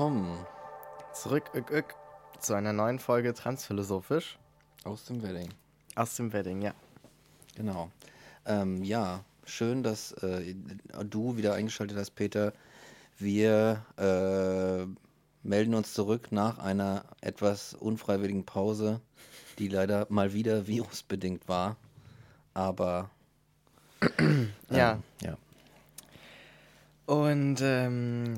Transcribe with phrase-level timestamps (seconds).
[0.00, 0.46] Willkommen
[1.12, 1.94] zurück ük, ük,
[2.38, 4.38] zu einer neuen Folge Transphilosophisch.
[4.84, 5.50] Aus dem Wedding.
[5.94, 6.72] Aus dem Wedding, ja.
[7.54, 7.90] Genau.
[8.46, 10.54] Ähm, ja, schön, dass äh,
[11.04, 12.54] du wieder eingeschaltet hast, Peter.
[13.18, 14.86] Wir äh,
[15.46, 19.02] melden uns zurück nach einer etwas unfreiwilligen Pause,
[19.58, 21.76] die leider mal wieder virusbedingt war.
[22.54, 23.10] Aber
[24.18, 24.98] ähm, ja.
[25.20, 25.36] ja.
[27.10, 28.36] Und ähm,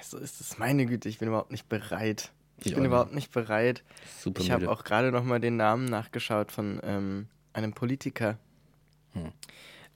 [0.00, 0.56] so ist es.
[0.56, 2.32] Meine Güte, ich bin überhaupt nicht bereit.
[2.56, 3.82] Ich, ich bin überhaupt nicht bereit.
[4.18, 8.38] Super ich habe auch gerade noch mal den Namen nachgeschaut von ähm, einem Politiker,
[9.12, 9.32] hm.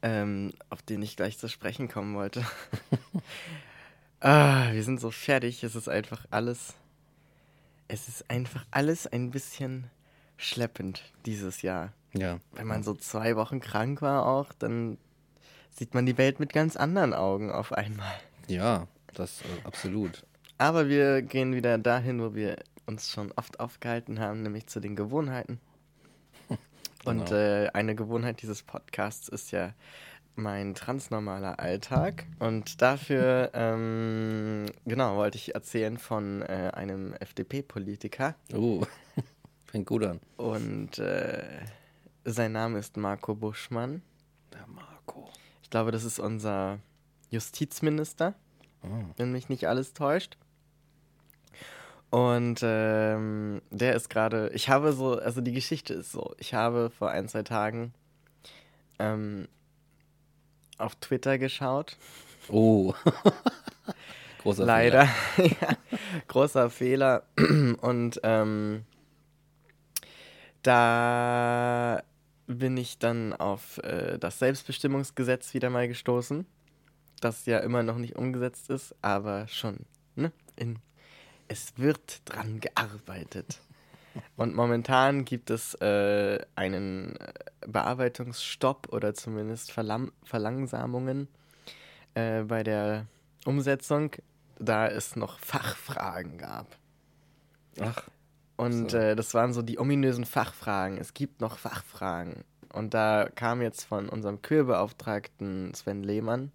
[0.02, 2.44] ähm, auf den ich gleich zu sprechen kommen wollte.
[4.20, 5.64] ah, wir sind so fertig.
[5.64, 6.74] Es ist einfach alles.
[7.88, 9.84] Es ist einfach alles ein bisschen
[10.36, 11.94] schleppend dieses Jahr.
[12.12, 12.38] Ja.
[12.52, 14.98] Wenn man so zwei Wochen krank war auch, dann
[15.70, 18.12] sieht man die Welt mit ganz anderen Augen auf einmal.
[18.46, 20.24] Ja, das äh, absolut.
[20.58, 24.96] Aber wir gehen wieder dahin, wo wir uns schon oft aufgehalten haben, nämlich zu den
[24.96, 25.60] Gewohnheiten.
[26.48, 27.10] genau.
[27.10, 29.72] Und äh, eine Gewohnheit dieses Podcasts ist ja
[30.34, 32.26] mein transnormaler Alltag.
[32.38, 38.34] Und dafür, ähm, genau, wollte ich erzählen von äh, einem FDP-Politiker.
[38.54, 38.84] Oh,
[39.66, 40.20] fängt gut an.
[40.36, 41.42] Und äh,
[42.24, 44.02] sein Name ist Marco Buschmann.
[44.52, 45.30] Der Marco.
[45.70, 46.80] Ich glaube, das ist unser
[47.30, 48.34] Justizminister,
[48.82, 48.88] oh.
[49.16, 50.36] wenn mich nicht alles täuscht.
[52.10, 56.90] Und ähm, der ist gerade, ich habe so, also die Geschichte ist so, ich habe
[56.90, 57.94] vor ein, zwei Tagen
[58.98, 59.46] ähm,
[60.76, 61.96] auf Twitter geschaut.
[62.48, 62.92] Oh.
[64.42, 65.06] großer Leider.
[65.06, 65.56] Fehler.
[65.60, 65.68] ja,
[66.26, 67.22] großer Fehler.
[67.80, 68.84] Und ähm,
[70.64, 72.02] da
[72.58, 76.46] bin ich dann auf äh, das Selbstbestimmungsgesetz wieder mal gestoßen,
[77.20, 79.78] das ja immer noch nicht umgesetzt ist, aber schon,
[80.16, 80.32] ne?
[80.56, 80.78] In,
[81.48, 83.60] es wird dran gearbeitet.
[84.36, 87.32] Und momentan gibt es äh, einen äh,
[87.66, 91.28] Bearbeitungsstopp oder zumindest Verlam Verlangsamungen
[92.14, 93.06] äh, bei der
[93.44, 94.10] Umsetzung,
[94.58, 96.76] da es noch Fachfragen gab.
[97.80, 98.02] Ach.
[98.60, 98.98] Und so.
[98.98, 100.98] äh, das waren so die ominösen Fachfragen.
[100.98, 102.44] Es gibt noch Fachfragen.
[102.70, 106.52] Und da kam jetzt von unserem Kürbeauftragten Sven Lehmann,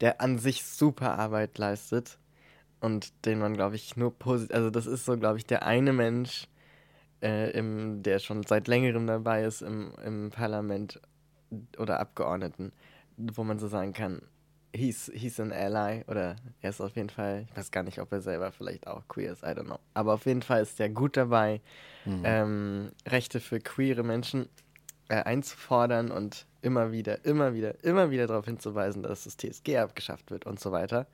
[0.00, 2.18] der an sich super Arbeit leistet
[2.80, 4.56] und den man, glaube ich, nur positiv.
[4.56, 6.48] Also, das ist so, glaube ich, der eine Mensch,
[7.20, 11.02] äh, im, der schon seit längerem dabei ist im, im Parlament
[11.76, 12.72] oder Abgeordneten,
[13.18, 14.22] wo man so sagen kann,
[14.76, 18.12] he's, he's an ally oder er ist auf jeden Fall, ich weiß gar nicht, ob
[18.12, 19.78] er selber vielleicht auch queer ist, I don't know.
[19.94, 21.60] Aber auf jeden Fall ist er gut dabei,
[22.04, 22.22] mhm.
[22.24, 24.48] ähm, Rechte für queere Menschen
[25.08, 30.30] äh, einzufordern und immer wieder, immer wieder, immer wieder darauf hinzuweisen, dass das TSG abgeschafft
[30.30, 31.06] wird und so weiter.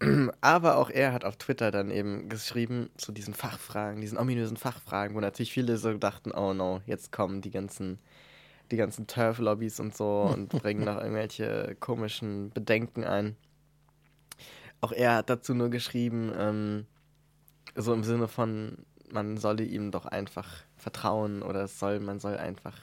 [0.40, 5.16] Aber auch er hat auf Twitter dann eben geschrieben zu diesen Fachfragen, diesen ominösen Fachfragen,
[5.16, 7.98] wo natürlich viele so dachten, oh no, jetzt kommen die ganzen
[8.70, 13.36] die ganzen Turf-Lobbys und so und bringen noch irgendwelche komischen Bedenken ein.
[14.80, 16.86] Auch er hat dazu nur geschrieben, ähm,
[17.74, 18.78] so im Sinne von,
[19.10, 22.78] man solle ihm doch einfach vertrauen oder es soll, man soll einfach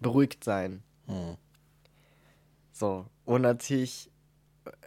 [0.00, 0.82] beruhigt sein.
[1.06, 1.36] Hm.
[2.72, 4.10] So, und natürlich,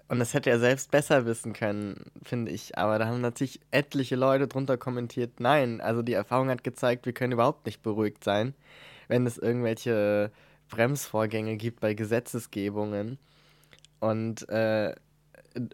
[0.07, 4.15] und das hätte er selbst besser wissen können, finde ich, aber da haben natürlich etliche
[4.15, 8.53] Leute drunter kommentiert, nein, also die Erfahrung hat gezeigt, wir können überhaupt nicht beruhigt sein
[9.07, 10.31] wenn es irgendwelche
[10.69, 13.17] Bremsvorgänge gibt bei Gesetzesgebungen
[13.99, 14.95] und äh,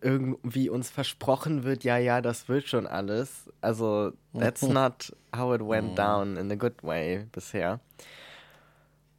[0.01, 3.49] irgendwie uns versprochen wird, ja, ja, das wird schon alles.
[3.61, 7.79] Also, that's not how it went down in a good way bisher.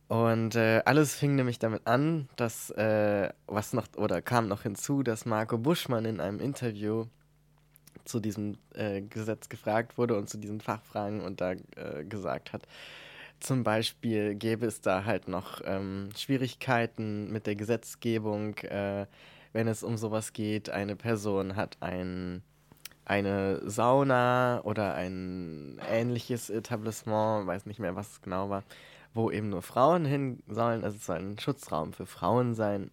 [0.08, 5.04] Und äh, alles fing nämlich damit an, dass, äh, was noch, oder kam noch hinzu,
[5.04, 7.06] dass Marco Buschmann in einem Interview
[8.04, 12.62] zu diesem äh, Gesetz gefragt wurde und zu diesen Fachfragen und da äh, gesagt hat,
[13.40, 19.06] zum Beispiel gäbe es da halt noch ähm, Schwierigkeiten mit der Gesetzgebung, äh,
[19.52, 20.70] wenn es um sowas geht.
[20.70, 22.42] Eine Person hat ein,
[23.04, 28.62] eine Sauna oder ein ähnliches Etablissement, weiß nicht mehr, was es genau war,
[29.14, 30.84] wo eben nur Frauen hin sollen.
[30.84, 32.90] Also es soll ein Schutzraum für Frauen sein.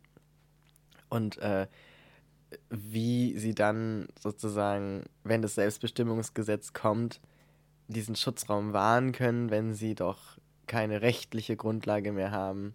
[1.10, 1.68] Und äh,
[2.70, 7.20] wie sie dann sozusagen, wenn das Selbstbestimmungsgesetz kommt,
[7.88, 10.37] diesen Schutzraum wahren können, wenn sie doch
[10.68, 12.74] keine rechtliche Grundlage mehr haben,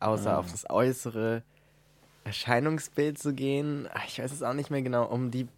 [0.00, 0.38] außer ah.
[0.38, 1.42] auf das äußere
[2.24, 3.88] Erscheinungsbild zu gehen.
[4.06, 5.48] Ich weiß es auch nicht mehr genau, um die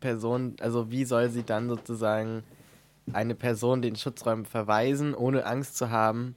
[0.00, 2.42] Person, also wie soll sie dann sozusagen
[3.12, 6.34] eine Person den Schutzräumen verweisen, ohne Angst zu haben,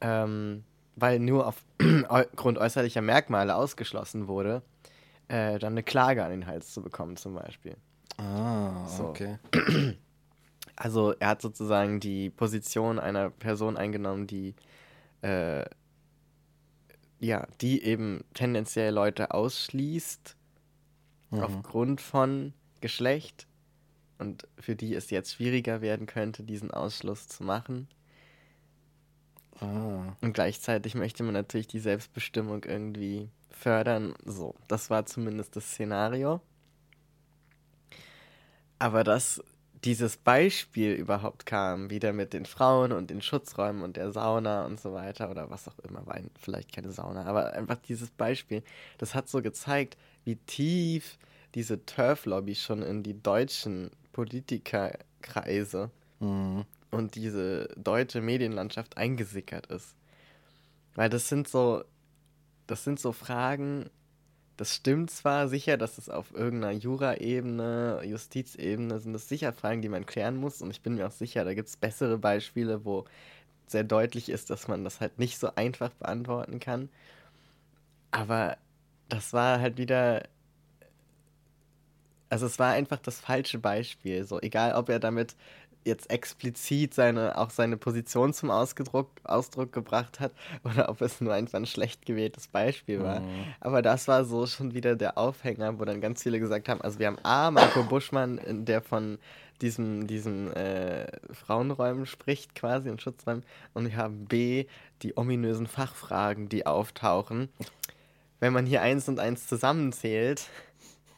[0.00, 0.64] ähm,
[0.96, 4.62] weil nur aufgrund äußerlicher Merkmale ausgeschlossen wurde,
[5.28, 7.76] äh, dann eine Klage an den Hals zu bekommen zum Beispiel.
[8.16, 9.04] Ah, so.
[9.04, 9.38] okay.
[10.80, 14.54] Also er hat sozusagen die Position einer Person eingenommen, die
[15.22, 15.64] äh,
[17.18, 20.36] ja, die eben tendenziell Leute ausschließt
[21.30, 21.40] mhm.
[21.40, 23.48] aufgrund von Geschlecht
[24.18, 27.88] und für die es jetzt schwieriger werden könnte, diesen Ausschluss zu machen.
[29.60, 30.16] Ah.
[30.20, 34.14] Und gleichzeitig möchte man natürlich die Selbstbestimmung irgendwie fördern.
[34.24, 36.40] So, das war zumindest das Szenario.
[38.78, 39.42] Aber dass
[39.84, 44.80] dieses Beispiel überhaupt kam, wieder mit den Frauen und den Schutzräumen und der Sauna und
[44.80, 48.62] so weiter oder was auch immer, war vielleicht keine Sauna, aber einfach dieses Beispiel,
[48.98, 51.18] das hat so gezeigt, wie tief
[51.54, 55.90] diese Turf-Lobby schon in die deutschen Politikerkreise
[56.20, 59.94] mhm und diese deutsche Medienlandschaft eingesickert ist.
[60.94, 61.84] Weil das sind so,
[62.66, 63.90] das sind so Fragen,
[64.58, 69.88] das stimmt zwar sicher, dass es auf irgendeiner Jura-Ebene, Justizebene sind das sicher Fragen, die
[69.88, 73.04] man klären muss und ich bin mir auch sicher, da gibt es bessere Beispiele, wo
[73.68, 76.88] sehr deutlich ist, dass man das halt nicht so einfach beantworten kann.
[78.10, 78.56] Aber
[79.08, 80.24] das war halt wieder
[82.30, 84.24] also es war einfach das falsche Beispiel.
[84.24, 85.34] So, egal ob er damit
[85.84, 90.32] jetzt explizit seine, auch seine Position zum Ausgedruck, Ausdruck gebracht hat
[90.64, 93.20] oder ob es nur einfach ein schlecht gewähltes Beispiel war.
[93.20, 93.44] Mhm.
[93.60, 96.98] Aber das war so schon wieder der Aufhänger, wo dann ganz viele gesagt haben, also
[96.98, 99.18] wir haben A, Marco Buschmann, der von
[99.60, 104.66] diesem, diesem äh, Frauenräumen spricht quasi und Schutzräumen und wir haben B,
[105.02, 107.48] die ominösen Fachfragen, die auftauchen.
[108.40, 110.48] Wenn man hier eins und eins zusammenzählt,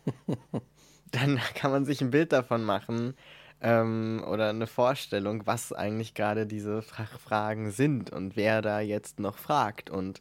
[1.10, 3.14] dann kann man sich ein Bild davon machen,
[3.60, 9.38] ähm, oder eine Vorstellung, was eigentlich gerade diese Fragen sind und wer da jetzt noch
[9.38, 10.20] fragt und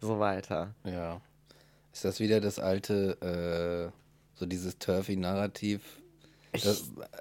[0.00, 0.74] so weiter.
[0.84, 1.20] Ja.
[1.92, 5.82] Ist das wieder das alte, äh, so dieses Turfy-Narrativ?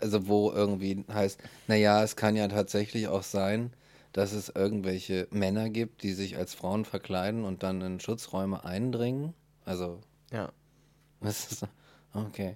[0.01, 3.73] Also wo irgendwie heißt, naja, es kann ja tatsächlich auch sein,
[4.13, 9.33] dass es irgendwelche Männer gibt, die sich als Frauen verkleiden und dann in Schutzräume eindringen.
[9.65, 9.99] Also.
[10.31, 10.51] Ja.
[11.19, 11.69] Was ist das?
[12.13, 12.55] Okay.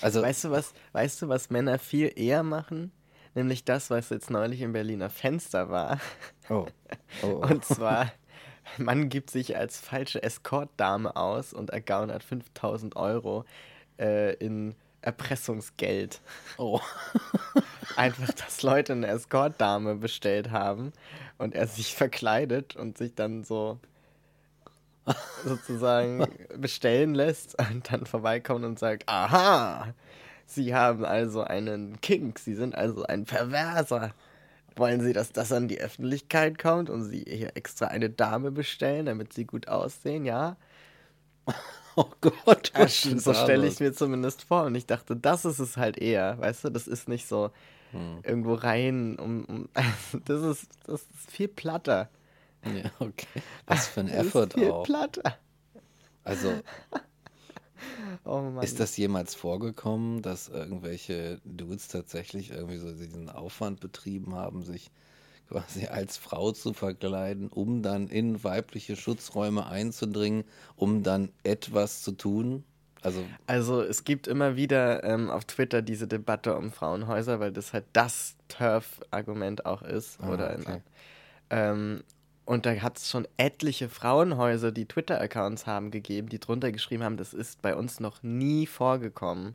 [0.00, 2.92] Also, weißt du was, weißt du, was Männer viel eher machen?
[3.34, 6.00] Nämlich das, was jetzt neulich im Berliner Fenster war.
[6.48, 6.66] Oh.
[7.22, 7.46] oh, oh.
[7.50, 8.12] Und zwar,
[8.78, 13.44] man gibt sich als falsche Escortdame aus und ergaunert 5000 Euro
[13.98, 16.20] äh, in Erpressungsgeld.
[16.58, 16.80] Oh.
[17.96, 20.92] Einfach, dass Leute eine Escortdame bestellt haben
[21.38, 23.78] und er sich verkleidet und sich dann so
[25.44, 29.94] sozusagen bestellen lässt und dann vorbeikommt und sagt, aha,
[30.46, 34.12] Sie haben also einen Kink, Sie sind also ein Perverser.
[34.76, 39.06] Wollen Sie, dass das an die Öffentlichkeit kommt und Sie hier extra eine Dame bestellen,
[39.06, 40.56] damit Sie gut aussehen, ja?
[41.96, 44.64] Oh Gott, was so stelle ich mir zumindest vor.
[44.64, 47.52] Und ich dachte, das ist es halt eher, weißt du, das ist nicht so
[47.92, 48.18] hm.
[48.24, 49.68] irgendwo rein, um, um
[50.24, 52.08] das ist das ist viel platter.
[52.66, 53.42] Ja, okay.
[53.66, 54.84] Was für ein Effort viel auch.
[54.84, 55.38] Platter.
[56.24, 56.54] Also,
[58.24, 64.62] oh ist das jemals vorgekommen, dass irgendwelche Dudes tatsächlich irgendwie so diesen Aufwand betrieben haben,
[64.62, 64.90] sich
[65.48, 70.44] quasi als Frau zu verkleiden, um dann in weibliche Schutzräume einzudringen,
[70.76, 72.64] um dann etwas zu tun?
[73.02, 77.74] Also, also es gibt immer wieder ähm, auf Twitter diese Debatte um Frauenhäuser, weil das
[77.74, 80.18] halt das Turf-Argument auch ist.
[80.22, 80.80] Ah, oder okay.
[81.50, 82.02] ähm,
[82.46, 87.16] und da hat es schon etliche Frauenhäuser, die Twitter-Accounts haben gegeben, die drunter geschrieben haben,
[87.16, 89.54] das ist bei uns noch nie vorgekommen.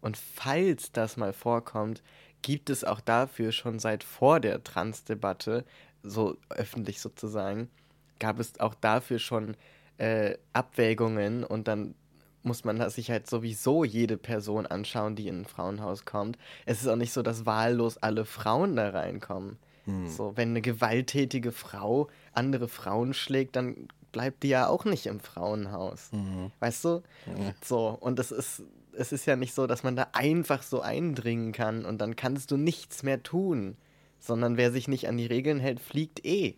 [0.00, 2.02] Und falls das mal vorkommt,
[2.42, 5.64] gibt es auch dafür schon seit vor der Trans-Debatte
[6.02, 7.70] so öffentlich sozusagen,
[8.18, 9.56] gab es auch dafür schon
[9.98, 11.94] äh, Abwägungen und dann
[12.42, 16.38] muss man sich halt sowieso jede Person anschauen, die in ein Frauenhaus kommt.
[16.66, 19.58] Es ist auch nicht so, dass wahllos alle Frauen da reinkommen.
[19.84, 20.08] Hm.
[20.08, 25.20] So, wenn eine gewalttätige Frau andere Frauen schlägt, dann bleibt die ja auch nicht im
[25.20, 26.10] Frauenhaus.
[26.12, 26.52] Mhm.
[26.60, 27.02] Weißt du?
[27.26, 27.52] Mhm.
[27.64, 28.62] So, und es ist,
[28.92, 32.50] es ist ja nicht so, dass man da einfach so eindringen kann und dann kannst
[32.50, 33.76] du nichts mehr tun.
[34.20, 36.54] Sondern wer sich nicht an die Regeln hält, fliegt eh.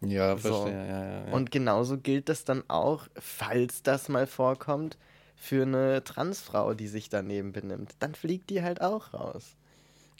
[0.00, 0.48] Ja, so.
[0.48, 0.86] verstehe.
[0.86, 1.32] Ja, ja, ja.
[1.34, 4.96] Und genauso gilt das dann auch, falls das mal vorkommt,
[5.34, 7.94] für eine Transfrau, die sich daneben benimmt.
[7.98, 9.56] Dann fliegt die halt auch raus.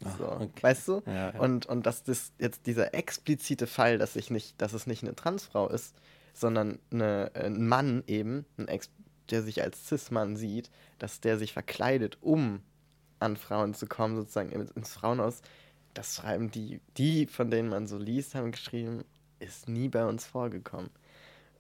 [0.05, 0.63] Ach, so, okay.
[0.63, 1.03] Weißt du?
[1.07, 1.41] Ja, ja.
[1.41, 5.15] Und, und dass das jetzt dieser explizite Fall, dass ich nicht, dass es nicht eine
[5.15, 5.95] Transfrau ist,
[6.35, 8.91] sondern eine, ein Mann eben, ein Ex
[9.31, 12.63] der sich als Cis-Mann sieht, dass der sich verkleidet, um
[13.19, 15.43] an Frauen zu kommen, sozusagen ins Frauenhaus.
[15.95, 19.05] Das schreiben die, die, von denen man so liest, haben geschrieben,
[19.41, 20.91] ist nie bei uns vorgekommen.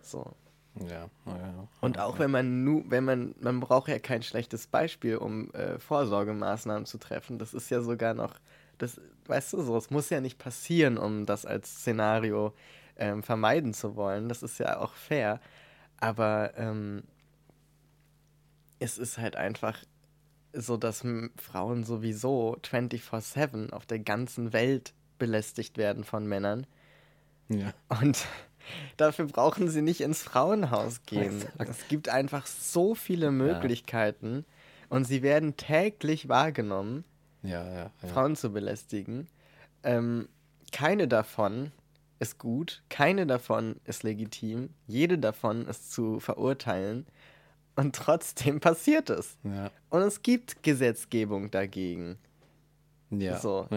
[0.00, 0.35] So.
[0.80, 1.68] Ja, ja.
[1.80, 5.78] Und auch wenn man nu, wenn man, man braucht ja kein schlechtes Beispiel, um äh,
[5.78, 7.38] Vorsorgemaßnahmen zu treffen.
[7.38, 8.35] Das ist ja sogar noch,
[8.78, 12.52] das, weißt du so, es muss ja nicht passieren, um das als Szenario
[12.97, 14.28] ähm, vermeiden zu wollen.
[14.28, 15.40] Das ist ja auch fair.
[15.99, 17.04] Aber ähm,
[18.78, 19.78] es ist halt einfach
[20.52, 21.04] so, dass
[21.37, 26.66] Frauen sowieso 24-7 auf der ganzen Welt belästigt werden von Männern.
[27.49, 27.73] Ja.
[28.00, 28.26] Und
[28.97, 31.45] dafür brauchen sie nicht ins Frauenhaus gehen.
[31.59, 34.97] Es gibt einfach so viele Möglichkeiten ja.
[34.97, 37.05] und sie werden täglich wahrgenommen,
[37.43, 39.29] ja, ja, Frauen zu belästigen.
[39.83, 40.29] Ähm,
[40.73, 41.73] keine davon
[42.19, 47.07] ist gut, keine davon ist legitim, jede davon ist zu verurteilen
[47.77, 49.37] und trotzdem passiert es.
[49.91, 52.19] Und es gibt Gesetzgebung dagegen.
[53.11, 53.39] Ja.
[53.39, 53.69] So.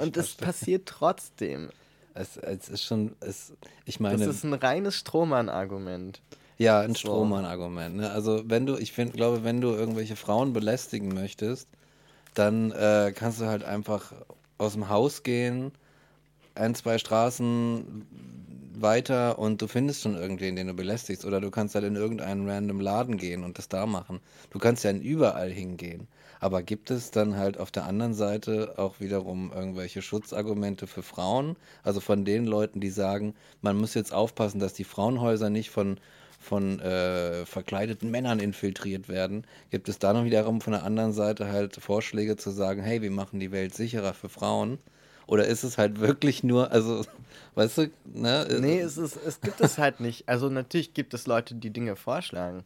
[0.00, 1.70] Und es passiert trotzdem.
[2.16, 3.52] Es, es ist schon, es,
[3.84, 4.18] ich meine.
[4.18, 6.20] Das ist ein reines Strohmann-Argument.
[6.58, 7.00] Ja, ein so.
[7.00, 7.96] Strohmann-Argument.
[7.96, 8.10] Ne?
[8.10, 11.68] Also wenn du, ich find, glaube, wenn du irgendwelche Frauen belästigen möchtest,
[12.34, 14.12] dann äh, kannst du halt einfach
[14.58, 15.72] aus dem Haus gehen,
[16.54, 18.06] ein, zwei Straßen
[18.78, 21.24] weiter und du findest schon irgendwen, den du belästigst.
[21.24, 24.20] Oder du kannst halt in irgendeinen random Laden gehen und das da machen.
[24.50, 26.08] Du kannst ja überall hingehen.
[26.40, 31.56] Aber gibt es dann halt auf der anderen Seite auch wiederum irgendwelche Schutzargumente für Frauen?
[31.82, 35.98] Also von den Leuten, die sagen, man muss jetzt aufpassen, dass die Frauenhäuser nicht von,
[36.38, 39.44] von äh, verkleideten Männern infiltriert werden.
[39.70, 43.10] Gibt es da noch wiederum von der anderen Seite halt Vorschläge zu sagen, hey, wir
[43.10, 44.78] machen die Welt sicherer für Frauen?
[45.26, 47.04] Oder ist es halt wirklich nur, also,
[47.56, 48.46] weißt du, ne?
[48.60, 50.28] Nee, es, ist, es gibt es halt nicht.
[50.28, 52.62] Also natürlich gibt es Leute, die Dinge vorschlagen.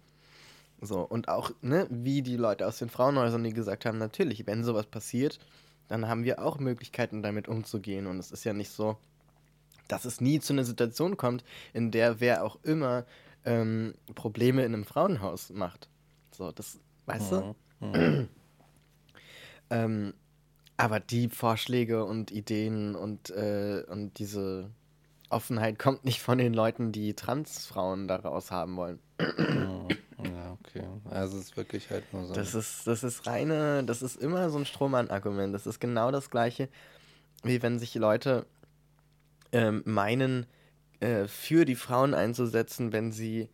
[0.81, 4.65] So, und auch, ne, wie die Leute aus den Frauenhäusern, die gesagt haben, natürlich, wenn
[4.65, 5.39] sowas passiert,
[5.89, 8.07] dann haben wir auch Möglichkeiten, damit umzugehen.
[8.07, 8.97] Und es ist ja nicht so,
[9.89, 11.45] dass es nie zu einer Situation kommt,
[11.75, 13.05] in der wer auch immer
[13.45, 15.89] ähm, Probleme in einem Frauenhaus macht.
[16.31, 17.55] So, das, weißt mhm.
[17.81, 18.29] du?
[19.71, 20.15] ähm,
[20.77, 24.71] aber die Vorschläge und Ideen und, äh, und diese
[25.29, 28.99] Offenheit kommt nicht von den Leuten, die Transfrauen daraus haben wollen.
[29.19, 29.89] Mhm.
[30.25, 30.85] Ja, okay.
[31.11, 32.35] Also es ist wirklich halt nur so.
[32.35, 35.55] Das ist, das ist reine, das ist immer so ein Strohmann-Argument.
[35.55, 36.69] Das ist genau das gleiche,
[37.43, 38.47] wie wenn sich Leute
[39.53, 40.47] ähm, meinen,
[41.01, 43.49] äh, für die Frauen einzusetzen, wenn sie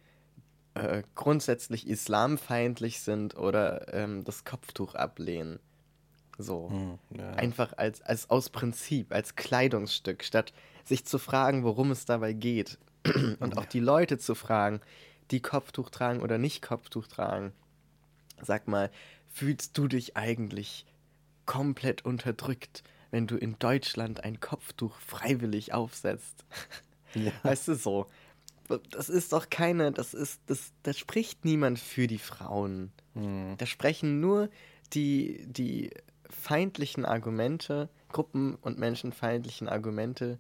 [0.75, 5.59] äh, grundsätzlich islamfeindlich sind oder ähm, das Kopftuch ablehnen.
[6.39, 6.69] So.
[6.71, 7.31] Hm, ja.
[7.31, 10.53] Einfach als, als aus Prinzip, als Kleidungsstück, statt
[10.85, 12.79] sich zu fragen, worum es dabei geht.
[13.41, 14.81] Und auch die Leute zu fragen,
[15.31, 17.53] die Kopftuch tragen oder nicht Kopftuch tragen.
[18.41, 18.91] Sag mal,
[19.33, 20.87] fühlst du dich eigentlich
[21.47, 26.45] komplett unterdrückt, wenn du in Deutschland ein Kopftuch freiwillig aufsetzt?
[27.15, 27.33] Ja.
[27.43, 28.07] Weißt du so?
[28.91, 32.91] Das ist doch keine, das ist, das, da spricht niemand für die Frauen.
[33.15, 33.55] Mhm.
[33.59, 34.51] Da sprechen nur
[34.93, 35.91] die, die
[36.29, 40.39] feindlichen Argumente, Gruppen- und menschenfeindlichen Argumente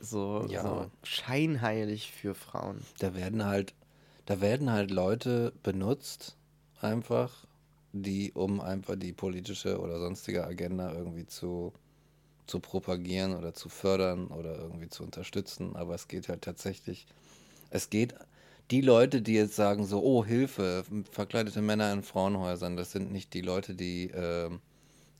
[0.00, 0.62] so, ja.
[0.62, 2.82] so scheinheilig für Frauen.
[2.98, 3.74] Da werden halt,
[4.26, 6.36] da werden halt Leute benutzt,
[6.80, 7.46] einfach,
[7.92, 11.72] die, um einfach die politische oder sonstige Agenda irgendwie zu,
[12.46, 15.76] zu propagieren oder zu fördern oder irgendwie zu unterstützen.
[15.76, 17.06] Aber es geht halt tatsächlich,
[17.70, 18.14] es geht,
[18.70, 23.34] die Leute, die jetzt sagen so, oh Hilfe, verkleidete Männer in Frauenhäusern, das sind nicht
[23.34, 24.50] die Leute, die äh,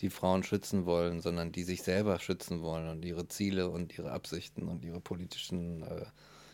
[0.01, 4.13] die Frauen schützen wollen, sondern die sich selber schützen wollen und ihre Ziele und ihre
[4.13, 6.07] Absichten und ihre politischen äh,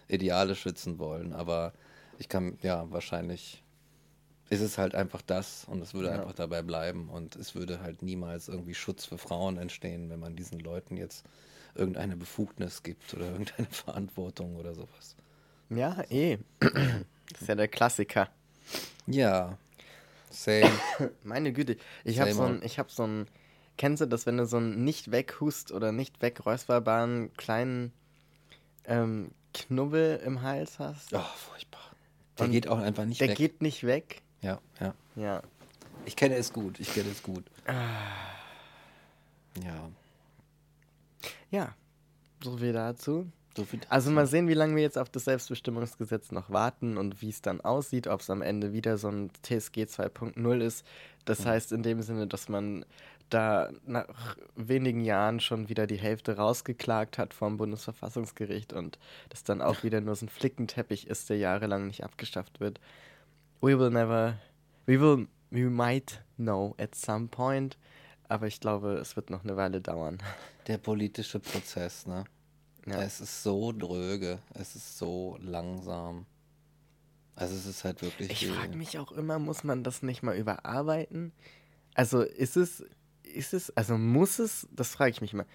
[0.08, 1.32] Ideale schützen wollen.
[1.32, 1.72] Aber
[2.18, 3.62] ich kann, ja, wahrscheinlich
[4.48, 6.14] ist es halt einfach das und es würde ja.
[6.14, 10.36] einfach dabei bleiben und es würde halt niemals irgendwie Schutz für Frauen entstehen, wenn man
[10.36, 11.24] diesen Leuten jetzt
[11.74, 15.16] irgendeine Befugnis gibt oder irgendeine Verantwortung oder sowas.
[15.70, 16.38] Ja, eh.
[17.32, 18.28] Das ist ja der Klassiker.
[19.08, 19.58] Ja.
[20.30, 20.70] Same.
[21.22, 23.26] Meine Güte, ich habe so ein, ich habe so ein,
[23.76, 27.92] kennst du das, wenn du so einen nicht weghust oder nicht wegräusperbaren kleinen
[28.84, 31.12] ähm, Knubbel im Hals hast?
[31.14, 31.80] Oh, furchtbar.
[32.38, 33.36] Der Und geht auch einfach nicht Der weg.
[33.36, 34.22] geht nicht weg.
[34.42, 34.94] Ja, ja.
[35.14, 35.42] Ja.
[36.04, 37.44] Ich kenne es gut, ich kenne es gut.
[39.62, 39.90] Ja.
[41.50, 41.74] Ja.
[42.44, 43.26] So viel dazu.
[43.88, 47.42] Also mal sehen, wie lange wir jetzt auf das Selbstbestimmungsgesetz noch warten und wie es
[47.42, 50.86] dann aussieht, ob es am Ende wieder so ein TSG 2.0 ist.
[51.24, 52.84] Das heißt in dem Sinne, dass man
[53.30, 58.98] da nach wenigen Jahren schon wieder die Hälfte rausgeklagt hat vom Bundesverfassungsgericht und
[59.30, 62.80] das dann auch wieder nur so ein Flickenteppich ist, der jahrelang nicht abgeschafft wird.
[63.60, 64.38] We will never,
[64.86, 67.76] we will, we might know at some point,
[68.28, 70.18] aber ich glaube, es wird noch eine Weile dauern.
[70.68, 72.24] Der politische Prozess, ne?
[72.86, 73.02] Ja.
[73.02, 76.24] Es ist so dröge, es ist so langsam.
[77.34, 78.30] Also es ist halt wirklich.
[78.30, 81.32] Ich frage mich auch immer, muss man das nicht mal überarbeiten?
[81.94, 82.84] Also ist es,
[83.22, 85.46] ist es, also muss es, das frage ich mich immer,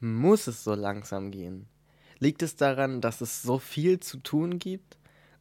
[0.00, 1.66] muss es so langsam gehen?
[2.18, 4.96] Liegt es daran, dass es so viel zu tun gibt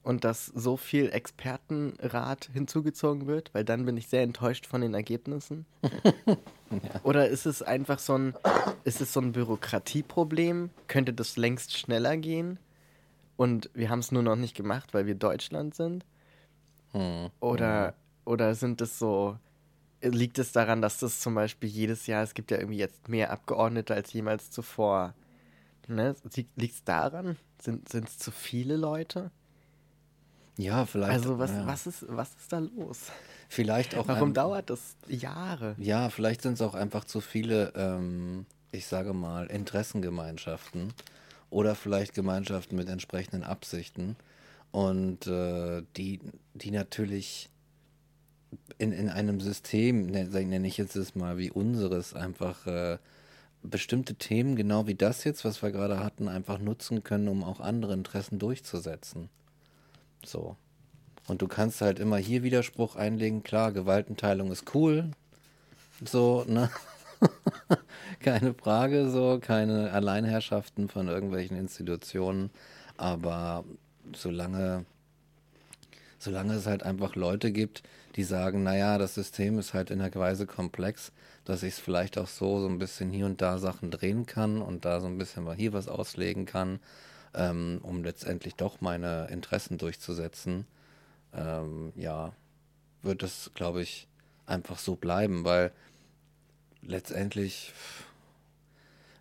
[0.05, 3.51] und dass so viel Expertenrat hinzugezogen wird?
[3.55, 5.65] Weil dann bin ich sehr enttäuscht von den Ergebnissen.
[7.03, 8.35] Oder ist es einfach so ein,
[8.83, 10.69] ist es so ein Bürokratieproblem?
[10.87, 12.59] Könnte das längst schneller gehen?
[13.35, 16.05] Und wir haben es nur noch nicht gemacht, weil wir Deutschland sind?
[16.91, 17.31] Hm.
[17.39, 17.95] Oder,
[18.25, 19.39] oder sind es so,
[20.03, 23.31] liegt es daran, dass das zum Beispiel jedes Jahr, es gibt ja irgendwie jetzt mehr
[23.31, 25.15] Abgeordnete als jemals zuvor.
[25.87, 26.15] Ne?
[26.55, 27.37] Liegt es daran?
[27.59, 29.31] Sind es zu viele Leute?
[30.57, 31.11] Ja, vielleicht.
[31.11, 31.67] Also was, ja.
[31.67, 33.11] was, ist, was ist da los?
[33.49, 34.07] Vielleicht auch.
[34.07, 35.75] Warum ein- dauert das Jahre?
[35.77, 40.93] Ja, vielleicht sind es auch einfach zu viele, ähm, ich sage mal, Interessengemeinschaften
[41.49, 44.15] oder vielleicht Gemeinschaften mit entsprechenden Absichten
[44.71, 46.19] und äh, die,
[46.53, 47.49] die natürlich
[48.77, 52.97] in, in einem System, ne- nenne ich jetzt es mal wie unseres, einfach äh,
[53.61, 57.59] bestimmte Themen, genau wie das jetzt, was wir gerade hatten, einfach nutzen können, um auch
[57.59, 59.29] andere Interessen durchzusetzen.
[60.25, 60.57] So.
[61.27, 65.11] Und du kannst halt immer hier Widerspruch einlegen, klar, Gewaltenteilung ist cool,
[66.03, 66.69] so, ne?
[68.19, 72.51] keine Frage, so, keine Alleinherrschaften von irgendwelchen Institutionen,
[72.97, 73.63] aber
[74.13, 74.85] solange,
[76.19, 77.81] solange es halt einfach Leute gibt,
[78.15, 81.11] die sagen, naja, das System ist halt in der Weise komplex,
[81.43, 84.61] dass ich es vielleicht auch so, so ein bisschen hier und da Sachen drehen kann
[84.61, 86.79] und da so ein bisschen mal hier was auslegen kann,
[87.35, 90.65] ähm, um letztendlich doch meine Interessen durchzusetzen,
[91.33, 92.33] ähm, ja,
[93.01, 94.07] wird es, glaube ich,
[94.45, 95.71] einfach so bleiben, weil
[96.81, 97.73] letztendlich,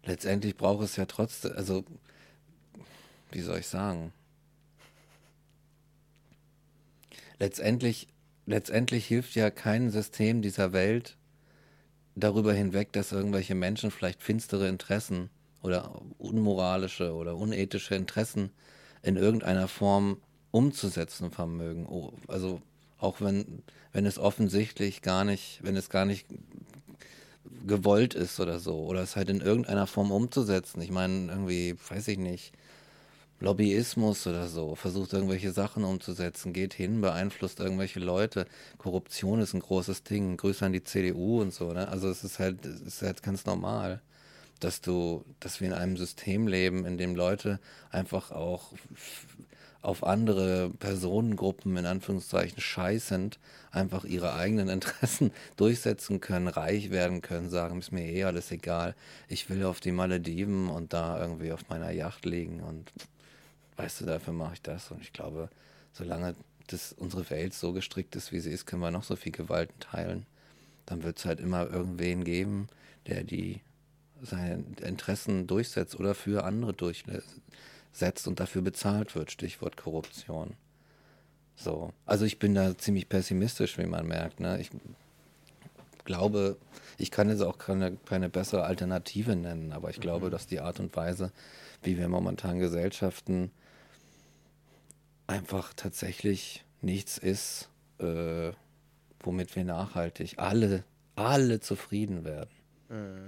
[0.05, 1.85] letztendlich braucht es ja trotzdem, also,
[3.31, 4.13] wie soll ich sagen?
[7.39, 8.09] Letztendlich,
[8.47, 11.17] letztendlich hilft ja kein System dieser Welt
[12.15, 15.31] darüber hinweg, dass irgendwelche Menschen vielleicht finstere Interessen
[15.65, 18.51] oder unmoralische oder unethische Interessen
[19.03, 20.19] in irgendeiner Form
[20.51, 21.87] umzusetzen vermögen.
[21.87, 22.61] Oh, Also
[22.99, 26.27] auch wenn, wenn es offensichtlich gar nicht, wenn es gar nicht
[27.67, 30.83] gewollt ist oder so, oder es halt in irgendeiner Form umzusetzen.
[30.83, 32.53] Ich meine, irgendwie, weiß ich nicht,
[33.41, 38.47] Lobbyismus oder so, versucht irgendwelche Sachen umzusetzen, geht hin, beeinflusst irgendwelche Leute.
[38.79, 40.37] Korruption ist ein großes Ding.
[40.37, 41.89] Grüße an die CDU und so, ne?
[41.89, 44.03] Also es ist halt, es ist halt ganz normal,
[44.61, 48.73] dass du, dass wir in einem System leben, in dem Leute einfach auch
[49.85, 53.39] auf andere Personengruppen in Anführungszeichen scheißend
[53.71, 58.95] einfach ihre eigenen Interessen durchsetzen können, reich werden können, sagen, ist mir eh alles egal.
[59.29, 62.91] Ich will auf die Malediven und da irgendwie auf meiner Yacht liegen und
[63.77, 64.91] weißt du, dafür mache ich das.
[64.91, 65.51] Und ich glaube,
[65.93, 66.35] solange
[66.69, 69.79] das, unsere Welt so gestrickt ist, wie sie ist, können wir noch so viel Gewalten
[69.81, 70.25] teilen.
[70.87, 72.69] Dann wird es halt immer irgendwen geben,
[73.07, 73.61] der die
[74.23, 79.31] seine Interessen durchsetzt oder für andere durchsetzt und dafür bezahlt wird.
[79.31, 80.55] Stichwort Korruption.
[81.57, 81.93] So.
[82.07, 84.41] Also ich bin da ziemlich pessimistisch, wie man merkt.
[84.41, 84.61] Ne?
[84.61, 84.71] Ich
[86.05, 86.57] glaube,
[86.99, 90.81] ich kann jetzt auch keine, keine bessere Alternative nennen, aber ich glaube, dass die Art
[90.81, 91.33] und Weise,
[91.83, 93.51] wie wir momentan Gesellschaften
[95.27, 98.53] einfach tatsächlich nichts ist, äh,
[99.21, 100.85] womit wir nachhaltig alle,
[101.17, 102.51] alle zufrieden werden.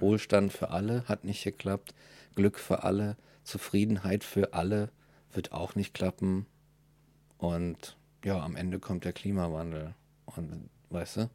[0.00, 1.94] Wohlstand für alle hat nicht geklappt,
[2.34, 4.90] Glück für alle, Zufriedenheit für alle
[5.32, 6.46] wird auch nicht klappen.
[7.38, 11.30] Und ja, am Ende kommt der Klimawandel und weißt du,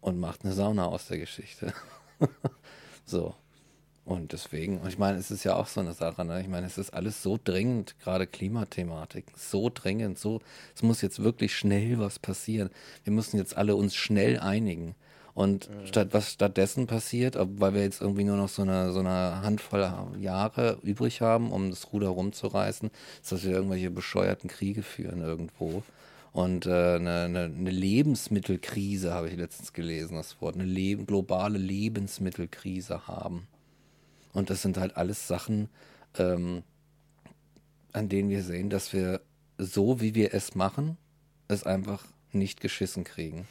[0.00, 1.72] und macht eine Sauna aus der Geschichte.
[3.04, 3.34] so.
[4.04, 6.40] Und deswegen, und ich meine, es ist ja auch so eine Sache, ne?
[6.40, 10.40] Ich meine, es ist alles so dringend, gerade Klimathematik, so dringend, so,
[10.74, 12.70] es muss jetzt wirklich schnell was passieren.
[13.04, 14.96] Wir müssen jetzt alle uns schnell einigen.
[15.34, 15.86] Und mhm.
[15.86, 19.90] statt was stattdessen passiert, weil wir jetzt irgendwie nur noch so eine, so eine Handvoll
[20.18, 22.90] Jahre übrig haben, um das Ruder rumzureißen,
[23.22, 25.82] ist, dass wir irgendwelche bescheuerten Kriege führen irgendwo.
[26.32, 31.58] Und äh, eine, eine, eine, Lebensmittelkrise habe ich letztens gelesen, das Wort, eine Leb globale
[31.58, 33.48] Lebensmittelkrise haben.
[34.32, 35.68] Und das sind halt alles Sachen,
[36.18, 36.62] ähm,
[37.92, 39.20] an denen wir sehen, dass wir
[39.58, 40.96] so, wie wir es machen,
[41.48, 43.48] es einfach nicht geschissen kriegen.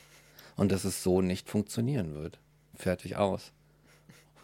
[0.60, 2.38] Und dass es so nicht funktionieren wird.
[2.76, 3.54] Fertig aus.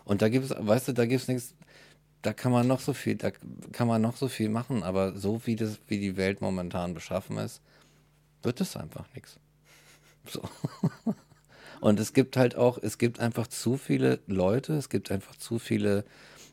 [0.05, 1.53] Und da gibt es, weißt du, da gibt es nichts,
[2.21, 3.31] da kann man noch so viel, da
[3.71, 7.37] kann man noch so viel machen, aber so wie das, wie die Welt momentan beschaffen
[7.37, 7.61] ist,
[8.43, 9.39] wird es einfach nichts.
[10.27, 10.41] So.
[11.81, 15.59] Und es gibt halt auch, es gibt einfach zu viele Leute, es gibt einfach zu
[15.59, 16.03] viele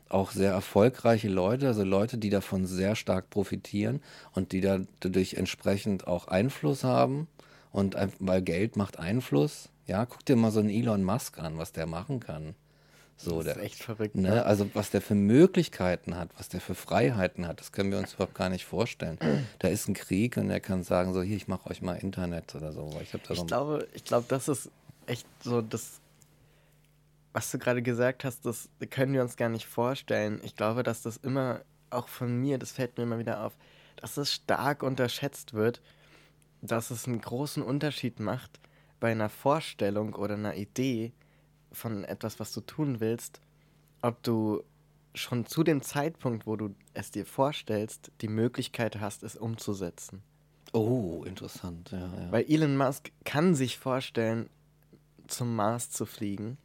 [0.09, 3.99] auch sehr erfolgreiche Leute, also Leute, die davon sehr stark profitieren
[4.33, 7.27] und die dadurch entsprechend auch Einfluss haben.
[7.73, 9.69] Und weil Geld macht Einfluss.
[9.87, 12.55] Ja, guck dir mal so einen Elon Musk an, was der machen kann.
[13.17, 14.15] So, das ist der, echt verrückt.
[14.15, 14.29] Ne?
[14.29, 14.45] ne?
[14.45, 18.13] Also was der für Möglichkeiten hat, was der für Freiheiten hat, das können wir uns
[18.13, 19.17] überhaupt gar nicht vorstellen.
[19.59, 22.53] da ist ein Krieg und er kann sagen, so hier, ich mache euch mal Internet
[22.55, 22.89] oder so.
[23.01, 24.69] Ich, ich so glaube, ich glaube, das ist
[25.07, 25.99] echt so das,
[27.33, 30.39] was du gerade gesagt hast, das können wir uns gar nicht vorstellen.
[30.43, 33.53] Ich glaube, dass das immer, auch von mir, das fällt mir immer wieder auf,
[33.95, 35.81] dass es stark unterschätzt wird,
[36.63, 38.59] dass es einen großen Unterschied macht
[38.99, 41.11] bei einer Vorstellung oder einer Idee
[41.71, 43.41] von etwas, was du tun willst,
[44.01, 44.63] ob du
[45.13, 50.23] schon zu dem Zeitpunkt, wo du es dir vorstellst, die Möglichkeit hast, es umzusetzen.
[50.71, 52.31] Oh, interessant, ja, ja.
[52.31, 54.49] Weil Elon Musk kann sich vorstellen,
[55.27, 56.57] zum Mars zu fliegen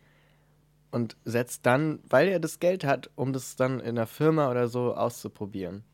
[0.90, 4.68] und setzt dann, weil er das Geld hat, um das dann in der Firma oder
[4.68, 5.84] so auszuprobieren.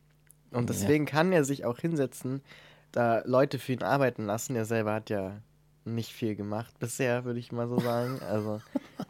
[0.51, 1.11] Und deswegen ja.
[1.11, 2.43] kann er sich auch hinsetzen,
[2.95, 4.57] da Leute für ihn arbeiten lassen.
[4.57, 5.41] Er selber hat ja
[5.85, 8.21] nicht viel gemacht bisher, würde ich mal so sagen.
[8.23, 8.61] Also,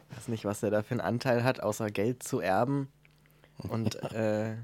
[0.09, 2.89] ich weiß nicht, was er da für einen Anteil hat, außer Geld zu erben.
[3.57, 4.55] Und äh,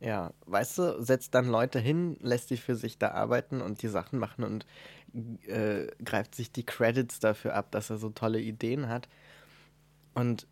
[0.00, 3.88] ja, weißt du, setzt dann Leute hin, lässt die für sich da arbeiten und die
[3.88, 4.66] Sachen machen und
[5.46, 9.08] äh, greift sich die Credits dafür ab, dass er so tolle Ideen hat.
[10.14, 10.46] Und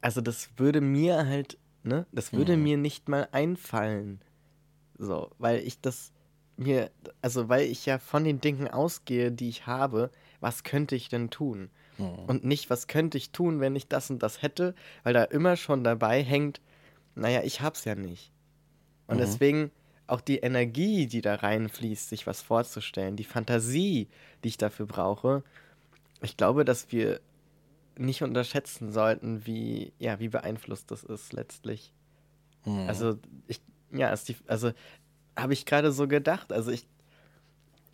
[0.00, 2.62] also das würde mir halt, ne, das würde mhm.
[2.62, 4.20] mir nicht mal einfallen.
[4.98, 6.13] So, weil ich das
[6.56, 6.90] mir,
[7.20, 11.30] also weil ich ja von den Dingen ausgehe, die ich habe, was könnte ich denn
[11.30, 11.70] tun?
[11.98, 12.24] Mhm.
[12.26, 15.56] Und nicht, was könnte ich tun, wenn ich das und das hätte, weil da immer
[15.56, 16.60] schon dabei hängt,
[17.14, 18.32] naja, ich hab's ja nicht.
[19.06, 19.20] Und mhm.
[19.20, 19.70] deswegen
[20.06, 24.08] auch die Energie, die da reinfließt, sich was vorzustellen, die Fantasie,
[24.42, 25.42] die ich dafür brauche,
[26.20, 27.20] ich glaube, dass wir
[27.96, 31.92] nicht unterschätzen sollten, wie, ja, wie beeinflusst das ist letztlich.
[32.64, 32.88] Mhm.
[32.88, 33.60] Also, ich,
[33.92, 34.72] ja, die, also
[35.36, 36.52] habe ich gerade so gedacht.
[36.52, 36.86] Also ich,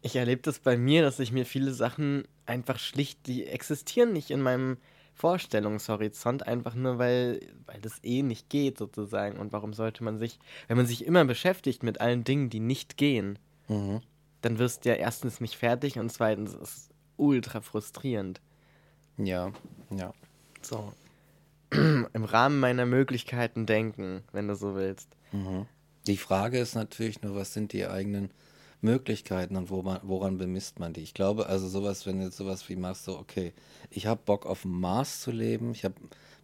[0.02, 4.30] ich erlebe das bei mir, dass ich mir viele Sachen einfach schlicht, die existieren nicht
[4.30, 4.76] in meinem
[5.14, 9.38] Vorstellungshorizont, einfach nur weil, weil das eh nicht geht sozusagen.
[9.38, 12.96] Und warum sollte man sich, wenn man sich immer beschäftigt mit allen Dingen, die nicht
[12.96, 14.00] gehen, mhm.
[14.40, 18.40] dann wirst du ja erstens nicht fertig und zweitens ist es ultra frustrierend.
[19.18, 19.52] Ja,
[19.90, 20.14] ja.
[20.62, 20.92] So.
[21.70, 25.16] Im Rahmen meiner Möglichkeiten denken, wenn du so willst.
[25.32, 25.66] Mhm.
[26.10, 28.32] Die Frage ist natürlich nur, was sind die eigenen
[28.80, 31.02] Möglichkeiten und woran, woran bemisst man die?
[31.02, 33.52] Ich glaube, also sowas, wenn du jetzt sowas wie machst, so, okay,
[33.90, 35.94] ich habe Bock auf dem Mars zu leben, ich habe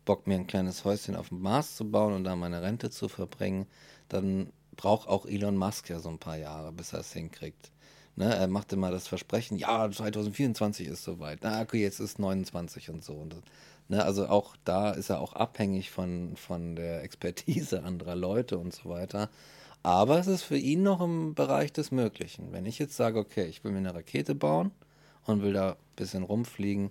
[0.04, 3.08] Bock, mir ein kleines Häuschen auf dem Mars zu bauen und da meine Rente zu
[3.08, 3.66] verbringen,
[4.08, 7.72] dann braucht auch Elon Musk ja so ein paar Jahre, bis er es hinkriegt.
[8.18, 11.40] Ne, er macht immer das Versprechen, ja, 2024 ist soweit.
[11.42, 13.12] Na, okay, jetzt ist 29 und so.
[13.12, 13.40] Und das,
[13.88, 18.74] ne, also auch da ist er auch abhängig von, von der Expertise anderer Leute und
[18.74, 19.28] so weiter.
[19.82, 22.52] Aber es ist für ihn noch im Bereich des Möglichen.
[22.52, 24.72] Wenn ich jetzt sage, okay, ich will mir eine Rakete bauen
[25.26, 26.90] und will da ein bisschen rumfliegen,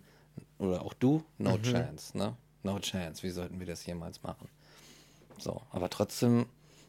[0.59, 1.63] oder auch du, no mhm.
[1.63, 2.35] chance, ne?
[2.63, 3.23] No chance.
[3.23, 4.47] Wie sollten wir das jemals machen?
[5.38, 6.45] So, aber trotzdem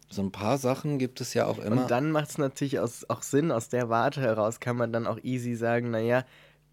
[0.08, 1.82] so ein paar Sachen gibt es ja auch immer.
[1.82, 5.06] Und dann macht es natürlich aus, auch Sinn, aus der Warte heraus kann man dann
[5.06, 6.24] auch easy sagen, naja,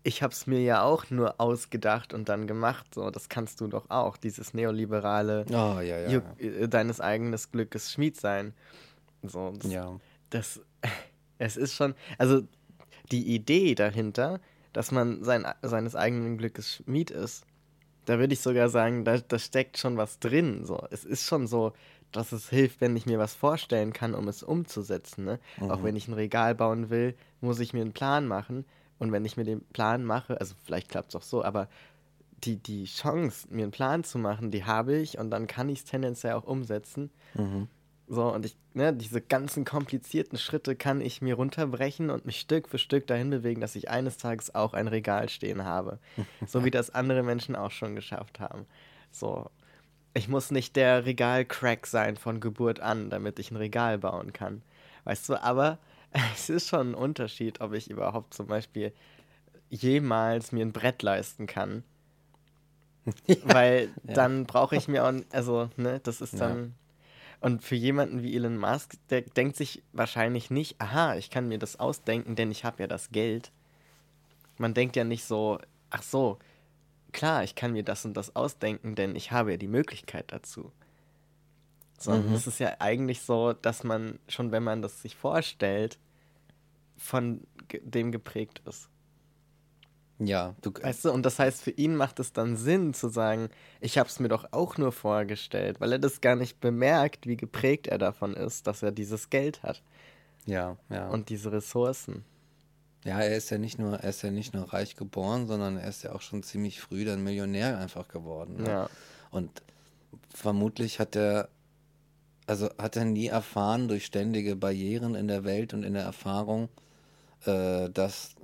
[0.04, 2.94] ich habe es mir ja auch nur ausgedacht und dann gemacht.
[2.94, 6.22] So, das kannst du doch auch, dieses neoliberale oh, ja, ja, ja.
[6.38, 8.54] Äh, deines eigenen Glückes Schmied sein.
[9.24, 10.00] So, das, ja.
[10.30, 10.62] Das,
[11.38, 12.42] es ist schon, also
[13.12, 14.40] die Idee dahinter,
[14.74, 17.46] dass man sein, seines eigenen Glückes Schmied ist,
[18.06, 20.66] da würde ich sogar sagen, da, da steckt schon was drin.
[20.66, 20.86] So.
[20.92, 21.74] Es ist schon so,
[22.16, 25.26] dass es hilft, wenn ich mir was vorstellen kann, um es umzusetzen.
[25.26, 25.40] Ne?
[25.60, 25.72] Mhm.
[25.72, 28.66] Auch wenn ich ein Regal bauen will, muss ich mir einen Plan machen.
[29.00, 31.68] Und wenn ich mir den Plan mache, also vielleicht klappt es auch so, aber
[32.44, 35.80] die, die Chance, mir einen Plan zu machen, die habe ich und dann kann ich
[35.80, 37.10] es tendenziell auch umsetzen.
[37.34, 37.68] Mhm.
[38.08, 42.68] So, und ich, ne, diese ganzen komplizierten Schritte kann ich mir runterbrechen und mich Stück
[42.68, 46.00] für Stück dahin bewegen, dass ich eines Tages auch ein Regal stehen habe.
[46.48, 48.66] so wie das andere Menschen auch schon geschafft haben.
[49.12, 49.50] So.
[50.14, 54.62] Ich muss nicht der Regal-Crack sein von Geburt an, damit ich ein Regal bauen kann.
[55.06, 55.80] Weißt du, aber
[56.36, 58.94] es ist schon ein Unterschied, ob ich überhaupt zum Beispiel
[59.70, 61.84] jemals mir ein Brett leisten kann.
[63.44, 64.14] Weil Ja.
[64.14, 66.40] dann brauche ich mir auch, also, ne, das ist Ja.
[66.40, 66.74] dann.
[67.42, 71.58] Und für jemanden wie Elon Musk, der denkt sich wahrscheinlich nicht, aha, ich kann mir
[71.60, 73.52] das ausdenken, denn ich habe ja das Geld.
[74.58, 76.38] Man denkt ja nicht so, ach so,
[77.14, 80.72] klar, ich kann mir das und das ausdenken, denn ich habe ja die Möglichkeit dazu.
[81.98, 82.36] Sondern Mhm.
[82.36, 85.98] es ist ja eigentlich so, dass man schon, wenn man das sich vorstellt,
[86.98, 87.46] von
[87.82, 88.90] dem geprägt ist.
[90.20, 93.50] Ja, du, Weißt du, und das heißt, für ihn macht es dann Sinn zu sagen,
[93.82, 97.36] ich habe es mir doch auch nur vorgestellt, weil er das gar nicht bemerkt, wie
[97.36, 99.82] geprägt er davon ist, dass er dieses Geld hat
[100.46, 101.10] ja, ja.
[101.10, 102.24] und diese Ressourcen.
[103.04, 105.90] Ja, er ist ja nicht nur, er ist ja nicht nur reich geboren, sondern er
[105.90, 108.64] ist ja auch schon ziemlich früh dann Millionär einfach geworden.
[108.64, 108.70] Ne?
[108.70, 108.90] Ja.
[109.30, 109.62] Und
[110.34, 111.50] vermutlich hat er,
[112.48, 116.70] also hat er nie erfahren durch ständige Barrieren in der Welt und in der Erfahrung,
[117.46, 118.36] äh, dass,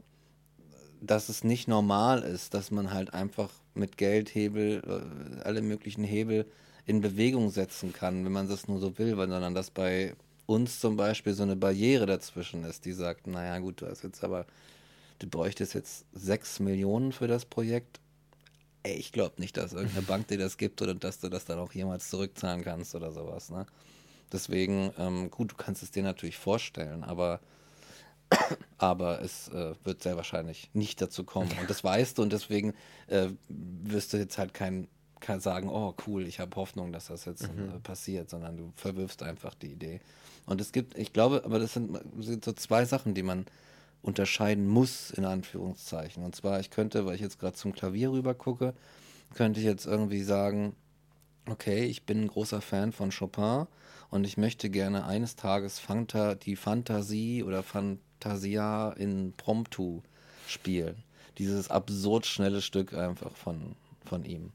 [1.02, 6.46] dass es nicht normal ist, dass man halt einfach mit Geldhebel, äh, alle möglichen Hebel
[6.86, 10.16] in Bewegung setzen kann, wenn man das nur so will, weil- sondern dass bei
[10.50, 14.24] uns zum Beispiel so eine Barriere dazwischen ist, die sagt, naja gut, du hast jetzt
[14.24, 14.48] aber,
[15.20, 18.00] du bräuchtest jetzt sechs Millionen für das Projekt.
[18.82, 21.60] Ey, ich glaube nicht, dass irgendeine Bank dir das gibt oder dass du das dann
[21.60, 23.52] auch jemals zurückzahlen kannst oder sowas.
[23.52, 23.68] Ne?
[24.32, 27.42] Deswegen, ähm, gut, du kannst es dir natürlich vorstellen, aber,
[28.80, 31.52] aber es äh, wird sehr wahrscheinlich nicht dazu kommen.
[31.62, 32.74] Und das weißt du und deswegen
[33.08, 34.88] äh, wirst du jetzt halt kein,
[35.20, 39.24] kein sagen, oh cool, ich habe Hoffnung, dass das jetzt äh, passiert, sondern du verwirfst
[39.24, 40.02] einfach die Idee.
[40.46, 43.46] Und es gibt, ich glaube, aber das sind, sind so zwei Sachen, die man
[44.02, 46.24] unterscheiden muss, in Anführungszeichen.
[46.24, 48.74] Und zwar, ich könnte, weil ich jetzt gerade zum Klavier rüber gucke,
[49.36, 50.76] könnte ich jetzt irgendwie sagen,
[51.48, 53.68] okay, ich bin ein großer Fan von Chopin
[54.10, 60.02] und ich möchte gerne eines Tages Fanta, die Fantasie oder Fantasia in Promptu
[60.48, 61.04] spielen.
[61.38, 64.52] Dieses absurd schnelle Stück einfach von, von ihm.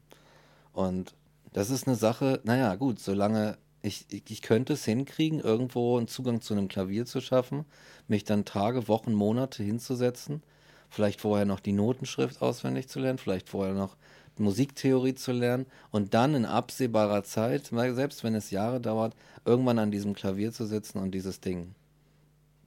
[0.75, 1.15] Und
[1.53, 6.41] das ist eine Sache, naja, gut, solange ich, ich, könnte es hinkriegen, irgendwo einen Zugang
[6.41, 7.63] zu einem Klavier zu schaffen,
[8.09, 10.43] mich dann Tage, Wochen, Monate hinzusetzen,
[10.89, 13.95] vielleicht vorher noch die Notenschrift auswendig zu lernen, vielleicht vorher noch
[14.37, 19.91] Musiktheorie zu lernen und dann in absehbarer Zeit, selbst wenn es Jahre dauert, irgendwann an
[19.91, 21.73] diesem Klavier zu sitzen und dieses Ding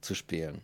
[0.01, 0.61] zu spielen.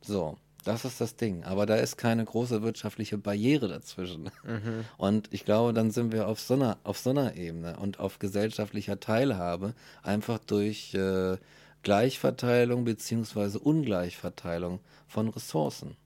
[0.00, 1.44] So, das ist das Ding.
[1.44, 4.30] Aber da ist keine große wirtschaftliche Barriere dazwischen.
[4.96, 8.18] Und ich glaube, dann sind wir auf so einer, auf so einer Ebene und auf
[8.18, 11.36] gesellschaftlicher Teilhabe einfach durch äh,
[11.82, 15.96] Gleichverteilung beziehungsweise Ungleichverteilung von Ressourcen.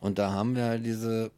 [0.00, 1.30] Und da haben wir halt diese,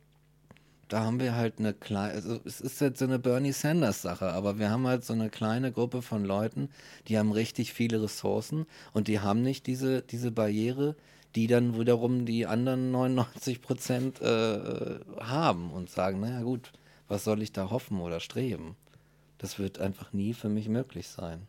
[0.88, 4.33] da haben wir halt eine kleine, also es ist jetzt so eine Bernie Sanders Sache,
[4.33, 6.71] aber wir haben halt so eine kleine Gruppe von Leuten,
[7.07, 10.97] die haben richtig viele Ressourcen und die haben nicht diese, diese Barriere,
[11.38, 16.72] die dann wiederum die anderen 99 Prozent äh, haben und sagen, naja gut,
[17.07, 18.74] was soll ich da hoffen oder streben?
[19.38, 21.46] Das wird einfach nie für mich möglich sein.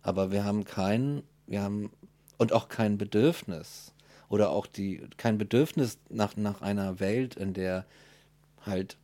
[0.00, 1.90] Aber wir haben kein, wir haben
[2.38, 3.92] und auch kein Bedürfnis
[4.30, 7.84] oder auch die kein Bedürfnis nach, nach einer Welt, in der
[8.64, 8.96] halt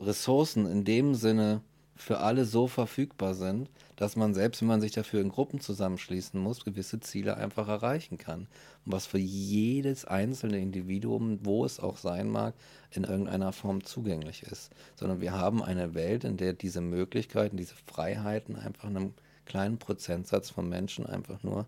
[0.00, 1.60] Ressourcen in dem Sinne
[1.96, 6.38] für alle so verfügbar sind, dass man selbst, wenn man sich dafür in Gruppen zusammenschließen
[6.38, 8.46] muss, gewisse Ziele einfach erreichen kann.
[8.86, 12.54] Und was für jedes einzelne Individuum, wo es auch sein mag,
[12.92, 14.70] in irgendeiner Form zugänglich ist.
[14.94, 19.14] Sondern wir haben eine Welt, in der diese Möglichkeiten, diese Freiheiten einfach einem
[19.46, 21.66] kleinen Prozentsatz von Menschen einfach nur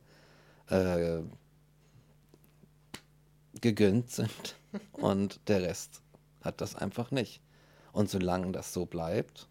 [0.69, 1.23] äh,
[3.61, 4.55] gegönnt sind
[4.93, 6.01] und der Rest
[6.43, 7.41] hat das einfach nicht.
[7.93, 9.49] Und solange das so bleibt,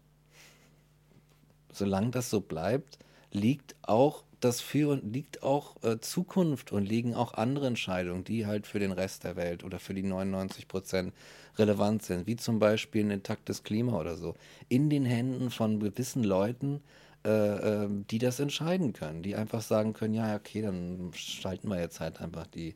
[1.72, 2.98] solange das so bleibt,
[3.32, 8.66] liegt auch das für liegt auch äh, Zukunft und liegen auch andere Entscheidungen, die halt
[8.66, 11.12] für den Rest der Welt oder für die 99 Prozent
[11.58, 14.34] relevant sind, wie zum Beispiel ein intaktes Klima oder so,
[14.68, 16.82] in den Händen von gewissen Leuten,
[17.24, 21.78] äh, äh, die das entscheiden können, die einfach sagen können, ja, okay, dann schalten wir
[21.78, 22.74] jetzt halt einfach die,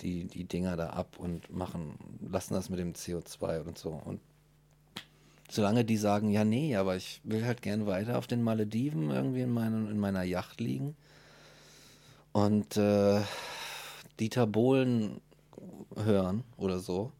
[0.00, 1.98] die, die Dinger da ab und machen,
[2.30, 3.90] lassen das mit dem CO2 und so.
[3.90, 4.20] Und
[5.54, 9.42] solange die sagen, ja, nee, aber ich will halt gern weiter auf den Malediven irgendwie
[9.42, 10.96] in, meinen, in meiner Yacht liegen
[12.32, 13.20] und äh,
[14.18, 15.20] Dieter Bohlen
[15.96, 17.12] hören oder so,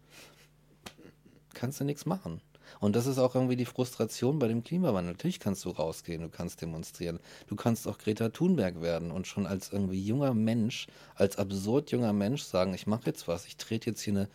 [1.54, 2.40] kannst du nichts machen.
[2.80, 5.12] Und das ist auch irgendwie die Frustration bei dem Klimawandel.
[5.12, 7.20] Natürlich kannst du rausgehen, du kannst demonstrieren.
[7.46, 12.12] Du kannst auch Greta Thunberg werden und schon als irgendwie junger Mensch, als absurd junger
[12.12, 14.28] Mensch sagen, ich mache jetzt was, ich trete jetzt hier eine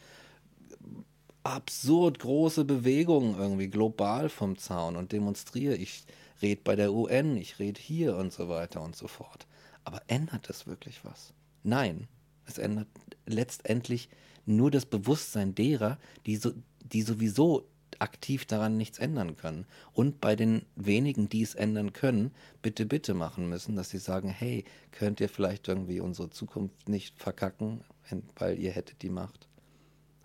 [1.44, 5.76] absurd große Bewegung irgendwie global vom Zaun und demonstriere.
[5.76, 6.04] Ich
[6.42, 9.48] rede bei der UN, ich rede hier und so weiter und so fort.
[9.84, 11.34] Aber ändert es wirklich was?
[11.64, 12.08] Nein,
[12.46, 12.88] es ändert
[13.26, 14.10] letztendlich
[14.46, 17.68] nur das Bewusstsein derer, die, so, die sowieso
[18.00, 19.66] aktiv daran nichts ändern können.
[19.94, 24.30] Und bei den wenigen, die es ändern können, bitte, bitte machen müssen, dass sie sagen,
[24.30, 27.82] hey, könnt ihr vielleicht irgendwie unsere Zukunft nicht verkacken,
[28.38, 29.49] weil ihr hättet die Macht.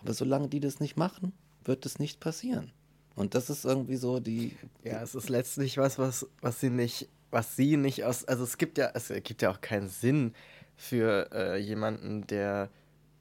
[0.04, 1.32] Aber solange die das nicht machen,
[1.64, 2.72] wird es nicht passieren.
[3.14, 4.56] Und das ist irgendwie so die.
[4.82, 8.24] Ja, es ist letztlich was, was, was sie nicht, was sie nicht aus.
[8.24, 10.34] Also es gibt ja, es gibt ja auch keinen Sinn
[10.76, 12.68] für äh, jemanden, der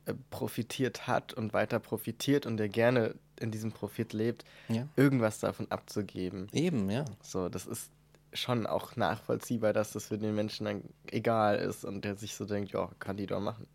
[0.06, 4.88] äh, profitiert hat und weiter profitiert und der gerne in diesem Profit lebt, ja.
[4.96, 6.48] irgendwas davon abzugeben.
[6.54, 7.06] Eben, ja.
[7.22, 7.91] So, das ist
[8.34, 12.46] schon auch nachvollziehbar, dass das für den Menschen dann egal ist und der sich so
[12.46, 13.67] denkt, ja, kann die doch machen.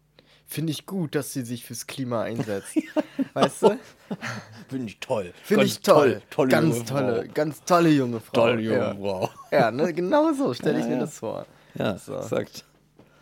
[0.50, 2.74] Finde ich gut, dass sie sich fürs Klima einsetzt.
[2.74, 3.02] ja.
[3.34, 3.78] Weißt du?
[4.68, 5.34] Finde ich toll.
[5.44, 6.22] Finde ich toll.
[6.30, 7.32] tolle ganz tolle, Frau.
[7.34, 8.32] ganz tolle junge Frau.
[8.32, 8.94] Tolle junge ja.
[8.94, 9.30] Frau.
[9.50, 11.44] Ja, ne, genau so stelle ich ja, mir das vor.
[11.74, 12.16] Ja, so.
[12.16, 12.64] exakt.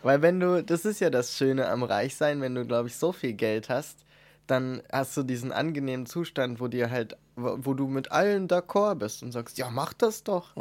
[0.04, 3.10] Weil wenn du, das ist ja das Schöne am Reichsein, wenn du, glaube ich, so
[3.10, 4.04] viel Geld hast,
[4.46, 8.94] dann hast du diesen angenehmen Zustand, wo dir halt, wo, wo du mit allen d'accord
[8.94, 10.54] bist und sagst, ja, mach das doch,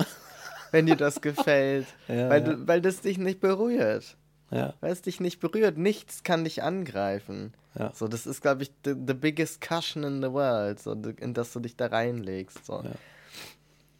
[0.72, 2.54] wenn dir das gefällt, ja, weil, ja.
[2.54, 4.18] Du, weil das dich nicht berührt.
[4.52, 4.74] Ja.
[4.80, 5.78] Weil es dich nicht berührt.
[5.78, 7.54] Nichts kann dich angreifen.
[7.78, 7.92] Ja.
[7.94, 11.52] So, das ist, glaube ich, the, the, biggest cushion in the world, so, in das
[11.52, 12.66] du dich da reinlegst.
[12.66, 12.84] So.
[12.84, 12.92] Ja.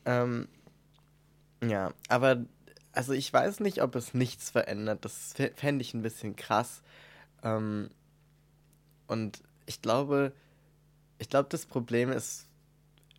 [0.06, 0.48] Ähm,
[1.64, 2.46] ja, aber
[2.94, 5.04] also ich weiß nicht, ob es nichts verändert.
[5.04, 6.82] Das fände ich ein bisschen krass.
[7.44, 7.90] Ähm,
[9.08, 10.32] und ich glaube,
[11.18, 12.48] ich glaube, das Problem ist,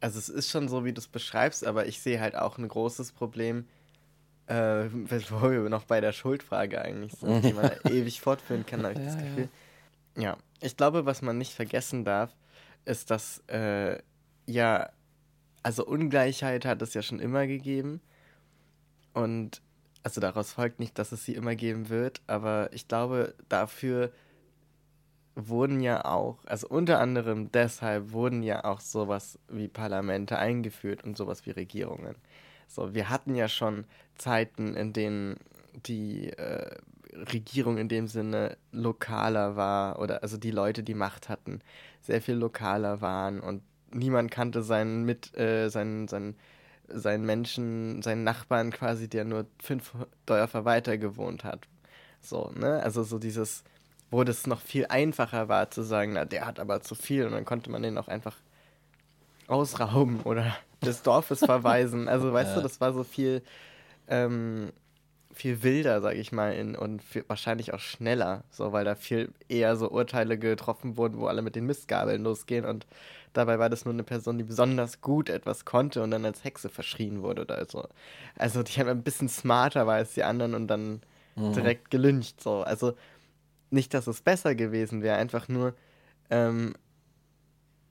[0.00, 2.68] also es ist schon so, wie du es beschreibst, aber ich sehe halt auch ein
[2.68, 3.66] großes Problem,
[4.46, 8.94] äh, bevor wir noch bei der Schuldfrage eigentlich sind, die man ewig fortführen kann, habe
[8.94, 9.48] ich ja, das Gefühl.
[10.16, 10.22] Ja.
[10.22, 10.36] ja.
[10.60, 12.34] ich glaube, was man nicht vergessen darf,
[12.84, 13.98] ist, dass, äh,
[14.46, 14.90] ja,
[15.62, 18.00] also Ungleichheit hat es ja schon immer gegeben.
[19.12, 19.62] Und
[20.06, 24.12] also daraus folgt nicht, dass es sie immer geben wird, aber ich glaube, dafür
[25.34, 31.16] wurden ja auch, also unter anderem deshalb wurden ja auch sowas wie Parlamente eingeführt und
[31.16, 32.14] sowas wie Regierungen.
[32.66, 33.84] So, wir hatten ja schon
[34.16, 35.36] Zeiten, in denen
[35.86, 36.76] die äh,
[37.12, 41.60] Regierung in dem Sinne lokaler war oder also die Leute, die Macht hatten,
[42.02, 46.36] sehr viel lokaler waren und niemand kannte seinen mit äh, seinen, seinen,
[46.88, 49.92] seinen Menschen, seinen Nachbarn quasi, der nur fünf
[50.26, 51.66] Dörfer weiter gewohnt hat.
[52.20, 52.82] So, ne?
[52.82, 53.64] Also so dieses,
[54.10, 57.32] wo das noch viel einfacher war zu sagen, na, der hat aber zu viel und
[57.32, 58.36] dann konnte man den auch einfach
[59.46, 62.08] ausrauben oder des Dorfes verweisen.
[62.08, 62.56] Also weißt ja.
[62.56, 63.42] du, das war so viel,
[64.08, 64.72] ähm,
[65.32, 69.32] viel wilder, sag ich mal, in, und viel, wahrscheinlich auch schneller, so weil da viel
[69.48, 72.86] eher so Urteile getroffen wurden, wo alle mit den Mistgabeln losgehen und
[73.36, 76.68] dabei war das nur eine Person, die besonders gut etwas konnte und dann als Hexe
[76.68, 77.86] verschrien wurde oder so.
[78.36, 81.02] Also die halt ein bisschen smarter war als die anderen und dann
[81.34, 81.52] mhm.
[81.52, 82.62] direkt gelyncht so.
[82.62, 82.94] Also
[83.70, 85.74] nicht, dass es besser gewesen wäre, einfach nur
[86.30, 86.74] ähm,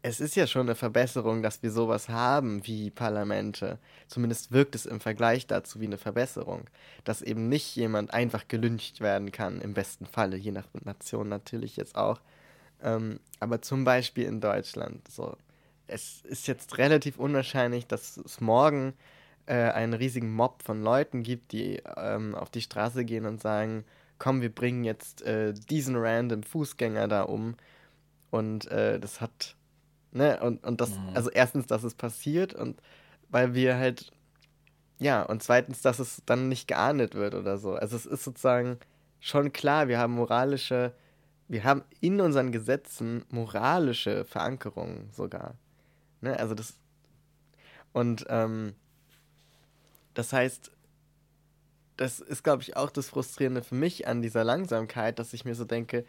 [0.07, 3.79] es ist ja schon eine Verbesserung, dass wir sowas haben wie Parlamente.
[4.07, 6.69] Zumindest wirkt es im Vergleich dazu wie eine Verbesserung.
[7.03, 11.75] Dass eben nicht jemand einfach gelyncht werden kann, im besten Falle, je nach Nation natürlich
[11.75, 12.21] jetzt auch.
[12.83, 15.07] Ähm, aber zum Beispiel in Deutschland.
[15.09, 15.35] So.
[15.87, 18.93] Es ist jetzt relativ unwahrscheinlich, dass es morgen
[19.47, 23.83] äh, einen riesigen Mob von Leuten gibt, die ähm, auf die Straße gehen und sagen,
[24.19, 27.55] komm, wir bringen jetzt äh, diesen random Fußgänger da um.
[28.29, 29.55] Und äh, das hat
[30.15, 30.39] Ne?
[30.39, 31.09] Und, und das, mhm.
[31.13, 32.81] also erstens, dass es passiert und
[33.29, 34.13] weil wir halt,
[34.97, 37.73] ja, und zweitens, dass es dann nicht geahndet wird oder so.
[37.73, 38.79] Also es ist sozusagen
[39.19, 40.93] schon klar, wir haben moralische,
[41.49, 45.55] wir haben in unseren Gesetzen moralische Verankerungen sogar.
[46.21, 46.39] Ne?
[46.39, 46.75] Also das,
[47.91, 48.73] und ähm,
[50.13, 50.71] das heißt,
[51.97, 55.55] das ist, glaube ich, auch das Frustrierende für mich an dieser Langsamkeit, dass ich mir
[55.55, 56.05] so denke,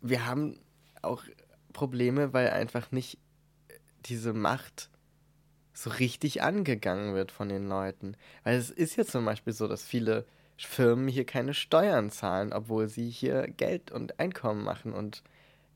[0.00, 0.58] wir haben
[1.00, 1.22] auch
[1.72, 3.18] Probleme, weil einfach nicht
[4.06, 4.90] diese Macht
[5.72, 8.16] so richtig angegangen wird von den Leuten.
[8.44, 12.88] Weil es ist ja zum Beispiel so, dass viele Firmen hier keine Steuern zahlen, obwohl
[12.88, 15.22] sie hier Geld und Einkommen machen und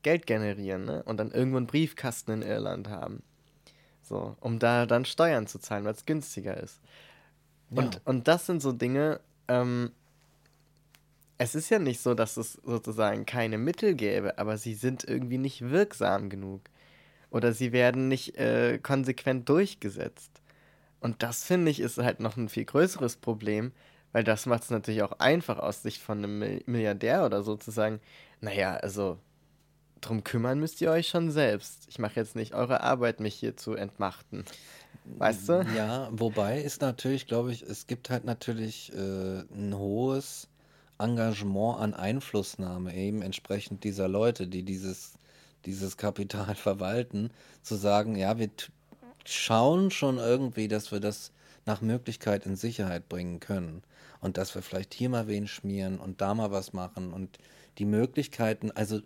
[0.03, 1.01] Geld generieren, ne?
[1.03, 3.23] Und dann irgendwo einen Briefkasten in Irland haben.
[4.03, 6.79] So, um da dann Steuern zu zahlen, weil es günstiger ist.
[7.71, 7.81] Ja.
[7.81, 9.91] Und, und das sind so Dinge, ähm,
[11.37, 15.37] es ist ja nicht so, dass es sozusagen keine Mittel gäbe, aber sie sind irgendwie
[15.37, 16.61] nicht wirksam genug.
[17.31, 20.31] oder sie werden nicht äh, konsequent durchgesetzt.
[21.01, 23.73] Und das finde ich ist halt noch ein viel größeres Problem,
[24.13, 27.71] weil das macht es natürlich auch einfach aus Sicht von einem Milliardär oder so zu
[27.71, 27.99] sagen,
[28.41, 29.17] naja, also
[30.01, 31.87] drum kümmern müsst ihr euch schon selbst.
[31.89, 34.45] Ich mache jetzt nicht eure Arbeit, mich hier zu entmachten.
[35.17, 35.65] Weißt du?
[35.75, 40.47] Ja, wobei ist natürlich, glaube ich, es gibt halt natürlich äh, ein hohes
[40.99, 45.13] Engagement an Einflussnahme eben entsprechend dieser Leute, die dieses,
[45.65, 47.31] dieses Kapital verwalten,
[47.61, 48.49] zu sagen, ja, wir
[49.25, 51.31] schauen schon irgendwie, dass wir das
[51.65, 53.81] nach Möglichkeit in Sicherheit bringen können.
[54.21, 57.37] Und dass wir vielleicht hier mal wen schmieren und da mal was machen und
[57.77, 59.01] die Möglichkeiten, also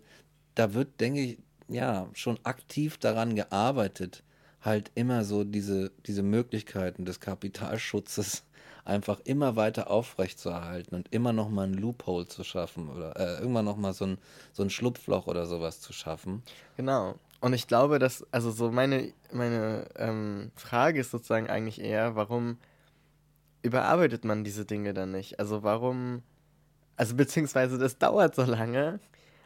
[0.54, 1.38] da wird, denke ich,
[1.68, 4.22] ja, schon aktiv daran gearbeitet,
[4.60, 8.44] halt immer so diese, diese Möglichkeiten des Kapitalschutzes
[8.84, 13.64] einfach immer weiter aufrechtzuerhalten und immer noch mal ein Loophole zu schaffen oder äh, irgendwann
[13.64, 14.18] noch mal so ein,
[14.52, 16.42] so ein Schlupfloch oder sowas zu schaffen.
[16.76, 17.14] Genau.
[17.40, 22.58] Und ich glaube, dass, also so meine, meine ähm, Frage ist sozusagen eigentlich eher, warum
[23.62, 25.38] überarbeitet man diese Dinge dann nicht?
[25.38, 26.22] Also warum,
[26.96, 29.00] also beziehungsweise das dauert so lange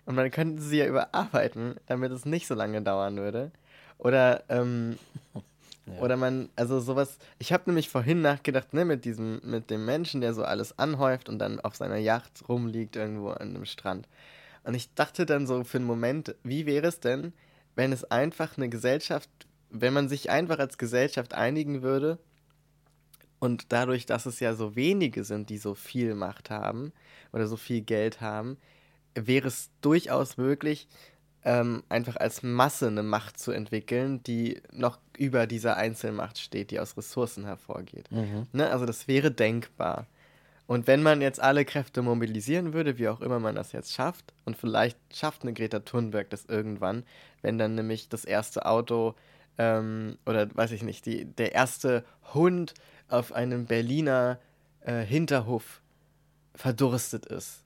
[0.07, 3.53] und man könnte sie ja überarbeiten, damit es nicht so lange dauern würde.
[3.99, 4.99] Oder, ähm,
[6.01, 10.20] oder man, also sowas, ich habe nämlich vorhin nachgedacht, ne, mit diesem, mit dem Menschen,
[10.20, 14.09] der so alles anhäuft und dann auf seiner Yacht rumliegt irgendwo an einem Strand.
[14.64, 17.35] Und ich dachte dann so für einen Moment, wie wäre es denn,
[17.76, 19.28] wenn es einfach eine Gesellschaft,
[19.70, 22.18] wenn man sich einfach als Gesellschaft einigen würde
[23.39, 26.93] und dadurch, dass es ja so wenige sind, die so viel Macht haben
[27.32, 28.57] oder so viel Geld haben,
[29.14, 30.89] wäre es durchaus möglich,
[31.45, 36.80] ähm, einfach als Masse eine Macht zu entwickeln, die noch über dieser Einzelmacht steht, die
[36.80, 38.11] aus Ressourcen hervorgeht.
[38.11, 38.47] Mhm.
[38.53, 38.70] Ne?
[38.70, 40.07] Also das wäre denkbar.
[40.66, 44.32] Und wenn man jetzt alle Kräfte mobilisieren würde, wie auch immer man das jetzt schafft,
[44.47, 47.05] und vielleicht schafft eine Greta Thunberg das irgendwann,
[47.42, 49.14] wenn dann nämlich das erste Auto
[49.59, 52.72] ähm, oder weiß ich nicht, die, der erste Hund
[53.09, 54.38] auf einem Berliner
[54.80, 55.82] äh, Hinterhof
[56.55, 57.64] verdurstet ist.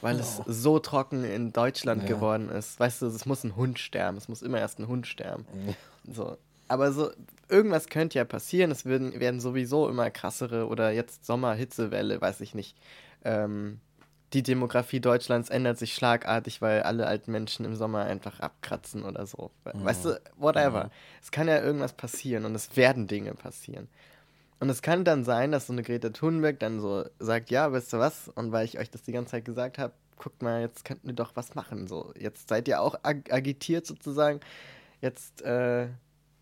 [0.00, 2.08] Weil es so trocken in Deutschland ja.
[2.08, 2.78] geworden ist.
[2.78, 4.16] Weißt du, es muss ein Hund sterben.
[4.16, 5.46] Es muss immer erst ein Hund sterben.
[6.10, 6.36] So.
[6.68, 7.10] Aber so,
[7.48, 8.70] irgendwas könnte ja passieren.
[8.70, 12.76] Es werden, werden sowieso immer krassere oder jetzt Sommerhitzewelle, weiß ich nicht.
[13.24, 13.80] Ähm,
[14.34, 19.26] die Demografie Deutschlands ändert sich schlagartig, weil alle alten Menschen im Sommer einfach abkratzen oder
[19.26, 19.52] so.
[19.62, 20.90] Weißt du, whatever.
[21.22, 23.88] Es kann ja irgendwas passieren und es werden Dinge passieren.
[24.64, 27.92] Und es kann dann sein, dass so eine Greta Thunberg dann so sagt, ja, weißt
[27.92, 28.28] du was?
[28.28, 31.14] Und weil ich euch das die ganze Zeit gesagt habe, guckt mal, jetzt könnten wir
[31.14, 31.86] doch was machen.
[31.86, 34.40] So, jetzt seid ihr auch ag agitiert sozusagen.
[35.02, 35.88] Jetzt äh,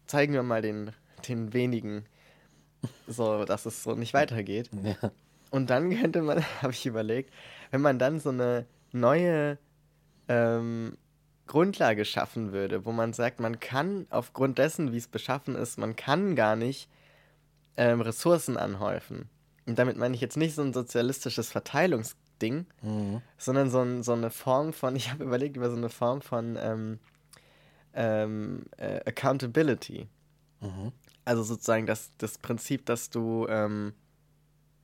[0.07, 0.93] zeigen wir mal den,
[1.27, 2.05] den wenigen,
[3.09, 4.71] so, dass es so nicht weitergeht.
[4.85, 5.11] Ja.
[5.51, 7.35] Und dann könnte man, habe ich überlegt,
[7.73, 9.59] wenn man dann so eine neue
[10.29, 10.97] ähm,
[11.49, 15.97] Grundlage schaffen würde, wo man sagt, man kann aufgrund dessen, wie es beschaffen ist, man
[15.97, 16.89] kann gar nicht
[17.77, 19.29] ähm, Ressourcen anhäufen.
[19.67, 23.23] Und damit meine ich jetzt nicht so ein sozialistisches Verteilungsding, mhm.
[23.39, 26.59] sondern so, ein, so, eine Form von, ich habe überlegt über so eine Form von
[26.61, 26.99] ähm,
[27.95, 30.09] ähm, äh, Accountability.
[30.61, 30.93] Mhm.
[31.25, 33.95] Also sozusagen das, das Prinzip, dass du ähm,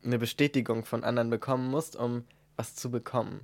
[0.05, 2.25] eine Bestätigung von anderen bekommen musst, um
[2.57, 3.41] was zu bekommen.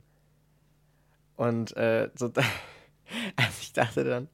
[1.37, 2.27] Und äh, so,
[3.37, 4.29] also ich dachte dann,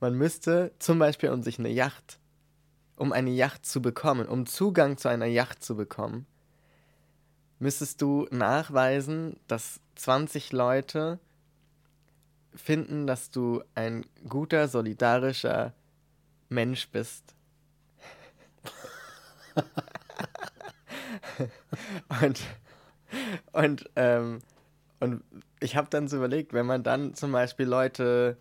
[0.00, 2.19] man müsste zum Beispiel, um sich eine Yacht
[3.00, 6.26] um eine Yacht zu bekommen, um Zugang zu einer Yacht zu bekommen,
[7.58, 11.18] müsstest du nachweisen, dass 20 Leute
[12.54, 15.72] finden, dass du ein guter, solidarischer
[16.50, 17.34] Mensch bist.
[22.22, 22.38] und
[23.52, 24.40] und, ähm,
[25.00, 25.22] und
[25.60, 28.36] ich habe dann so überlegt, wenn man dann zum Beispiel Leute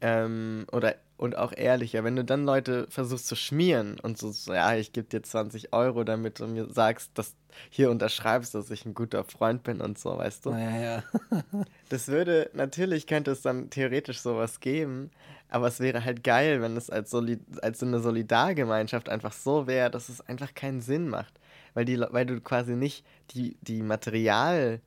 [0.00, 2.02] ähm, oder und auch ehrlicher.
[2.02, 5.74] Wenn du dann Leute versuchst zu schmieren und so, so ja, ich gebe dir 20
[5.74, 7.34] Euro, damit du mir sagst, dass
[7.68, 10.52] hier unterschreibst, dass ich ein guter Freund bin und so, weißt du?
[10.52, 11.02] Ja, ja.
[11.90, 15.10] das würde, natürlich könnte es dann theoretisch sowas geben,
[15.50, 19.66] aber es wäre halt geil, wenn es als, Solid, als so eine Solidargemeinschaft einfach so
[19.66, 21.34] wäre, dass es einfach keinen Sinn macht.
[21.74, 24.80] Weil, die, weil du quasi nicht die, die Materialdinge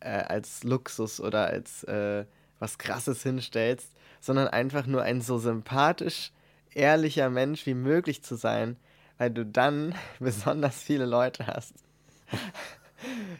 [0.00, 2.24] äh, als Luxus oder als äh,
[2.60, 3.90] was Krasses hinstellst,
[4.20, 6.30] sondern einfach nur ein so sympathisch,
[6.72, 8.76] ehrlicher Mensch wie möglich zu sein,
[9.18, 11.74] weil du dann besonders viele Leute hast,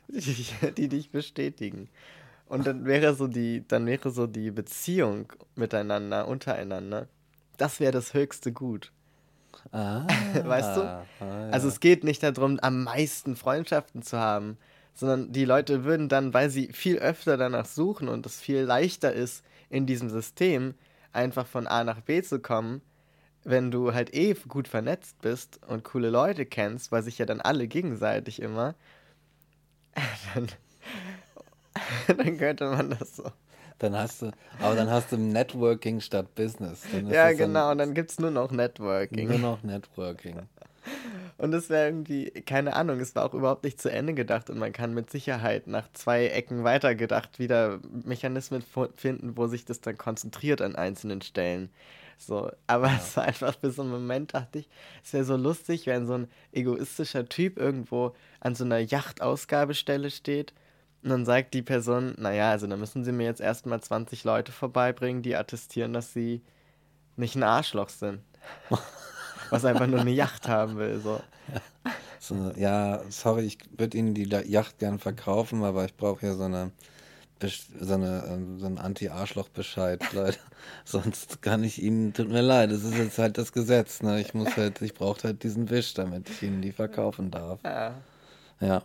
[0.08, 0.46] die,
[0.76, 1.88] die dich bestätigen.
[2.46, 7.06] Und dann wäre so die, dann wäre so die Beziehung miteinander, untereinander,
[7.58, 8.90] das wäre das höchste Gut.
[9.70, 10.06] Ah,
[10.44, 10.80] weißt du?
[10.80, 11.50] Ah, ja.
[11.50, 14.56] Also es geht nicht darum, am meisten Freundschaften zu haben,
[14.94, 19.12] sondern die Leute würden dann, weil sie viel öfter danach suchen und es viel leichter
[19.12, 20.74] ist, in diesem System
[21.12, 22.82] einfach von A nach B zu kommen,
[23.44, 27.40] wenn du halt eh gut vernetzt bist und coole Leute kennst, weil sich ja dann
[27.40, 28.74] alle gegenseitig immer,
[30.34, 30.48] dann,
[32.16, 33.30] dann könnte man das so.
[33.78, 34.30] Dann hast du,
[34.60, 36.82] aber dann hast du Networking statt Business.
[37.08, 39.28] ja, genau, und dann gibt es nur noch Networking.
[39.28, 40.36] Nur noch Networking.
[41.40, 44.58] Und es wäre irgendwie, keine Ahnung, es war auch überhaupt nicht zu Ende gedacht und
[44.58, 48.62] man kann mit Sicherheit nach zwei Ecken weitergedacht wieder Mechanismen
[48.94, 51.70] finden, wo sich das dann konzentriert an einzelnen Stellen.
[52.18, 52.96] So, aber ja.
[53.00, 54.68] es war einfach bis so Moment, dachte ich,
[55.02, 60.52] es wäre so lustig, wenn so ein egoistischer Typ irgendwo an so einer Yachtausgabestelle steht
[61.02, 64.52] und dann sagt die Person, naja, also dann müssen sie mir jetzt erstmal 20 Leute
[64.52, 66.42] vorbeibringen, die attestieren, dass sie
[67.16, 68.20] nicht ein Arschloch sind.
[69.50, 71.00] Was einfach nur eine Yacht haben will.
[71.00, 71.20] So.
[72.20, 76.44] so ja, sorry, ich würde Ihnen die Yacht gern verkaufen, aber ich brauche ja so
[76.44, 76.72] eine
[77.48, 80.38] so, eine, ähm, so ein Anti-Arschloch-Bescheid, Leute.
[80.84, 84.20] Sonst kann ich Ihnen, tut mir leid, das ist jetzt halt das Gesetz, ne?
[84.20, 87.60] Ich muss halt, ich brauche halt diesen Wisch, damit ich Ihnen die verkaufen darf.
[87.64, 87.94] Ja.
[88.60, 88.82] Ja.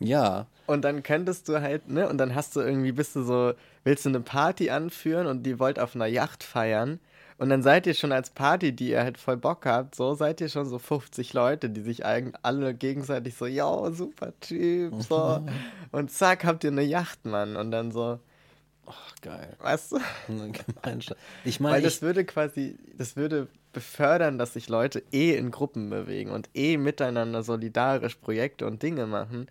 [0.00, 0.46] Ja.
[0.66, 3.52] Und dann könntest du halt, ne, und dann hast du irgendwie, bist du so,
[3.84, 7.00] willst du eine Party anführen und die wollt auf einer Yacht feiern
[7.40, 10.42] und dann seid ihr schon als Party, die ihr halt voll Bock habt, so seid
[10.42, 15.42] ihr schon so 50 Leute, die sich eigentlich alle gegenseitig so, ja, super Typ, so.
[15.90, 17.56] und zack, habt ihr eine Yacht, Mann.
[17.56, 18.20] Und dann so,
[18.84, 19.56] Ach, geil.
[19.58, 20.00] Weißt du?
[21.44, 25.88] Ich meine, Weil das würde quasi, das würde befördern, dass sich Leute eh in Gruppen
[25.88, 29.46] bewegen und eh miteinander solidarisch Projekte und Dinge machen,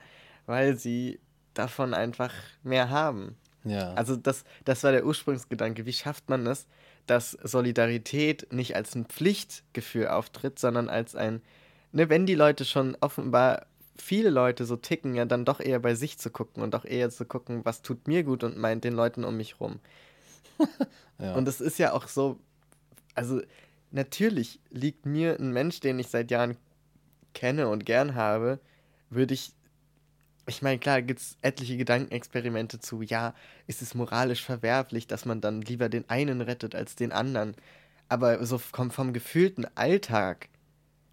[0.45, 1.19] weil sie
[1.55, 3.35] davon einfach mehr haben.
[3.63, 3.93] Ja.
[3.93, 5.85] Also das, das war der Ursprungsgedanke.
[5.85, 6.67] Wie schafft man es,
[7.09, 11.41] dass Solidarität nicht als ein Pflichtgefühl auftritt, sondern als ein,
[11.91, 13.65] ne, wenn die Leute schon offenbar
[13.97, 17.09] viele Leute so ticken, ja dann doch eher bei sich zu gucken und auch eher
[17.09, 19.79] zu gucken, was tut mir gut und meint den Leuten um mich rum.
[21.19, 21.35] ja.
[21.35, 22.39] Und es ist ja auch so,
[23.15, 23.41] also
[23.91, 26.57] natürlich liegt mir ein Mensch, den ich seit Jahren
[27.33, 28.59] kenne und gern habe,
[29.09, 29.51] würde ich
[30.49, 33.33] ich meine, klar gibt es etliche Gedankenexperimente zu, ja,
[33.67, 37.55] ist es moralisch verwerflich, dass man dann lieber den einen rettet als den anderen.
[38.09, 40.49] Aber so vom, vom gefühlten Alltag,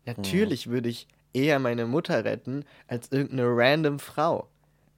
[0.04, 0.70] natürlich mhm.
[0.72, 4.48] würde ich eher meine Mutter retten als irgendeine random Frau.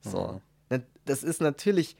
[0.01, 0.33] So.
[0.69, 0.83] Mhm.
[1.05, 1.95] Das ist natürlich,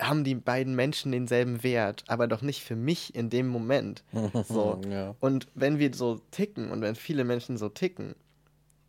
[0.00, 4.04] haben die beiden Menschen denselben Wert, aber doch nicht für mich in dem Moment.
[4.48, 4.80] So.
[4.88, 5.14] ja.
[5.20, 8.14] Und wenn wir so ticken und wenn viele Menschen so ticken,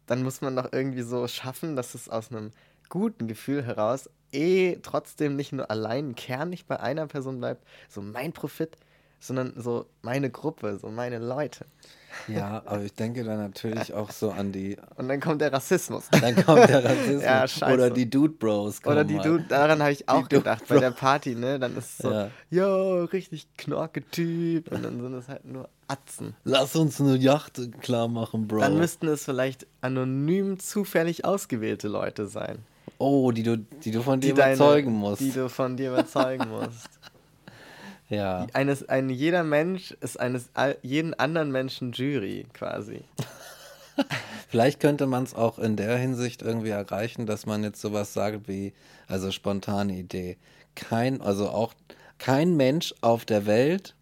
[0.05, 2.51] dann muss man doch irgendwie so schaffen, dass es aus einem
[2.89, 8.33] guten Gefühl heraus eh trotzdem nicht nur allein kernig bei einer Person bleibt, so mein
[8.33, 8.77] Profit,
[9.19, 11.65] sondern so meine Gruppe, so meine Leute.
[12.27, 14.77] Ja, aber ich denke dann natürlich auch so an die.
[14.95, 16.07] Und dann kommt der Rassismus.
[16.21, 17.23] Dann kommt der Rassismus.
[17.23, 17.73] ja, scheiße.
[17.73, 18.83] Oder die Dude Bros.
[18.85, 21.59] Oder die Dude, daran habe ich auch die gedacht, bei der Party, ne?
[21.59, 24.71] Dann ist es so, ja, yo, richtig knorke Typ.
[24.71, 26.35] Und dann sind es halt nur Atzen.
[26.43, 28.59] Lass uns eine Yacht klar machen, Bro.
[28.59, 32.59] Dann müssten es vielleicht anonym zufällig ausgewählte Leute sein.
[32.97, 35.21] Oh, die du, die du von dir die überzeugen deine, musst.
[35.21, 36.89] Die du von dir überzeugen musst.
[38.09, 38.47] ja.
[38.53, 40.49] Eines, ein, jeder Mensch ist eines
[40.81, 43.01] jeden anderen Menschen Jury quasi.
[44.47, 48.47] Vielleicht könnte man es auch in der Hinsicht irgendwie erreichen, dass man jetzt sowas sagt
[48.47, 48.73] wie,
[49.07, 50.37] also spontane Idee.
[50.75, 51.73] Kein, also auch
[52.17, 53.95] kein Mensch auf der Welt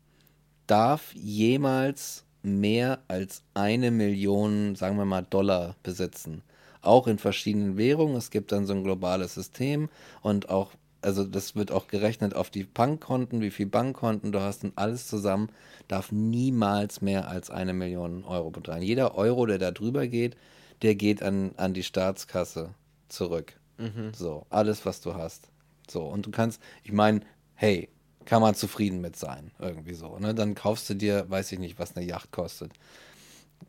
[0.67, 6.43] darf jemals mehr als eine Million, sagen wir mal, Dollar besitzen
[6.87, 8.15] auch in verschiedenen Währungen.
[8.15, 9.89] Es gibt dann so ein globales System
[10.21, 10.71] und auch,
[11.01, 15.07] also das wird auch gerechnet auf die Bankkonten, wie viel Bankkonten du hast und alles
[15.07, 15.49] zusammen
[15.87, 18.81] darf niemals mehr als eine Million Euro betragen.
[18.81, 20.35] Jeder Euro, der da drüber geht,
[20.81, 22.73] der geht an, an die Staatskasse
[23.09, 23.53] zurück.
[23.77, 24.11] Mhm.
[24.13, 25.49] So, alles, was du hast.
[25.89, 27.21] So, und du kannst, ich meine,
[27.55, 27.89] hey,
[28.25, 30.19] kann man zufrieden mit sein, irgendwie so.
[30.19, 30.35] Ne?
[30.35, 32.73] Dann kaufst du dir, weiß ich nicht, was eine Yacht kostet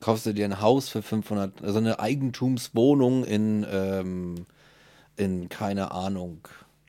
[0.01, 4.47] kaufst du dir ein Haus für 500, also eine Eigentumswohnung in, ähm,
[5.17, 6.47] in keine Ahnung,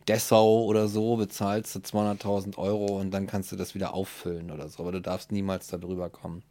[0.08, 4.68] Dessau oder so, bezahlst du 200.000 Euro und dann kannst du das wieder auffüllen oder
[4.68, 6.44] so, aber du darfst niemals darüber kommen.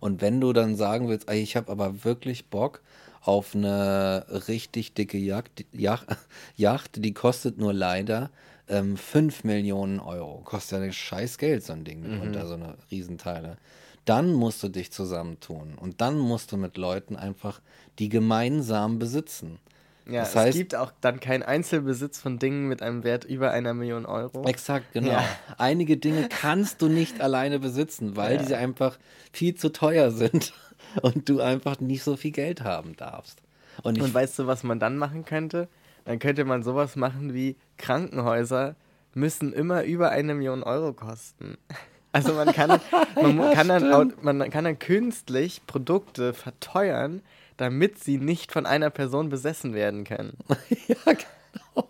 [0.00, 2.82] Und wenn du dann sagen willst, ey, ich habe aber wirklich Bock
[3.22, 6.06] auf eine richtig dicke Yacht, Yacht,
[6.56, 8.30] Yacht die kostet nur leider
[8.68, 10.40] ähm, 5 Millionen Euro.
[10.44, 12.20] Kostet ja scheiß Geld, so ein Ding, mhm.
[12.20, 13.56] unter so eine Riesenteile
[14.04, 17.60] dann musst du dich zusammentun und dann musst du mit Leuten einfach
[17.98, 19.58] die gemeinsam besitzen.
[20.06, 23.52] Ja, das heißt, es gibt auch dann keinen Einzelbesitz von Dingen mit einem Wert über
[23.52, 24.44] einer Million Euro.
[24.44, 25.12] Exakt, genau.
[25.12, 25.24] Ja.
[25.56, 28.38] Einige Dinge kannst du nicht alleine besitzen, weil ja.
[28.42, 28.98] diese einfach
[29.32, 30.52] viel zu teuer sind
[31.02, 33.40] und du einfach nicht so viel Geld haben darfst.
[33.82, 35.68] Und, und weißt du, was man dann machen könnte?
[36.04, 38.76] Dann könnte man sowas machen wie Krankenhäuser
[39.14, 41.56] müssen immer über eine Million Euro kosten.
[42.14, 42.80] Also man kann,
[43.16, 47.22] man ja, kann, dann, man kann dann künstlich Produkte verteuern,
[47.56, 50.38] damit sie nicht von einer Person besessen werden können.
[50.86, 51.88] ja, genau.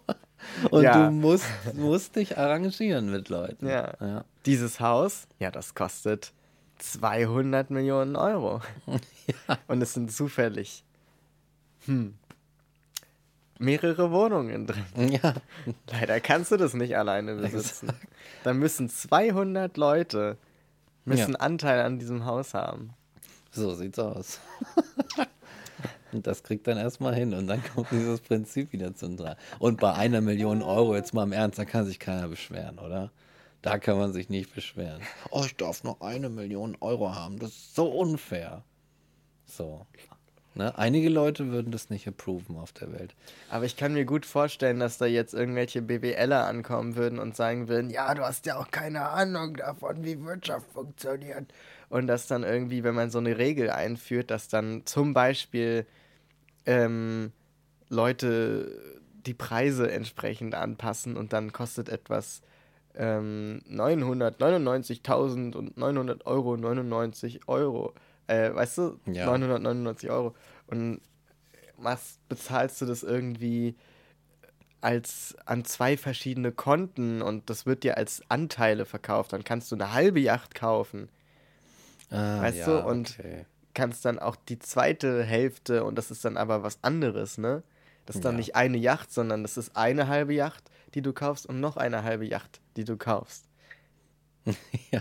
[0.71, 1.07] Und ja.
[1.07, 3.67] du musst, musst dich arrangieren mit Leuten.
[3.67, 3.93] Ja.
[4.01, 4.25] ja.
[4.47, 6.33] Dieses Haus, ja, das kostet
[6.79, 8.63] 200 Millionen Euro.
[8.87, 9.59] ja.
[9.69, 10.85] Und es sind zufällig
[11.85, 12.15] hm,
[13.59, 14.85] mehrere Wohnungen drin.
[15.23, 15.35] Ja.
[15.91, 17.89] Leider kannst du das nicht alleine besitzen.
[17.89, 18.09] Exakt.
[18.43, 20.39] Da müssen 200 Leute
[21.05, 21.39] müssen ja.
[21.39, 22.95] Anteil an diesem Haus haben.
[23.51, 24.41] So sieht's aus.
[26.13, 29.39] und das kriegt dann erstmal hin und dann kommt dieses Prinzip wieder zum Tragen.
[29.59, 33.13] Und bei einer Million Euro, jetzt mal im Ernst, da kann sich keiner beschweren, oder?
[33.63, 35.01] Da kann man sich nicht beschweren.
[35.31, 37.39] Oh, ich darf noch eine Million Euro haben.
[37.39, 38.63] Das ist so unfair.
[39.47, 39.87] So.
[40.55, 40.77] Ne?
[40.79, 43.17] Einige Leute würden das nicht approven auf der Welt.
[43.51, 47.67] Aber ich kann mir gut vorstellen, dass da jetzt irgendwelche BWLer ankommen würden und sagen
[47.69, 51.53] würden, ja, du hast ja auch keine Ahnung davon, wie Wirtschaft funktioniert.
[51.89, 55.87] Und dass dann irgendwie, wenn man so eine Regel einführt, dass dann zum Beispiel
[56.67, 57.33] ähm,
[57.89, 58.81] Leute
[59.27, 62.43] die Preise entsprechend anpassen und dann kostet etwas
[62.95, 67.93] ähm, 999.900 Euro 99 Euro
[68.27, 69.27] äh, weißt du, ja.
[69.27, 70.35] 999 Euro.
[70.67, 71.01] Und
[71.77, 73.77] was bezahlst du das irgendwie
[74.85, 79.33] als an zwei verschiedene Konten und das wird dir als Anteile verkauft.
[79.33, 81.09] Dann kannst du eine halbe Yacht kaufen.
[82.11, 82.87] Ah, weißt ja, du?
[82.87, 83.47] Und okay.
[83.73, 87.63] kannst dann auch die zweite Hälfte, und das ist dann aber was anderes, ne?
[88.05, 88.39] Das ist dann ja.
[88.41, 92.03] nicht eine Yacht, sondern das ist eine halbe Yacht, die du kaufst und noch eine
[92.03, 93.47] halbe Yacht, die du kaufst.
[94.91, 95.01] ja.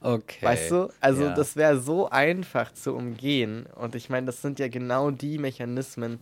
[0.00, 0.44] Okay.
[0.44, 0.92] Weißt du?
[1.00, 1.34] Also ja.
[1.34, 3.66] das wäre so einfach zu umgehen.
[3.74, 6.20] Und ich meine, das sind ja genau die Mechanismen,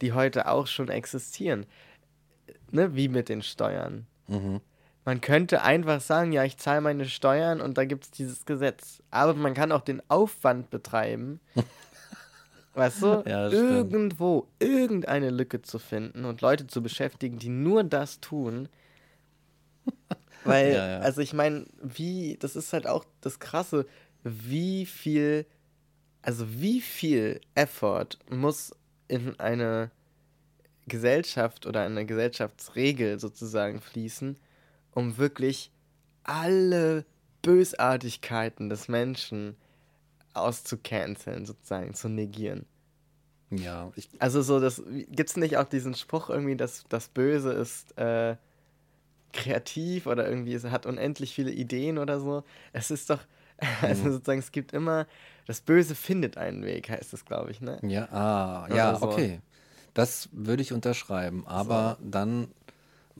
[0.00, 1.66] die heute auch schon existieren.
[2.70, 2.94] Ne?
[2.94, 4.06] Wie mit den Steuern.
[4.28, 4.60] Mhm.
[5.04, 9.02] Man könnte einfach sagen, ja, ich zahle meine Steuern und da gibt es dieses Gesetz.
[9.10, 11.40] Aber man kann auch den Aufwand betreiben,
[12.74, 18.20] weißt du, ja, irgendwo irgendeine Lücke zu finden und Leute zu beschäftigen, die nur das
[18.20, 18.68] tun.
[20.44, 20.98] Weil, ja, ja.
[21.00, 23.86] also ich meine, wie, das ist halt auch das Krasse,
[24.22, 25.46] wie viel,
[26.22, 28.72] also wie viel Effort muss
[29.08, 29.90] in eine
[30.86, 34.36] Gesellschaft oder eine Gesellschaftsregel sozusagen fließen,
[34.92, 35.70] um wirklich
[36.24, 37.04] alle
[37.42, 39.56] Bösartigkeiten des Menschen
[40.34, 42.66] auszucanceln, sozusagen, zu negieren.
[43.50, 43.90] Ja.
[44.18, 48.36] Also so, das gibt's nicht auch diesen Spruch irgendwie, dass das Böse ist äh,
[49.32, 52.44] kreativ oder irgendwie es hat unendlich viele Ideen oder so.
[52.72, 53.20] Es ist doch,
[53.82, 54.12] also mhm.
[54.12, 55.06] sozusagen, es gibt immer,
[55.46, 57.78] das Böse findet einen Weg, heißt es, glaube ich, ne?
[57.82, 59.06] Ja, ah, ja, so.
[59.06, 59.40] okay.
[59.94, 62.08] Das würde ich unterschreiben, aber so.
[62.10, 62.48] dann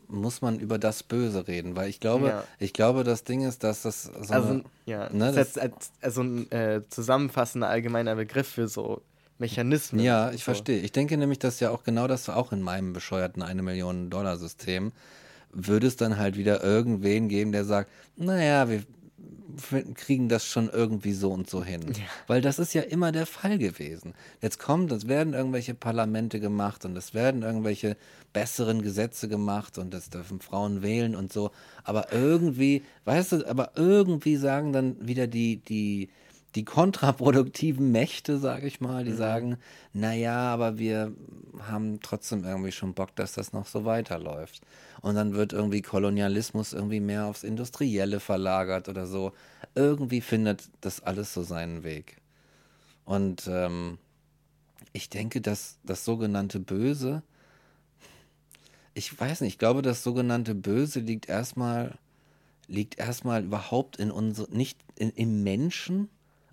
[0.07, 2.45] muss man über das Böse reden, weil ich glaube, ja.
[2.59, 5.93] ich glaube, das Ding ist, dass das so also, eine, ja, ne, das ist als,
[6.01, 9.03] also ein äh, zusammenfassender allgemeiner Begriff für so
[9.39, 10.03] Mechanismen.
[10.03, 10.47] Ja, ich so.
[10.47, 10.81] verstehe.
[10.81, 14.37] Ich denke nämlich, dass ja auch genau das auch in meinem bescheuerten eine Million Dollar
[14.37, 14.93] System
[15.53, 18.83] würde es dann halt wieder irgendwen geben, der sagt, naja, wir
[19.95, 21.83] kriegen das schon irgendwie so und so hin.
[21.93, 22.05] Ja.
[22.27, 24.15] Weil das ist ja immer der Fall gewesen.
[24.41, 27.97] Jetzt kommt, es werden irgendwelche Parlamente gemacht und es werden irgendwelche
[28.33, 31.51] besseren Gesetze gemacht und es dürfen Frauen wählen und so.
[31.85, 36.11] Aber irgendwie, weißt du, aber irgendwie sagen dann wieder die, die,
[36.55, 39.17] die kontraproduktiven Mächte, sage ich mal, die mhm.
[39.17, 39.57] sagen,
[39.93, 41.13] naja, aber wir
[41.61, 44.63] haben trotzdem irgendwie schon Bock, dass das noch so weiterläuft.
[45.01, 49.33] Und dann wird irgendwie Kolonialismus irgendwie mehr aufs Industrielle verlagert oder so.
[49.75, 52.17] Irgendwie findet das alles so seinen Weg.
[53.05, 53.99] Und ähm,
[54.93, 57.23] ich denke, dass das sogenannte Böse,
[58.95, 61.97] ich weiß nicht, ich glaube, das sogenannte Böse liegt erstmal,
[62.67, 66.09] liegt erstmal überhaupt in unsere, nicht in, im Menschen,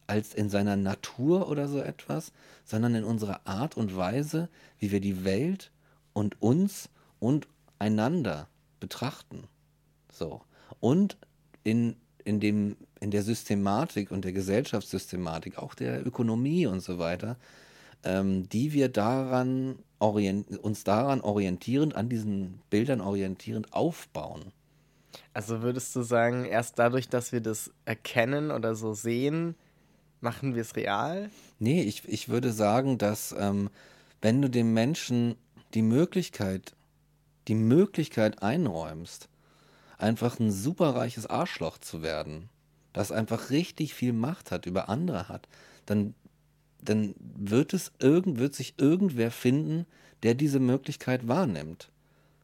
[0.08, 2.32] als in seiner Natur oder so etwas,
[2.66, 4.50] sondern in unserer Art und Weise,
[4.80, 5.72] wie wir die Welt
[6.14, 6.90] und uns
[7.20, 7.48] und
[7.80, 8.48] einander
[8.80, 9.44] betrachten.
[10.12, 10.42] So.
[10.80, 11.18] Und
[11.64, 17.38] in, in, dem, in der Systematik und der Gesellschaftssystematik, auch der Ökonomie und so weiter,
[18.04, 24.52] ähm, die wir daran uns daran orientierend, an diesen Bildern orientierend aufbauen.
[25.34, 29.56] Also würdest du sagen, erst dadurch, dass wir das erkennen oder so sehen,
[30.20, 31.30] Machen wir es real?
[31.60, 33.70] Nee, ich, ich würde sagen, dass ähm,
[34.22, 35.36] wenn du dem Menschen
[35.74, 36.74] die Möglichkeit,
[37.48, 39.30] die Möglichkeit einräumst,
[39.98, 42.50] einfach ein superreiches Arschloch zu werden,
[42.94, 45.48] das einfach richtig viel Macht hat, über andere hat,
[45.86, 46.16] dann,
[46.82, 49.86] dann wird es irgend, wird sich irgendwer finden,
[50.24, 51.90] der diese Möglichkeit wahrnimmt.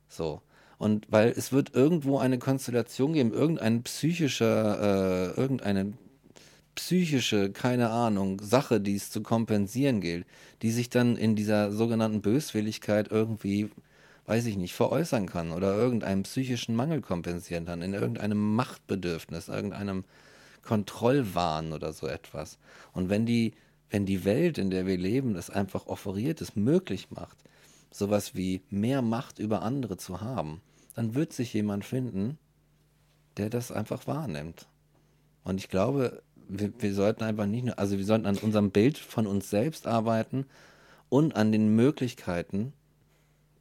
[0.08, 0.42] So.
[0.78, 5.94] Und weil es wird irgendwo eine Konstellation geben, irgendein psychischer, äh, irgendeine
[6.76, 10.26] psychische, keine Ahnung, Sache, die es zu kompensieren gilt,
[10.62, 13.70] die sich dann in dieser sogenannten Böswilligkeit irgendwie,
[14.26, 20.04] weiß ich nicht, veräußern kann oder irgendeinen psychischen Mangel kompensieren kann, in irgendeinem Machtbedürfnis, irgendeinem
[20.64, 22.58] Kontrollwahn oder so etwas.
[22.94, 23.54] Und wenn die,
[23.90, 27.38] wenn die Welt, in der wir leben, es einfach offeriert, es möglich macht,
[27.92, 30.62] sowas wie mehr Macht über andere zu haben,
[30.96, 32.38] dann wird sich jemand finden,
[33.38, 34.68] der das einfach wahrnimmt.
[35.44, 36.22] Und ich glaube,
[36.60, 39.88] wir, wir sollten einfach nicht nur, also wir sollten an unserem Bild von uns selbst
[39.88, 40.46] arbeiten
[41.10, 42.74] und an den Möglichkeiten,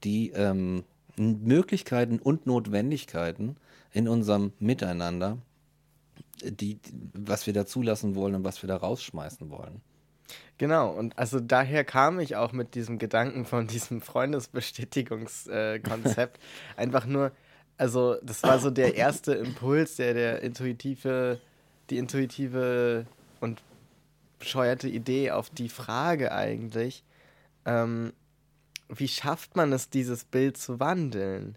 [0.05, 0.85] die ähm,
[1.17, 3.57] Möglichkeiten und Notwendigkeiten
[3.93, 5.39] in unserem Miteinander,
[6.43, 6.79] die,
[7.15, 9.83] was wir da zulassen wollen und was wir da rausschmeißen wollen.
[10.59, 16.39] Genau, und also daher kam ich auch mit diesem Gedanken von diesem Freundesbestätigungskonzept.
[16.39, 16.41] Äh,
[16.77, 17.33] Einfach nur,
[17.77, 21.39] also das war so der erste Impuls, der der intuitive
[21.91, 23.07] die intuitive
[23.41, 23.63] und
[24.39, 27.05] bescheuerte Idee auf die Frage eigentlich,
[27.65, 28.13] ähm,
[28.89, 31.57] wie schafft man es, dieses Bild zu wandeln?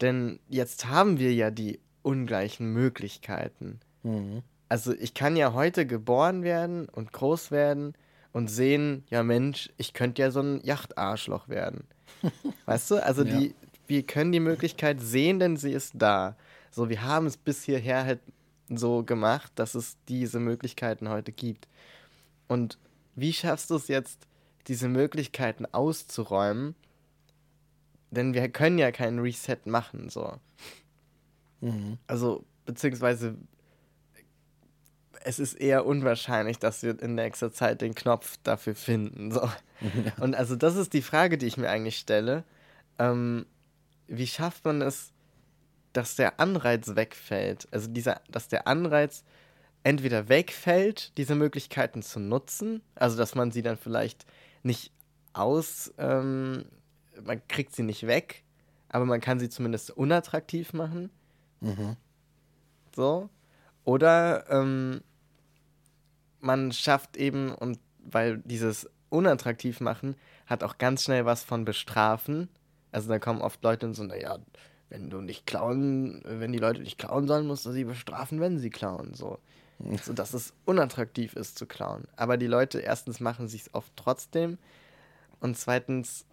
[0.00, 3.80] Denn jetzt haben wir ja die ungleichen Möglichkeiten.
[4.02, 4.42] Mhm.
[4.68, 7.94] Also ich kann ja heute geboren werden und groß werden
[8.32, 11.84] und sehen, ja Mensch, ich könnte ja so ein Yachtarschloch werden.
[12.66, 12.96] weißt du?
[13.04, 13.38] Also ja.
[13.38, 13.54] die,
[13.86, 16.36] wir können die Möglichkeit sehen, denn sie ist da.
[16.70, 18.20] So, wir haben es bis hierher halt
[18.68, 21.68] so gemacht, dass es diese Möglichkeiten heute gibt.
[22.48, 22.78] Und
[23.14, 24.26] wie schaffst du es jetzt,
[24.66, 26.74] diese Möglichkeiten auszuräumen?
[28.10, 30.38] Denn wir können ja keinen Reset machen, so.
[31.60, 31.98] Mhm.
[32.06, 33.36] Also, beziehungsweise
[35.24, 39.32] es ist eher unwahrscheinlich, dass wir in nächster Zeit den Knopf dafür finden.
[39.32, 39.48] So.
[39.82, 40.24] Ja.
[40.24, 42.44] Und also das ist die Frage, die ich mir eigentlich stelle.
[42.98, 43.44] Ähm,
[44.06, 45.12] wie schafft man es,
[45.94, 47.66] dass der Anreiz wegfällt.
[47.70, 49.24] Also dieser, dass der Anreiz
[49.84, 54.26] entweder wegfällt, diese Möglichkeiten zu nutzen, also dass man sie dann vielleicht
[54.62, 54.92] nicht
[55.32, 56.64] aus, ähm,
[57.22, 58.42] man kriegt sie nicht weg,
[58.88, 61.10] aber man kann sie zumindest unattraktiv machen.
[61.60, 61.96] Mhm.
[62.94, 63.30] So.
[63.84, 65.02] Oder ähm,
[66.40, 70.16] man schafft eben, und weil dieses unattraktiv machen
[70.46, 72.48] hat auch ganz schnell was von bestrafen.
[72.90, 74.38] Also da kommen oft Leute und so, naja,
[74.94, 78.60] wenn du nicht klauen, wenn die Leute nicht klauen sollen, musst du sie bestrafen, wenn
[78.60, 79.12] sie klauen.
[79.14, 79.40] So.
[80.02, 82.04] so dass es unattraktiv ist zu klauen.
[82.14, 84.56] Aber die Leute erstens machen sich oft trotzdem
[85.40, 86.26] und zweitens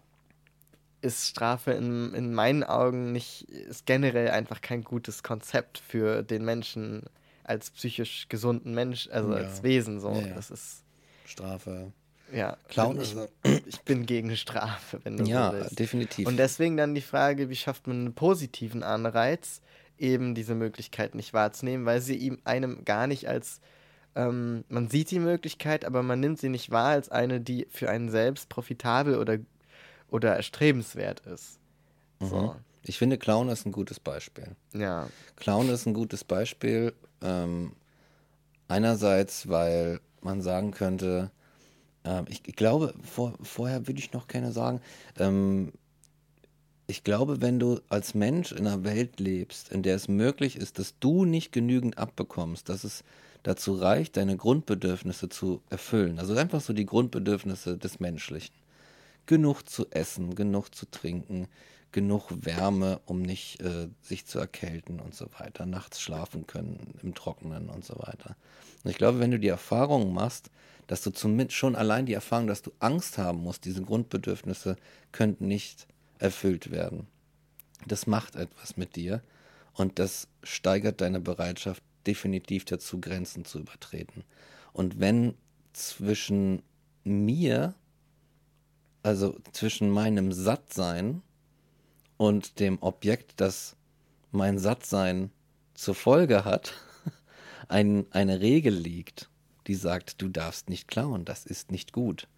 [1.00, 6.44] ist Strafe in, in meinen Augen nicht, ist generell einfach kein gutes Konzept für den
[6.44, 7.02] Menschen
[7.42, 9.38] als psychisch gesunden Mensch, also ja.
[9.38, 10.12] als Wesen so.
[10.12, 10.34] Ja, ja.
[10.34, 10.84] Das ist
[11.24, 11.92] Strafe
[12.32, 13.28] ja, Clown ich, also.
[13.66, 15.78] ich bin gegen Strafe, wenn du ja, so willst.
[15.78, 16.26] definitiv.
[16.26, 19.60] Und deswegen dann die Frage, wie schafft man einen positiven Anreiz,
[19.98, 23.60] eben diese Möglichkeit nicht wahrzunehmen, weil sie ihm einem gar nicht als
[24.14, 27.88] ähm, man sieht die Möglichkeit, aber man nimmt sie nicht wahr als eine, die für
[27.88, 29.38] einen selbst profitabel oder,
[30.08, 31.58] oder erstrebenswert ist.
[32.20, 32.26] Mhm.
[32.26, 32.56] So.
[32.84, 34.56] Ich finde, Clown ist ein gutes Beispiel.
[34.74, 35.08] Ja.
[35.36, 36.92] Clown ist ein gutes Beispiel.
[37.22, 37.72] Ähm,
[38.68, 41.30] einerseits, weil man sagen könnte,
[42.04, 44.80] ähm, ich, ich, glaube, vor, vorher würde ich noch gerne sagen,
[45.18, 45.72] ähm,
[46.86, 50.78] ich glaube, wenn du als Mensch in einer Welt lebst, in der es möglich ist,
[50.78, 53.04] dass du nicht genügend abbekommst, dass es
[53.42, 56.18] dazu reicht, deine Grundbedürfnisse zu erfüllen.
[56.18, 58.54] Also einfach so die Grundbedürfnisse des Menschlichen.
[59.26, 61.46] Genug zu essen, genug zu trinken,
[61.92, 67.14] genug Wärme, um nicht äh, sich zu erkälten und so weiter, nachts schlafen können im
[67.14, 68.36] Trockenen und so weiter.
[68.82, 70.50] Und ich glaube, wenn du die Erfahrung machst,
[70.86, 74.76] dass du zumindest schon allein die Erfahrung, dass du Angst haben musst, diese Grundbedürfnisse
[75.12, 75.86] könnten nicht
[76.18, 77.06] erfüllt werden.
[77.86, 79.22] Das macht etwas mit dir
[79.74, 84.24] und das steigert deine Bereitschaft definitiv dazu, Grenzen zu übertreten.
[84.72, 85.34] Und wenn
[85.72, 86.62] zwischen
[87.04, 87.74] mir,
[89.02, 91.22] also zwischen meinem Sattsein
[92.16, 93.76] und dem Objekt, das
[94.30, 95.30] mein Sattsein
[95.74, 96.74] zur Folge hat,
[97.68, 99.28] ein, eine Regel liegt,
[99.66, 102.28] die sagt, du darfst nicht klauen, das ist nicht gut,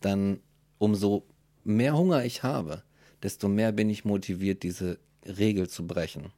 [0.00, 0.40] dann
[0.78, 1.24] umso
[1.64, 2.82] mehr Hunger ich habe,
[3.22, 6.32] desto mehr bin ich motiviert, diese Regel zu brechen.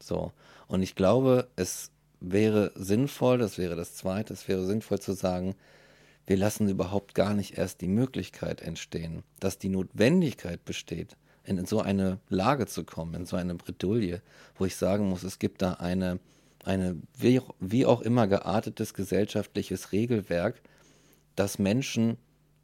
[0.00, 0.32] So.
[0.66, 1.90] Und ich glaube, es
[2.20, 5.54] wäre sinnvoll, das wäre das zweite, es wäre sinnvoll zu sagen,
[6.26, 11.80] wir lassen überhaupt gar nicht erst die Möglichkeit entstehen, dass die Notwendigkeit besteht, in so
[11.80, 14.22] eine Lage zu kommen, in so eine Bredouille,
[14.56, 16.18] wo ich sagen muss, es gibt da eine
[16.66, 20.60] eine wie, wie auch immer geartetes gesellschaftliches Regelwerk,
[21.36, 22.16] das Menschen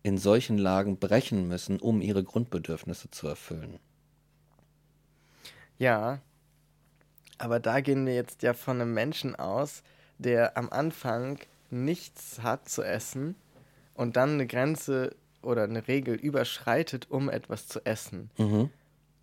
[0.02, 3.78] in solchen Lagen brechen müssen, um ihre Grundbedürfnisse zu erfüllen.
[5.78, 6.20] Ja,
[7.38, 9.82] aber da gehen wir jetzt ja von einem Menschen aus,
[10.18, 11.38] der am Anfang
[11.70, 13.34] nichts hat zu essen
[13.94, 18.30] und dann eine Grenze oder eine Regel überschreitet, um etwas zu essen.
[18.38, 18.70] Mhm.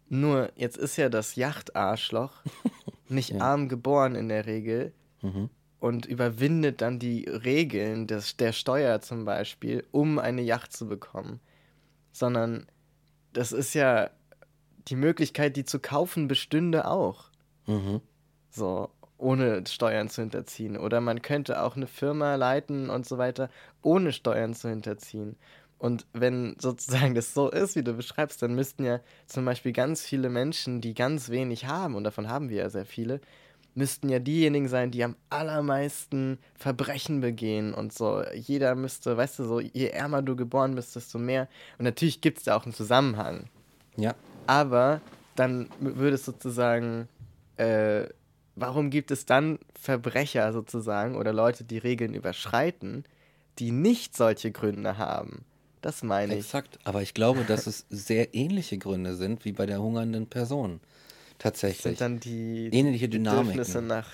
[0.09, 2.41] Nur jetzt ist ja das Yachtarschloch
[3.09, 3.41] nicht Ja.
[3.41, 5.49] arm geboren in der Regel Mhm.
[5.79, 11.39] und überwindet dann die Regeln des, der Steuer zum Beispiel, um eine Yacht zu bekommen.
[12.11, 12.67] Sondern
[13.33, 14.09] das ist ja
[14.87, 17.29] die Möglichkeit, die zu kaufen, bestünde auch.
[17.65, 18.01] Mhm.
[18.49, 20.77] So, ohne Steuern zu hinterziehen.
[20.77, 23.49] Oder man könnte auch eine Firma leiten und so weiter,
[23.81, 25.35] ohne Steuern zu hinterziehen.
[25.79, 30.01] Und wenn sozusagen das so ist, wie du beschreibst, dann müssten ja zum Beispiel ganz
[30.01, 33.21] viele Menschen, die ganz wenig haben, und davon haben wir ja sehr viele,
[33.75, 38.23] müssten ja diejenigen sein, die am allermeisten Verbrechen begehen und so.
[38.33, 41.47] Jeder müsste, weißt du, so, je ärmer du geboren bist, desto mehr.
[41.77, 43.45] Und natürlich gibt es da auch einen Zusammenhang.
[43.95, 44.15] Ja.
[44.47, 44.99] Aber
[45.35, 47.07] dann würde es sozusagen,
[47.57, 48.07] äh,
[48.55, 53.05] warum gibt es dann Verbrecher sozusagen oder Leute, die Regeln überschreiten,
[53.59, 55.45] die nicht solche Gründe haben?
[55.87, 56.39] Das meine ich.
[56.39, 56.79] Exakt.
[56.83, 60.81] Aber ich glaube, dass es sehr ähnliche Gründe sind wie bei der hungernden Person.
[60.81, 61.83] Das Tatsächlich.
[61.97, 63.53] sind dann die Ähnliche Dynamiken.
[63.53, 64.09] Bedürfnisse nach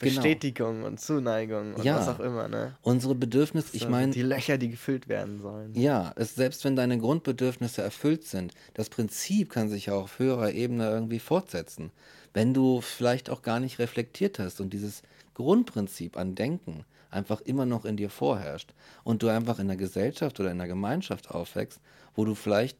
[0.00, 0.16] Genau.
[0.16, 1.96] Bestätigung und Zuneigung und Ja.
[1.96, 2.76] was auch immer, ne?
[2.82, 5.74] Unsere Bedürfnisse, ich So, meine, die Löcher, die gefüllt werden sollen.
[5.74, 10.52] Ja, es, selbst wenn deine Grundbedürfnisse erfüllt sind, das Prinzip kann sich ja auf höherer
[10.52, 11.90] Ebene irgendwie fortsetzen.
[12.34, 15.02] Wenn du vielleicht auch gar nicht reflektiert hast und dieses
[15.32, 16.84] Grundprinzip an Denken
[17.16, 20.68] einfach immer noch in dir vorherrscht und du einfach in der Gesellschaft oder in der
[20.68, 21.80] Gemeinschaft aufwächst,
[22.14, 22.78] wo du vielleicht,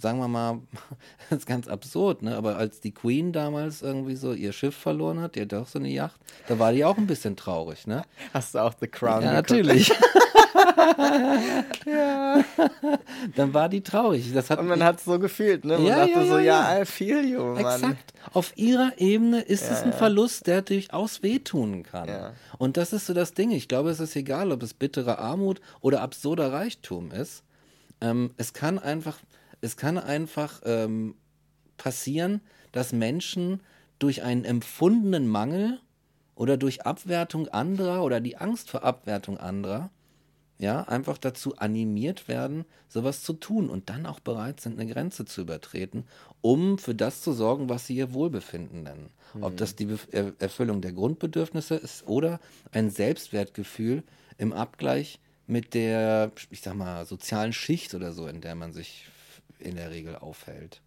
[0.00, 0.60] sagen wir mal,
[1.30, 2.36] das ist ganz absurd, ne?
[2.36, 5.78] aber als die Queen damals irgendwie so ihr Schiff verloren hat, die hat auch so
[5.78, 8.02] eine Yacht, da war die auch ein bisschen traurig, ne?
[8.34, 9.50] Hast du auch The Crown Ja, geguckt?
[9.50, 9.92] natürlich.
[13.34, 14.32] Dann war die traurig.
[14.32, 15.74] Das hat Und man hat es so gefühlt, ne?
[15.78, 16.82] Man Ja, dachte ja, so, ja, ja, ja.
[16.82, 17.58] I feel you, Mann.
[17.58, 18.12] Exakt.
[18.32, 19.96] Auf ihrer Ebene ist es Ja, ein ja.
[19.96, 22.08] Verlust, der durchaus wehtun kann.
[22.08, 22.32] Ja.
[22.58, 23.50] Und das ist so das Ding.
[23.50, 27.42] Ich glaube, es ist egal, ob es bittere Armut oder absurder Reichtum ist.
[28.00, 29.18] Ähm, es kann einfach,
[29.60, 31.14] es kann einfach ähm,
[31.76, 32.40] passieren,
[32.72, 33.60] dass Menschen
[33.98, 35.80] durch einen empfundenen Mangel
[36.34, 39.90] oder durch Abwertung anderer oder die Angst vor Abwertung anderer
[40.58, 45.26] ja, einfach dazu animiert werden, sowas zu tun und dann auch bereit sind, eine Grenze
[45.26, 46.04] zu übertreten,
[46.40, 49.10] um für das zu sorgen, was sie ihr Wohlbefinden nennen.
[49.40, 52.40] Ob das die Bef Er Erfüllung der Grundbedürfnisse ist oder
[52.72, 54.02] ein Selbstwertgefühl
[54.38, 59.06] im Abgleich mit der, ich sag mal, sozialen Schicht oder so, in der man sich
[59.58, 60.80] in der Regel aufhält.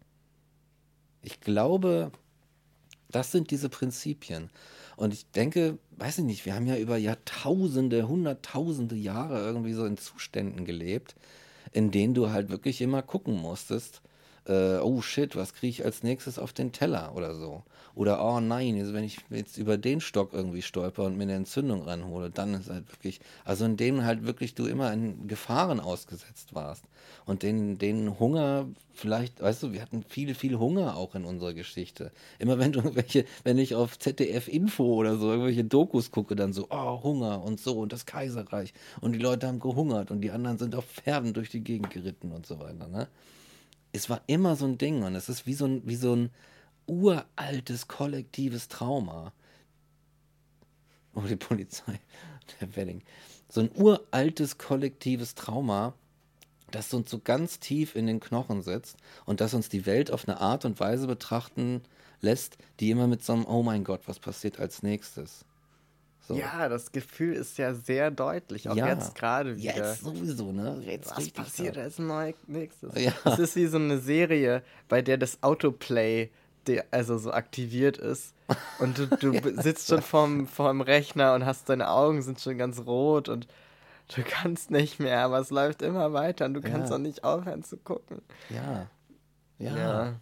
[1.22, 2.12] Ich glaube,
[3.10, 4.50] das sind diese Prinzipien.
[4.96, 9.84] Und ich denke, weiß ich nicht, wir haben ja über Jahrtausende, Hunderttausende Jahre irgendwie so
[9.84, 11.14] in Zuständen gelebt,
[11.72, 14.02] in denen du halt wirklich immer gucken musstest,
[14.50, 17.62] äh, oh shit, was kriege ich als nächstes auf den Teller oder so.
[17.94, 21.34] Oder oh nein, also wenn ich jetzt über den Stock irgendwie stolper und mir eine
[21.34, 25.80] Entzündung ranhole, dann ist halt wirklich, also in denen halt wirklich du immer in Gefahren
[25.80, 26.84] ausgesetzt warst.
[27.26, 31.52] Und den, den Hunger, vielleicht, weißt du, wir hatten viel, viel Hunger auch in unserer
[31.52, 32.10] Geschichte.
[32.38, 36.52] Immer wenn du irgendwelche, wenn ich auf ZDF Info oder so irgendwelche Dokus gucke, dann
[36.52, 38.72] so, oh, Hunger und so und das Kaiserreich.
[39.00, 42.32] Und die Leute haben gehungert und die anderen sind auf Pferden durch die Gegend geritten
[42.32, 43.08] und so weiter, ne?
[43.92, 46.30] Es war immer so ein Ding und es ist wie so ein, wie so ein
[46.86, 49.32] uraltes kollektives Trauma.
[51.14, 52.00] Oh, die Polizei,
[52.60, 53.02] der Wedding.
[53.48, 55.94] So ein uraltes kollektives Trauma,
[56.70, 60.28] das uns so ganz tief in den Knochen sitzt und das uns die Welt auf
[60.28, 61.82] eine Art und Weise betrachten
[62.20, 65.44] lässt, die immer mit so einem, oh mein Gott, was passiert als nächstes?
[66.30, 66.36] So.
[66.38, 68.86] Ja, das Gefühl ist ja sehr deutlich, auch Ja.
[68.88, 69.74] jetzt gerade wieder.
[69.76, 70.80] Jetzt sowieso, ne?
[70.84, 71.86] Jetzt Was passiert hart.
[71.86, 71.98] als
[72.46, 72.94] nächstes?
[72.94, 73.12] Ja.
[73.24, 76.30] Es ist wie so eine Serie, bei der das Autoplay
[76.92, 78.32] also so aktiviert ist.
[78.78, 82.78] Und du, du sitzt schon vorm, vorm Rechner und hast deine Augen sind schon ganz
[82.86, 83.48] rot und
[84.14, 86.94] du kannst nicht mehr, aber es läuft immer weiter und du kannst Ja.
[86.96, 88.22] auch nicht aufhören zu gucken.
[88.50, 88.86] Ja.
[89.58, 89.76] Ja.
[89.76, 90.14] Ja.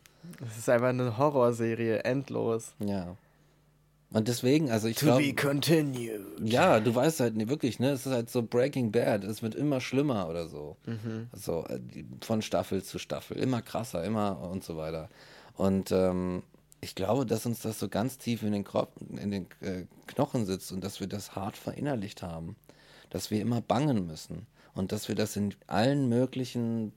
[0.51, 2.73] Es ist einfach eine Horrorserie, endlos.
[2.79, 3.15] Ja.
[4.11, 5.23] Und deswegen, also ich To glaube.
[5.23, 6.23] be continued.
[6.43, 7.91] Ja, du weißt halt nicht wirklich, ne?
[7.91, 10.77] Es ist halt so Breaking Bad, es wird immer schlimmer oder so.
[11.35, 11.79] So, äh,
[12.23, 15.11] von Staffel zu Staffel, immer krasser, immer und so weiter.
[15.57, 16.43] Und ähm,
[16.81, 18.87] ich glaube, dass uns das so ganz tief in den, Kro
[19.21, 22.57] in den äh, Knochen sitzt und dass wir das hart verinnerlicht haben.
[23.11, 26.93] Dass wir immer bangen müssen und dass wir das in allen möglichen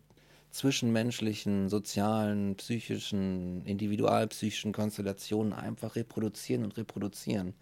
[0.51, 7.53] zwischenmenschlichen, sozialen, psychischen, individualpsychischen Konstellationen einfach reproduzieren und reproduzieren.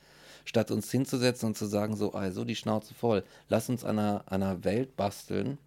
[0.45, 4.23] Statt uns hinzusetzen und zu sagen, so, also die Schnauze voll, lass uns an einer,
[4.27, 5.57] einer Welt basteln,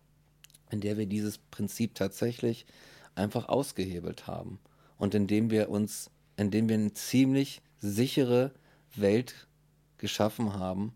[0.70, 2.66] in der wir dieses Prinzip tatsächlich
[3.14, 4.59] einfach ausgehebelt haben
[4.99, 8.53] und in dem wir uns in dem wir eine ziemlich sichere
[8.95, 9.47] Welt
[9.99, 10.93] geschaffen haben,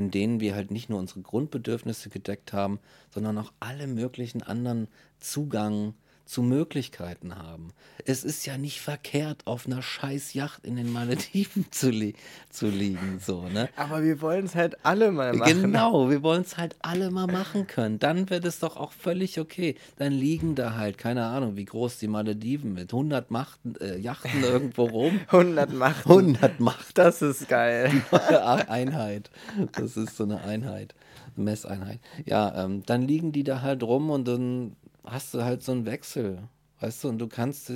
[0.00, 2.80] in denen wir halt nicht nur unsere Grundbedürfnisse gedeckt haben,
[3.10, 4.88] sondern auch alle möglichen anderen
[5.18, 5.92] Zugang
[6.30, 7.72] zu Möglichkeiten haben.
[8.06, 12.14] Es ist ja nicht verkehrt, auf einer scheiß Yacht in den Malediven zu, li
[12.48, 13.68] zu liegen, so, ne?
[13.76, 15.62] Aber wir wollen es halt alle mal machen.
[15.62, 17.98] Genau, wir wollen es halt alle mal machen können.
[17.98, 19.74] Dann wird es doch auch völlig okay.
[19.96, 24.42] Dann liegen da halt, keine Ahnung, wie groß die Malediven mit 100 Machten, äh, Yachten
[24.42, 25.20] irgendwo rum.
[25.28, 26.08] 100 Machten.
[26.08, 26.92] 100 Machten.
[26.94, 27.90] Das ist geil.
[28.68, 29.30] Einheit.
[29.72, 30.94] Das ist so eine Einheit.
[31.36, 32.00] Messeinheit.
[32.24, 35.86] Ja, ähm, dann liegen die da halt rum und dann hast du halt so einen
[35.86, 36.48] Wechsel.
[36.80, 37.70] Weißt du, und du kannst,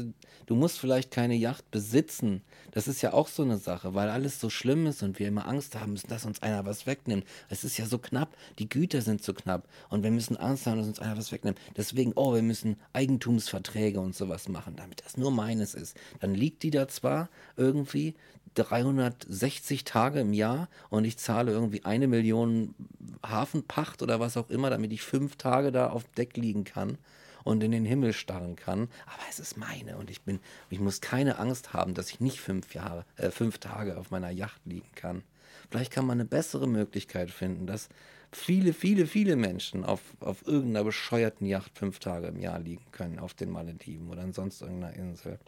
[0.47, 2.41] du musst vielleicht keine Yacht besitzen.
[2.71, 5.47] Das ist ja auch so eine Sache, weil alles so schlimm ist und wir immer
[5.47, 7.25] Angst haben müssen, dass uns einer was wegnimmt.
[7.51, 10.79] Es ist ja so knapp, die Güter sind so knapp und wir müssen Angst haben,
[10.79, 11.59] dass uns einer was wegnimmt.
[11.77, 15.97] Deswegen, oh, wir müssen Eigentumsverträge und sowas machen, damit das nur meines ist.
[16.21, 17.29] Dann liegt die da zwar
[17.59, 18.15] irgendwie
[18.55, 22.75] 360 Tage im Jahr und ich zahle irgendwie eine Million
[23.23, 26.97] Hafenpacht oder was auch immer, damit ich fünf Tage da auf Deck liegen kann
[27.45, 28.89] und in den Himmel starren kann.
[29.07, 30.41] Aber es ist meine und ich bin,
[30.71, 34.31] ich muss keine Angst haben, dass ich nicht fünf Jahre, äh, fünf Tage auf meiner
[34.31, 35.23] Yacht liegen kann.
[35.71, 37.89] Vielleicht kann man eine bessere Möglichkeit finden, dass
[38.33, 43.19] viele, viele, viele Menschen auf, auf irgendeiner bescheuerten Yacht fünf Tage im Jahr liegen können,
[43.19, 45.39] auf den Malediven oder an sonst irgendeiner Insel.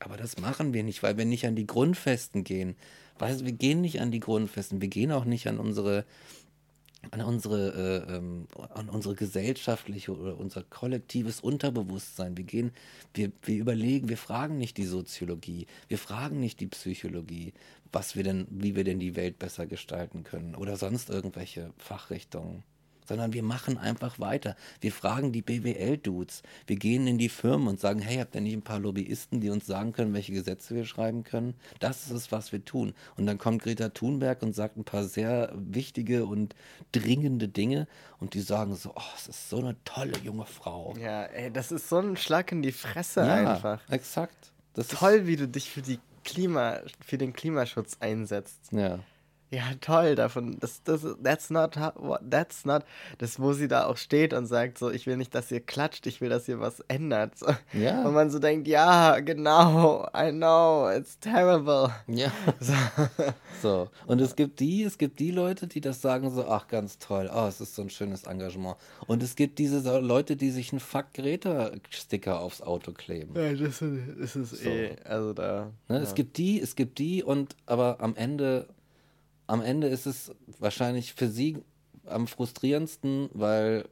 [0.00, 2.76] Aber das machen wir nicht, weil wir nicht an die Grundfesten gehen.
[3.18, 6.04] Weißt, wir gehen nicht an die Grundfesten, wir gehen auch nicht an unsere
[7.10, 12.36] an unsere, äh, ähm, an unsere gesellschaftliche oder unser kollektives Unterbewusstsein.
[12.36, 12.72] Wir gehen,
[13.14, 17.52] wir, wir überlegen, wir fragen nicht die Soziologie, wir fragen nicht die Psychologie,
[17.92, 22.64] was wir denn, wie wir denn die Welt besser gestalten können oder sonst irgendwelche Fachrichtungen
[23.04, 24.56] sondern wir machen einfach weiter.
[24.80, 26.42] Wir fragen die BWL-Dudes.
[26.66, 29.50] Wir gehen in die Firmen und sagen, hey, habt ihr nicht ein paar Lobbyisten, die
[29.50, 31.54] uns sagen können, welche Gesetze wir schreiben können?
[31.80, 32.94] Das ist es, was wir tun.
[33.16, 36.54] Und dann kommt Greta Thunberg und sagt ein paar sehr wichtige und
[36.92, 37.86] dringende Dinge
[38.18, 40.94] und die sagen so, oh, es ist so eine tolle junge Frau.
[40.98, 43.80] Ja, ey, das ist so ein Schlag in die Fresse ja, einfach.
[43.90, 44.52] exakt.
[44.74, 48.72] Das Toll, wie du dich für die Klima, für den Klimaschutz einsetzt.
[48.72, 48.98] Ja.
[49.54, 50.56] Ja, toll davon.
[50.58, 51.78] Das, das, that's not,
[52.28, 52.82] that's not,
[53.18, 56.06] das, wo sie da auch steht und sagt so, ich will nicht, dass ihr klatscht,
[56.08, 57.38] ich will, dass ihr was ändert.
[57.38, 57.46] So.
[57.72, 58.02] Ja.
[58.02, 61.90] Und man so denkt, ja, genau, I know, it's terrible.
[62.08, 62.32] Ja.
[62.60, 62.72] So.
[63.62, 63.90] so.
[64.06, 67.30] Und es gibt die, es gibt die Leute, die das sagen so, ach, ganz toll,
[67.32, 68.76] oh, es ist so ein schönes Engagement.
[69.06, 73.34] Und es gibt diese Leute, die sich einen Fuck Greta-Sticker aufs Auto kleben.
[73.36, 74.68] Ja, das ist, das ist so.
[74.68, 75.70] eh, also da.
[75.88, 76.02] Ne, ja.
[76.02, 78.66] Es gibt die, es gibt die und aber am Ende
[79.46, 81.58] am Ende ist es wahrscheinlich für sie
[82.06, 83.88] am frustrierendsten, weil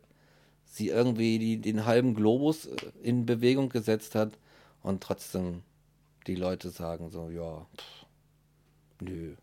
[0.65, 4.39] sie irgendwie die, den halben Globus äh, in Bewegung gesetzt hat
[4.83, 5.63] und trotzdem
[6.27, 8.07] die Leute sagen so, ja, pff,
[9.01, 9.35] nö,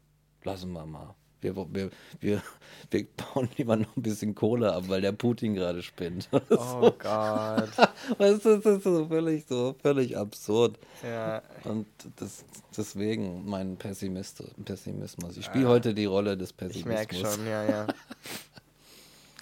[0.44, 1.16] lassen wir mal.
[1.42, 2.42] Wir, wir, wir,
[2.92, 6.30] wir bauen lieber noch ein bisschen Kohle ab, weil der Putin gerade spinnt.
[6.52, 7.70] Oh Gott.
[8.18, 10.78] Weißt du, das ist so völlig, so völlig absurd.
[11.04, 11.42] Ja.
[11.64, 11.88] Und
[12.18, 12.44] das,
[12.76, 15.38] deswegen mein Pessimist, Pessimismus.
[15.38, 15.70] Ich spiele ah.
[15.70, 16.82] heute die Rolle des Pessimismus.
[16.82, 17.88] Ich merke schon, ja, ja.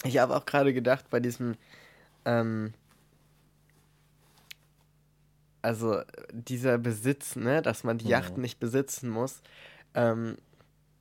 [0.04, 1.56] ich habe auch gerade gedacht, bei diesem,
[2.24, 2.72] ähm,
[5.62, 8.10] also dieser Besitz, ne, dass man die mhm.
[8.10, 9.42] Yacht nicht besitzen muss,
[9.94, 10.36] ähm,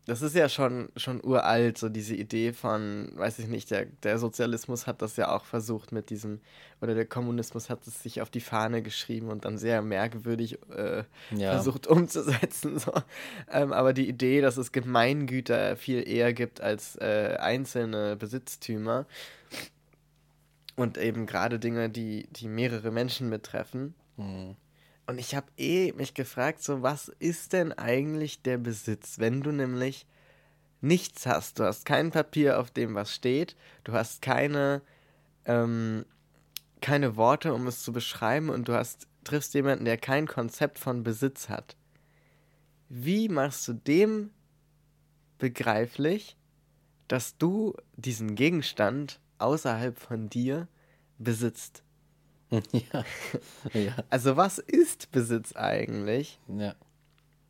[0.07, 4.17] das ist ja schon, schon uralt, so diese Idee von, weiß ich nicht, der, der
[4.17, 6.39] Sozialismus hat das ja auch versucht mit diesem,
[6.79, 11.03] oder der Kommunismus hat es sich auf die Fahne geschrieben und dann sehr merkwürdig äh,
[11.35, 11.51] ja.
[11.51, 12.79] versucht umzusetzen.
[12.79, 12.93] So.
[13.51, 19.05] Ähm, aber die Idee, dass es Gemeingüter viel eher gibt als äh, einzelne Besitztümer
[20.77, 23.93] und eben gerade Dinge, die, die mehrere Menschen betreffen.
[24.15, 24.55] Mhm
[25.07, 29.51] und ich habe eh mich gefragt, so was ist denn eigentlich der Besitz, wenn du
[29.51, 30.05] nämlich
[30.81, 33.55] nichts hast, du hast kein Papier, auf dem was steht,
[33.85, 34.81] du hast keine,
[35.45, 36.05] ähm,
[36.81, 41.03] keine Worte, um es zu beschreiben und du hast, triffst jemanden, der kein Konzept von
[41.03, 41.75] Besitz hat.
[42.89, 44.31] Wie machst du dem
[45.37, 46.37] begreiflich,
[47.07, 50.67] dass du diesen Gegenstand außerhalb von dir
[51.17, 51.83] besitzt?
[52.71, 53.03] Ja.
[53.73, 53.95] ja.
[54.09, 56.39] Also was ist Besitz eigentlich?
[56.47, 56.75] Ja.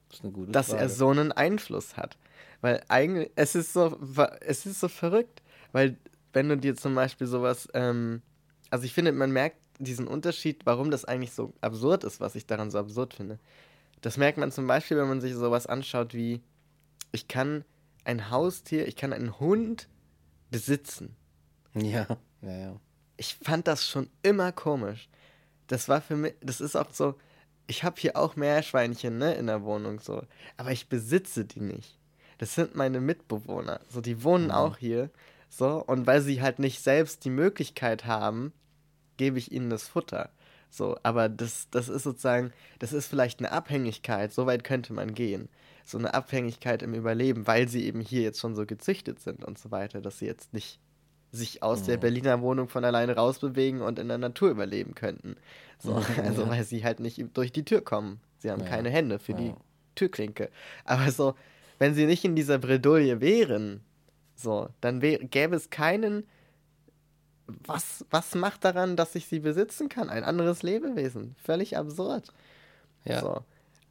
[0.09, 0.81] Das ist eine gute dass Frage.
[0.81, 2.17] er so einen Einfluss hat.
[2.61, 3.99] Weil eigentlich, es ist so,
[4.41, 5.97] es ist so verrückt, weil
[6.33, 8.21] wenn du dir zum Beispiel sowas, ähm,
[8.69, 12.47] also ich finde, man merkt diesen Unterschied, warum das eigentlich so absurd ist, was ich
[12.47, 13.37] daran so absurd finde.
[14.01, 16.41] Das merkt man zum Beispiel, wenn man sich sowas anschaut wie,
[17.11, 17.63] ich kann
[18.03, 19.87] ein Haustier, ich kann einen Hund
[20.49, 21.15] besitzen.
[21.75, 22.07] Ja,
[22.41, 22.79] ja, ja
[23.17, 25.09] ich fand das schon immer komisch.
[25.67, 27.15] Das war für mich, das ist auch so,
[27.67, 30.23] ich habe hier auch Meerschweinchen, ne, in der Wohnung so,
[30.55, 31.97] aber ich besitze die nicht.
[32.37, 33.81] Das sind meine Mitbewohner.
[33.89, 34.51] So, die wohnen mhm.
[34.51, 35.09] auch hier.
[35.49, 38.53] So, und weil sie halt nicht selbst die Möglichkeit haben,
[39.17, 40.29] gebe ich ihnen das Futter.
[40.69, 45.13] So, aber das, das ist sozusagen, das ist vielleicht eine Abhängigkeit, so weit könnte man
[45.13, 45.49] gehen.
[45.85, 49.57] So eine Abhängigkeit im Überleben, weil sie eben hier jetzt schon so gezüchtet sind und
[49.57, 50.79] so weiter, dass sie jetzt nicht
[51.31, 51.85] sich aus mhm.
[51.85, 55.35] der Berliner Wohnung von alleine rausbewegen und in der Natur überleben könnten.
[55.79, 56.49] So, also ja.
[56.49, 58.19] weil sie halt nicht durch die Tür kommen.
[58.39, 58.67] Sie haben ja.
[58.69, 59.37] keine Hände für ja.
[59.37, 59.53] die
[59.95, 60.49] Türklinke.
[60.85, 61.35] Aber so,
[61.79, 63.81] wenn sie nicht in dieser Bredouille wären,
[64.35, 66.25] so, dann gäbe es keinen.
[67.65, 70.09] Was, was macht daran, dass ich sie besitzen kann?
[70.09, 71.35] Ein anderes Lebewesen.
[71.41, 72.33] Völlig absurd.
[73.05, 73.21] Ja.
[73.21, 73.43] So.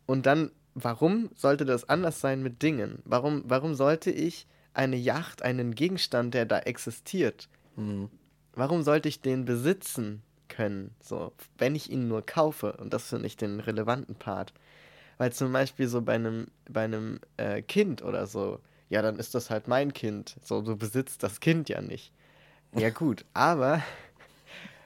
[0.05, 3.03] Und dann, warum sollte das anders sein mit Dingen?
[3.07, 4.47] Warum, warum sollte ich
[4.77, 8.11] eine Yacht, einen Gegenstand, der da existiert, mhm.
[8.55, 10.95] warum sollte ich den besitzen können?
[11.01, 14.53] So, wenn ich ihn nur kaufe, und das finde ich den relevanten Part.
[15.19, 18.61] Weil zum Beispiel so bei einem, bei einem äh, Kind oder so,
[18.91, 20.37] ja, dann ist das halt mein Kind.
[20.43, 22.13] So, du besitzt das Kind ja nicht.
[22.77, 23.83] Ja, gut, aber.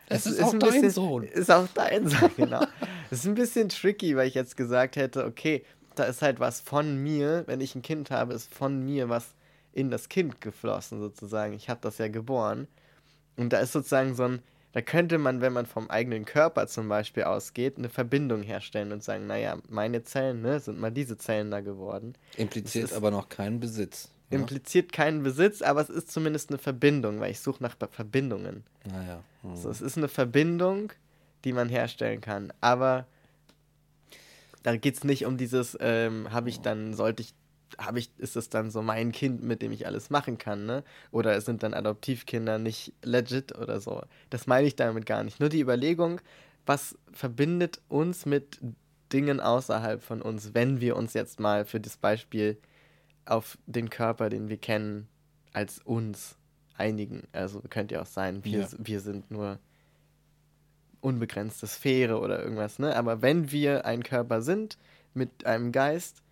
[0.06, 1.22] Es, es ist, ist, auch dein bisschen, Sohn.
[1.24, 2.64] Ist auch dein Sohn, genau.
[3.10, 5.64] Es ist ein bisschen tricky, weil ich jetzt gesagt hätte, okay,
[5.96, 9.34] da ist halt was von mir, wenn ich ein Kind habe, ist von mir was
[9.72, 11.54] in das Kind geflossen, sozusagen.
[11.54, 12.66] Ich habe das ja geboren.
[13.36, 14.42] Und da ist sozusagen so ein,
[14.72, 19.02] da könnte man, wenn man vom eigenen Körper zum Beispiel ausgeht, eine Verbindung herstellen und
[19.02, 22.14] sagen, naja, meine Zellen ne, sind mal diese Zellen da geworden.
[22.36, 24.10] Impliziert aber noch keinen Besitz.
[24.30, 24.38] Ne?
[24.38, 28.64] Impliziert keinen Besitz, aber es ist zumindest eine Verbindung, weil ich suche nach Verbindungen.
[28.84, 29.22] Naja.
[29.42, 29.56] Hm.
[29.56, 30.92] So, es ist eine Verbindung,
[31.44, 32.52] die man herstellen kann.
[32.60, 33.06] Aber
[34.62, 37.34] da geht es nicht um dieses, ähm, habe ich dann, sollte ich
[37.78, 40.84] habe ich, ist es dann so mein Kind, mit dem ich alles machen kann, ne?
[41.10, 44.02] Oder sind dann Adoptivkinder nicht legit oder so?
[44.30, 45.40] Das meine ich damit gar nicht.
[45.40, 46.20] Nur die Überlegung,
[46.66, 48.60] was verbindet uns mit
[49.12, 52.58] Dingen außerhalb von uns, wenn wir uns jetzt mal für das Beispiel
[53.24, 55.08] auf den Körper, den wir kennen,
[55.52, 56.36] als uns
[56.76, 57.22] einigen.
[57.32, 58.68] Also könnte ja auch sein, wir, ja.
[58.78, 59.58] wir sind nur
[61.00, 62.94] unbegrenzte Sphäre oder irgendwas, ne?
[62.96, 64.78] Aber wenn wir ein Körper sind
[65.14, 66.22] mit einem Geist,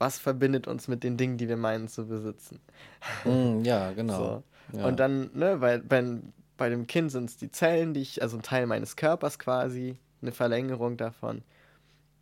[0.00, 2.58] was verbindet uns mit den Dingen, die wir meinen zu besitzen.
[3.24, 4.42] Mm, ja, genau.
[4.72, 4.78] So.
[4.78, 4.86] Ja.
[4.86, 6.02] Und dann, ne, weil bei,
[6.56, 9.98] bei dem Kind sind es die Zellen, die ich, also ein Teil meines Körpers quasi,
[10.22, 11.42] eine Verlängerung davon.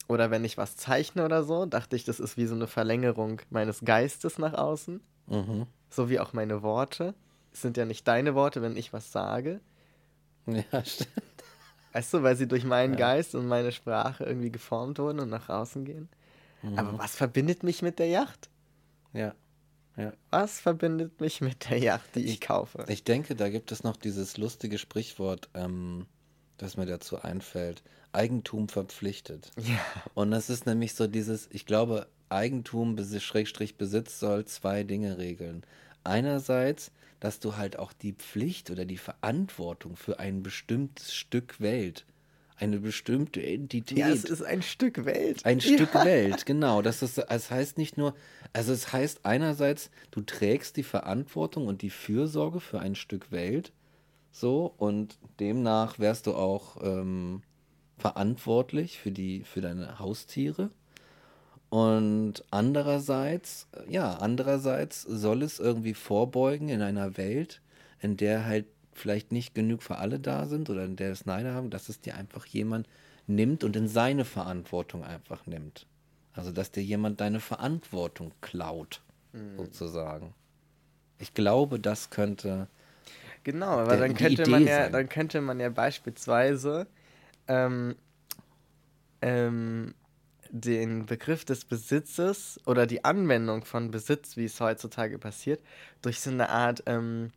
[0.09, 3.41] Oder wenn ich was zeichne oder so, dachte ich, das ist wie so eine Verlängerung
[3.51, 5.01] meines Geistes nach außen.
[5.29, 5.67] Mhm.
[5.89, 7.15] So wie auch meine Worte.
[7.53, 9.61] Es sind ja nicht deine Worte, wenn ich was sage.
[10.47, 11.13] Ja, stimmt.
[11.93, 12.99] Weißt du, weil sie durch meinen ja.
[12.99, 16.09] Geist und meine Sprache irgendwie geformt wurden und nach außen gehen.
[16.63, 16.79] Mhm.
[16.79, 18.49] Aber was verbindet mich mit der Yacht?
[19.13, 19.35] Ja.
[19.97, 20.13] ja.
[20.31, 22.85] Was verbindet mich mit der Yacht, die ich, ich kaufe?
[22.89, 26.07] Ich denke, da gibt es noch dieses lustige Sprichwort, ähm,
[26.57, 27.83] das mir dazu einfällt.
[28.13, 29.51] Eigentum verpflichtet.
[29.57, 29.81] Ja.
[30.15, 35.65] Und das ist nämlich so dieses, ich glaube, Eigentum, Schrägstrich Besitz soll zwei Dinge regeln.
[36.05, 36.91] Einerseits,
[37.21, 42.07] dass du halt auch die Pflicht oder die Verantwortung für ein bestimmtes Stück Welt
[42.59, 43.99] eine bestimmte Entität.
[43.99, 45.45] Ja, es ist ein Stück Welt.
[45.45, 45.75] Ein ja.
[45.75, 46.83] Stück Welt, genau.
[46.83, 48.15] Das, ist, das heißt nicht nur,
[48.53, 53.73] also es heißt einerseits, du trägst die Verantwortung und die Fürsorge für ein Stück Welt,
[54.31, 57.43] so, und demnach wärst du auch ähm,
[57.97, 60.71] verantwortlich für, die, für deine Haustiere.
[61.71, 67.61] Und andererseits, ja, andererseits soll es irgendwie vorbeugen in einer Welt,
[68.01, 68.67] in der halt
[68.99, 72.01] vielleicht nicht genug für alle da sind oder in der es Neider haben, dass es
[72.01, 72.89] dir einfach jemand
[73.27, 75.87] nimmt und in seine Verantwortung einfach nimmt.
[76.33, 79.03] Also, dass dir jemand deine Verantwortung klaut,
[79.33, 79.57] mhm.
[79.57, 80.35] sozusagen.
[81.19, 82.69] Ich glaube, das könnte.
[83.45, 84.93] Genau, aber der, dann könnte man ja, sein.
[84.93, 86.87] dann könnte man ja beispielsweise
[87.49, 87.97] ähm,
[89.21, 89.95] ähm,
[90.51, 95.61] den Begriff des Besitzes oder die Anwendung von Besitz, wie es heutzutage passiert,
[96.03, 97.33] durch so eine Art ähm,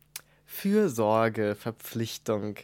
[0.52, 2.56] Fürsorgeverpflichtung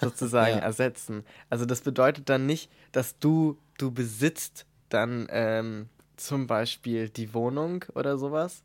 [0.00, 0.62] sozusagen ja.
[0.62, 1.24] ersetzen.
[1.48, 7.84] Also das bedeutet dann nicht, dass du, du besitzt dann ähm, zum Beispiel die Wohnung
[7.94, 8.64] oder sowas,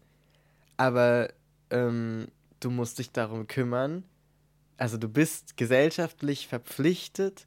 [0.77, 1.29] aber
[1.69, 2.29] ähm,
[2.59, 4.03] du musst dich darum kümmern.
[4.77, 7.45] Also du bist gesellschaftlich verpflichtet,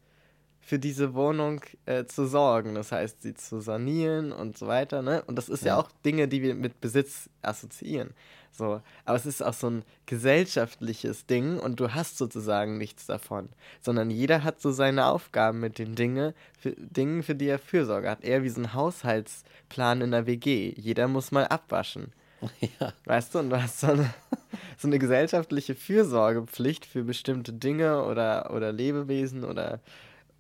[0.61, 2.77] für diese Wohnung äh, zu sorgen.
[2.77, 5.03] Das heißt, sie zu sanieren und so weiter.
[5.03, 5.25] Ne?
[5.27, 5.75] Und das ist ja.
[5.75, 8.15] ja auch Dinge, die wir mit Besitz assoziieren.
[8.53, 13.49] So, aber es ist auch so ein gesellschaftliches Ding und du hast sozusagen nichts davon,
[13.81, 18.11] sondern jeder hat so seine Aufgaben mit den Dinge, für, Dingen, für die er Fürsorge
[18.11, 18.25] hat.
[18.25, 20.75] Eher wie so ein Haushaltsplan in der WG.
[20.77, 22.13] Jeder muss mal abwaschen.
[22.81, 22.93] Ja.
[23.05, 24.15] Weißt du, und du hast so eine,
[24.79, 29.81] so eine gesellschaftliche Fürsorgepflicht für bestimmte Dinge oder, oder Lebewesen oder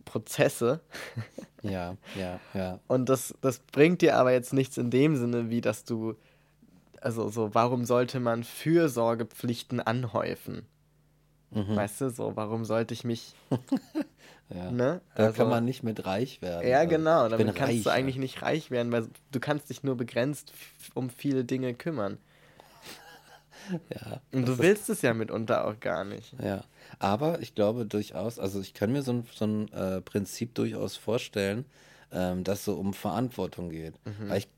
[0.04, 0.80] Prozesse.
[1.62, 2.80] Ja, ja, ja.
[2.86, 6.14] Und das, das bringt dir aber jetzt nichts in dem Sinne, wie dass du,
[7.00, 10.66] also so, warum sollte man Fürsorgepflichten anhäufen?
[11.50, 11.74] Mhm.
[11.76, 13.34] Weißt du, so, warum sollte ich mich,
[14.54, 14.70] ja.
[14.70, 15.00] ne?
[15.16, 16.66] Da Also- kann man nicht mit reich werden.
[16.68, 19.82] Ja, Also, genau, damit kannst reich, du eigentlich nicht reich werden, weil du kannst dich
[19.82, 20.52] nur begrenzt
[20.94, 22.18] um viele Dinge kümmern.
[23.94, 24.20] Ja.
[24.32, 26.34] Und du willst es ja mitunter auch gar nicht.
[26.42, 26.64] Ja,
[26.98, 30.96] aber ich glaube durchaus, also ich kann mir so ein, so ein äh, Prinzip durchaus
[30.96, 31.66] vorstellen,
[32.10, 33.94] ähm, das so um Verantwortung geht.
[34.26, 34.48] Weil ich,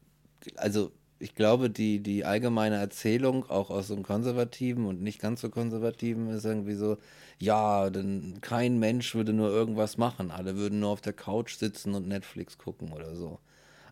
[0.56, 0.92] also
[1.22, 5.50] ich glaube, die, die allgemeine Erzählung, auch aus so einem konservativen und nicht ganz so
[5.50, 6.98] konservativen, ist irgendwie so,
[7.38, 11.94] ja, denn kein Mensch würde nur irgendwas machen, alle würden nur auf der Couch sitzen
[11.94, 13.38] und Netflix gucken oder so.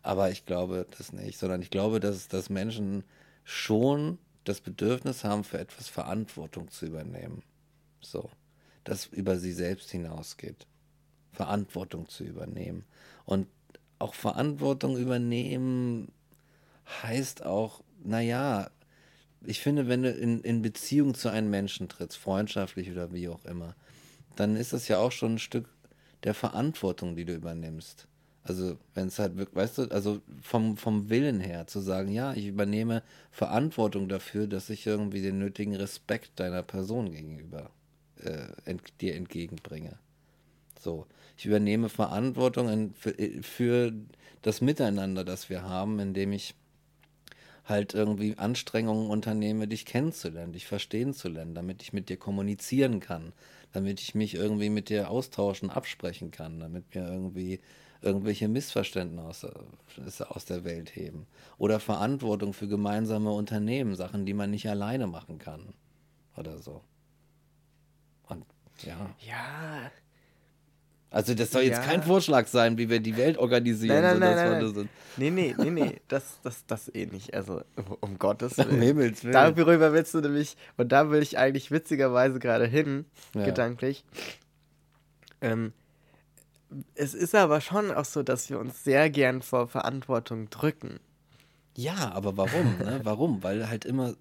[0.02, 3.04] Aber ich glaube das nicht, sondern ich glaube, dass, dass Menschen
[3.44, 7.44] schon das Bedürfnis haben, für etwas Verantwortung zu übernehmen.
[8.00, 8.28] So,
[8.82, 10.66] das über sie selbst hinausgeht.
[11.30, 12.84] Verantwortung zu übernehmen.
[13.24, 13.46] Und
[14.00, 16.10] auch Verantwortung übernehmen
[17.02, 18.70] heißt auch, naja,
[19.44, 23.44] ich finde, wenn du in, in Beziehung zu einem Menschen trittst, freundschaftlich oder wie auch
[23.44, 23.74] immer,
[24.36, 25.68] dann ist das ja auch schon ein Stück
[26.24, 28.06] der Verantwortung, die du übernimmst.
[28.42, 32.32] Also, wenn es halt wirklich, weißt du, also vom, vom Willen her zu sagen, ja,
[32.32, 37.70] ich übernehme Verantwortung dafür, dass ich irgendwie den nötigen Respekt deiner Person gegenüber
[38.22, 39.98] äh, ent, dir entgegenbringe.
[40.78, 41.06] So,
[41.36, 43.92] ich übernehme Verantwortung in, für, für
[44.42, 46.54] das Miteinander, das wir haben, indem ich
[47.70, 53.00] halt irgendwie Anstrengungen unternehme, dich kennenzulernen, dich verstehen zu lernen, damit ich mit dir kommunizieren
[53.00, 53.32] kann,
[53.72, 57.60] damit ich mich irgendwie mit dir austauschen, absprechen kann, damit mir irgendwie
[58.02, 59.54] irgendwelche Missverständnisse
[60.06, 61.26] aus, aus der Welt heben.
[61.58, 65.74] Oder Verantwortung für gemeinsame Unternehmen, Sachen, die man nicht alleine machen kann.
[66.36, 66.82] Oder so.
[68.28, 68.44] Und
[68.82, 69.14] ja.
[69.26, 69.90] Ja.
[71.10, 71.84] Also das soll jetzt Ja.
[71.84, 74.00] kein Vorschlag sein, wie wir die Welt organisieren.
[74.02, 74.88] Nein, nein, so, nein, nein, das nein.
[75.16, 77.34] Nee, nee, nee, nee, das, das, das eh nicht.
[77.34, 77.62] Also,
[78.00, 78.82] um Gottes Um Willen.
[78.82, 79.32] Himmels Willen.
[79.32, 83.44] Darüber willst du nämlich, und da will ich eigentlich witzigerweise gerade hin, Ja.
[83.44, 84.04] gedanklich.
[85.40, 85.72] Ähm,
[86.94, 91.00] es ist aber schon auch so, dass wir uns sehr gern vor Verantwortung drücken.
[91.76, 92.78] Ja, aber warum?
[92.78, 93.00] Ne?
[93.04, 93.42] Warum?
[93.42, 94.14] Weil halt immer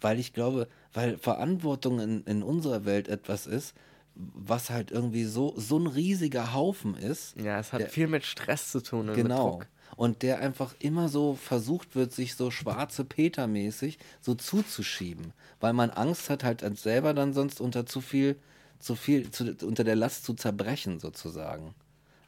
[0.00, 3.74] weil ich glaube, weil Verantwortung in, in unserer Welt etwas ist,
[4.14, 7.36] was halt irgendwie so, so ein riesiger Haufen ist.
[7.36, 9.60] Ja, es hat Der- viel mit Stress zu tun und Genau.
[9.96, 15.32] Und der einfach immer so versucht wird, sich so schwarze Peter-mäßig so zuzuschieben.
[15.60, 18.36] Weil man Angst hat, halt als selber dann sonst unter zu viel,
[18.80, 21.74] zu viel, zu, unter der Last zu zerbrechen, sozusagen.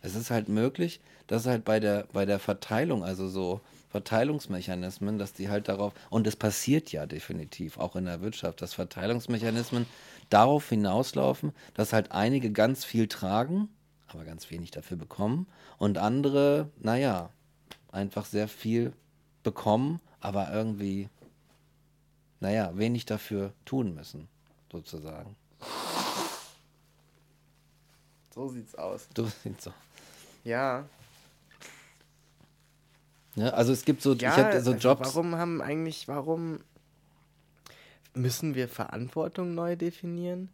[0.00, 3.60] Es ist halt möglich, dass halt bei der, bei der Verteilung, also so
[3.90, 8.74] Verteilungsmechanismen, dass die halt darauf, und es passiert ja definitiv auch in der Wirtschaft, dass
[8.74, 9.86] Verteilungsmechanismen
[10.31, 13.69] darauf hinauslaufen, dass halt einige ganz viel tragen,
[14.09, 15.47] aber ganz wenig dafür bekommen
[15.78, 17.31] und andere, naja,
[17.93, 18.93] einfach sehr viel
[19.43, 21.09] bekommen, aber irgendwie,
[22.40, 24.28] naja, wenig dafür tun müssen,
[24.70, 25.36] sozusagen.
[28.35, 29.09] So sieht's aus.
[29.16, 29.73] So.
[30.44, 30.85] Ja.
[33.35, 33.53] Ne?
[33.55, 35.15] Also es gibt so, Ja, ich hatte so also Jobs.
[35.15, 36.61] warum haben eigentlich, warum
[38.16, 40.48] müssen wir Verantwortung neu definieren?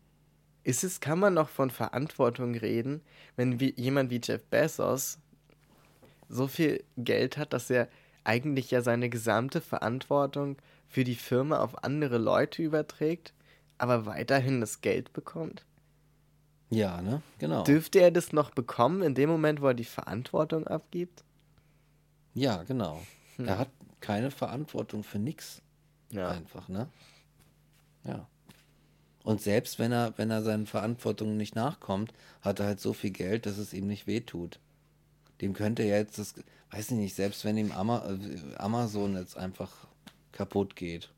[0.64, 3.02] Ist es, kann man noch von Verantwortung reden,
[3.36, 5.18] wenn wie, jemand wie Jeff Bezos
[6.28, 7.88] so viel Geld hat, dass er
[8.24, 10.56] eigentlich ja seine gesamte Verantwortung
[10.86, 13.32] für die Firma auf andere Leute überträgt,
[13.78, 15.64] aber weiterhin das Geld bekommt?
[16.70, 17.22] Ja, ne?
[17.38, 17.64] Genau.
[17.64, 21.24] Dürfte er das noch bekommen in dem Moment, wo er die Verantwortung abgibt?
[22.34, 23.02] Ja, genau.
[23.36, 23.48] Hm.
[23.48, 23.68] Er hat
[24.00, 25.60] keine Verantwortung für nix.
[26.10, 26.30] Ja.
[26.30, 26.88] Einfach, ne?
[28.04, 28.26] Ja.
[29.24, 33.10] Und selbst wenn er, wenn er seinen Verantwortungen nicht nachkommt, hat er halt so viel
[33.10, 34.58] Geld, dass es ihm nicht wehtut.
[35.40, 36.34] Dem könnte er jetzt das,
[36.70, 39.70] weiß ich nicht, selbst wenn ihm äh, Amazon jetzt einfach
[40.32, 41.10] kaputt geht.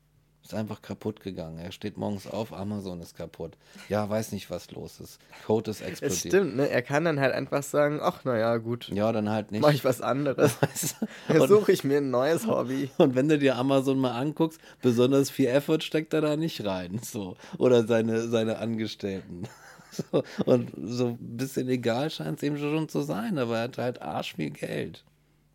[0.45, 1.57] Ist einfach kaputt gegangen.
[1.57, 3.53] Er steht morgens auf, Amazon ist kaputt.
[3.89, 5.17] Ja, weiß nicht, was los ist.
[5.47, 6.19] Code ist Es explodiert.
[6.19, 6.69] stimmt, ne?
[6.69, 9.61] Er kann dann halt einfach sagen, ach naja, gut, Ja, dann halt nicht.
[9.61, 10.55] mach ich was anderes.
[10.61, 10.97] Weißt
[11.29, 11.47] du?
[11.47, 12.91] Suche ich mir ein neues Hobby.
[12.99, 16.99] Und wenn du dir Amazon mal anguckst, besonders viel Effort steckt er da nicht rein.
[17.01, 17.37] So.
[17.57, 19.47] Oder seine, seine Angestellten.
[19.91, 20.23] So.
[20.45, 24.01] Und so ein bisschen egal scheint es ihm schon zu sein, aber er hat halt
[24.03, 25.03] arsch viel Geld.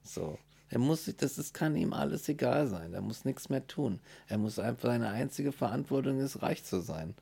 [0.03, 0.37] So.
[0.71, 2.95] Er muss sich, das ist, kann ihm alles egal sein.
[2.95, 3.99] Er muss nichts mehr tun.
[4.29, 7.15] Er muss einfach, seine einzige Verantwortung ist, reich zu sein.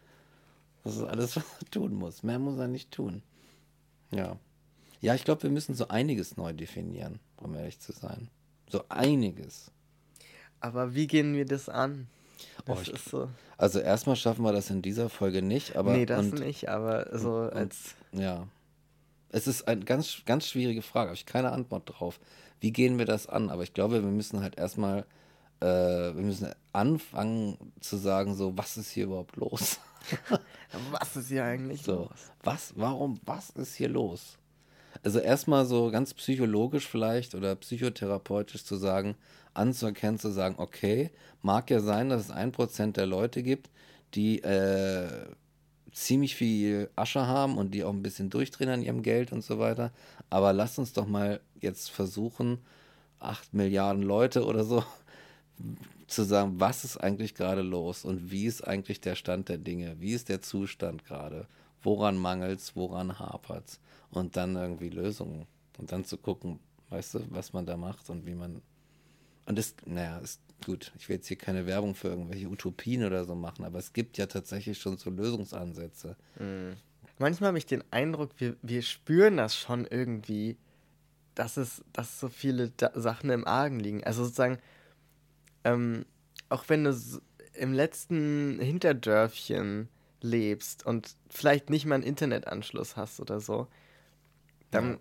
[0.84, 2.22] Das ist alles, was er tun muss.
[2.22, 3.22] Mehr muss er nicht tun.
[4.10, 4.36] Ja.
[5.00, 8.28] Ja, ich glaube, wir müssen so einiges neu definieren, um ehrlich zu sein.
[8.68, 9.70] So einiges.
[10.60, 12.08] Aber wie gehen wir das an?
[12.66, 13.30] Oh, Das ich- ist so.
[13.56, 17.16] Also erstmal schaffen wir das in dieser Folge nicht, aber nee, das und, nicht, aber
[17.18, 17.94] so als.
[18.12, 18.46] ja.
[19.30, 22.18] Es ist eine ganz, ganz schwierige Frage, habe ich keine Antwort drauf.
[22.60, 23.50] Wie gehen wir das an?
[23.50, 25.04] Aber ich glaube, wir müssen halt erstmal,
[25.60, 29.78] äh, wir müssen anfangen zu sagen, so, was ist hier überhaupt los?
[30.90, 32.32] was ist hier eigentlich so, los?
[32.42, 34.38] Was, warum, was ist hier los?
[35.04, 39.16] Also erstmal so ganz psychologisch vielleicht oder psychotherapeutisch zu sagen,
[39.54, 41.10] anzuerkennen, zu sagen, okay,
[41.42, 43.70] mag ja sein, dass es ein Prozent der Leute gibt,
[44.14, 45.26] die äh,
[45.92, 49.58] ziemlich viel Asche haben und die auch ein bisschen durchdrehen an ihrem Geld und so
[49.58, 49.92] weiter.
[50.30, 52.58] Aber lasst uns doch mal jetzt versuchen,
[53.20, 54.84] acht Milliarden Leute oder so
[56.06, 59.96] zu sagen, was ist eigentlich gerade los und wie ist eigentlich der Stand der Dinge,
[60.00, 61.46] wie ist der Zustand gerade,
[61.82, 65.46] woran mangelt es, woran hapert es und dann irgendwie Lösungen
[65.78, 66.58] und dann zu gucken,
[66.90, 68.62] weißt du, was man da macht und wie man
[69.48, 70.92] und das, naja, ist gut.
[70.98, 74.18] Ich will jetzt hier keine Werbung für irgendwelche Utopien oder so machen, aber es gibt
[74.18, 76.16] ja tatsächlich schon so Lösungsansätze.
[76.38, 76.76] Mhm.
[77.18, 80.58] Manchmal habe ich den Eindruck, wir, wir spüren das schon irgendwie,
[81.34, 84.04] dass es, dass so viele da Sachen im Argen liegen.
[84.04, 84.58] Also sozusagen,
[85.64, 86.04] ähm,
[86.50, 86.94] auch wenn du
[87.54, 89.88] im letzten Hinterdörfchen
[90.20, 93.66] lebst und vielleicht nicht mal einen Internetanschluss hast oder so,
[94.70, 94.98] dann ja.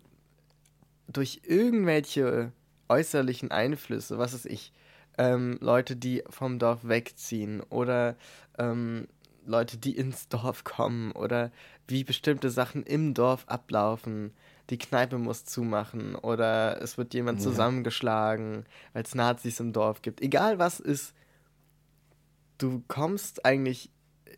[1.09, 2.53] durch irgendwelche
[2.89, 4.71] äußerlichen Einflüsse, was weiß ich,
[5.17, 8.15] ähm, Leute, die vom Dorf wegziehen oder
[8.57, 9.07] ähm,
[9.45, 11.51] Leute, die ins Dorf kommen oder
[11.87, 14.33] wie bestimmte Sachen im Dorf ablaufen.
[14.69, 17.43] Die Kneipe muss zumachen oder es wird jemand ja.
[17.43, 20.21] zusammengeschlagen, weil es Nazis im Dorf gibt.
[20.21, 21.13] Egal was ist,
[22.57, 23.89] du kommst eigentlich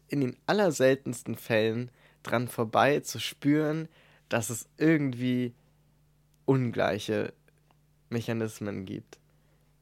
[0.07, 1.89] in den allerseltensten Fällen
[2.21, 3.87] dran vorbei zu spüren,
[4.27, 5.55] dass es irgendwie
[6.45, 7.33] ungleiche
[8.09, 9.19] Mechanismen gibt.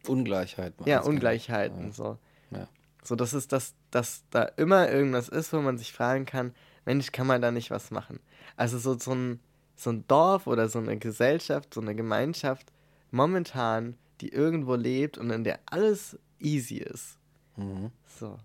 [0.08, 0.88] Ungleichheiten.
[0.88, 1.92] Ja, Ungleichheiten, ja.
[1.92, 2.18] so.
[2.52, 2.68] Ja.
[3.04, 6.54] So, das ist, dass, dass da immer irgendwas ist, wo man sich fragen kann,
[6.86, 8.20] Mensch, kann man da nicht was machen?
[8.56, 9.40] Also so, so, ein,
[9.76, 12.72] so ein Dorf oder so eine Gesellschaft, so eine Gemeinschaft
[13.12, 17.18] momentan, die irgendwo lebt und in der alles easy ist.
[17.56, 17.92] Mhm.
[18.20, 18.38] So.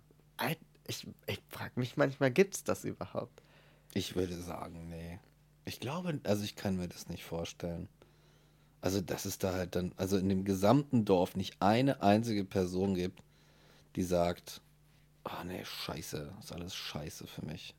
[0.87, 3.43] Ich, ich frage mich manchmal, gibt es das überhaupt?
[3.95, 5.19] Ich würde sagen, nee.
[5.65, 7.89] Ich glaube, also ich kann mir das nicht vorstellen.
[8.83, 12.95] Also, dass es da halt dann, also in dem gesamten Dorf nicht eine einzige Person
[12.95, 13.23] gibt,
[13.95, 14.61] die sagt,
[15.25, 17.75] ah oh, nee, scheiße, das ist alles scheiße für mich.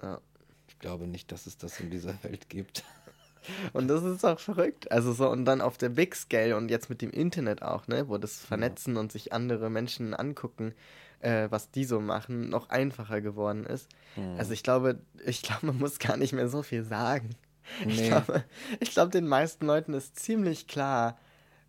[0.00, 0.20] Ja.
[0.68, 2.84] Ich glaube nicht, dass es das in dieser Welt gibt.
[3.72, 4.92] Und das ist auch verrückt.
[4.92, 8.08] Also so, und dann auf der Big Scale und jetzt mit dem Internet auch, ne,
[8.08, 9.00] wo das Vernetzen ja.
[9.00, 10.74] und sich andere Menschen angucken,
[11.20, 13.88] äh, was die so machen, noch einfacher geworden ist.
[14.14, 14.36] Mhm.
[14.38, 17.30] Also ich glaube, ich glaube, man muss gar nicht mehr so viel sagen.
[17.84, 17.92] Nee.
[17.92, 18.44] Ich glaube,
[18.80, 21.18] glaub, den meisten Leuten ist ziemlich klar,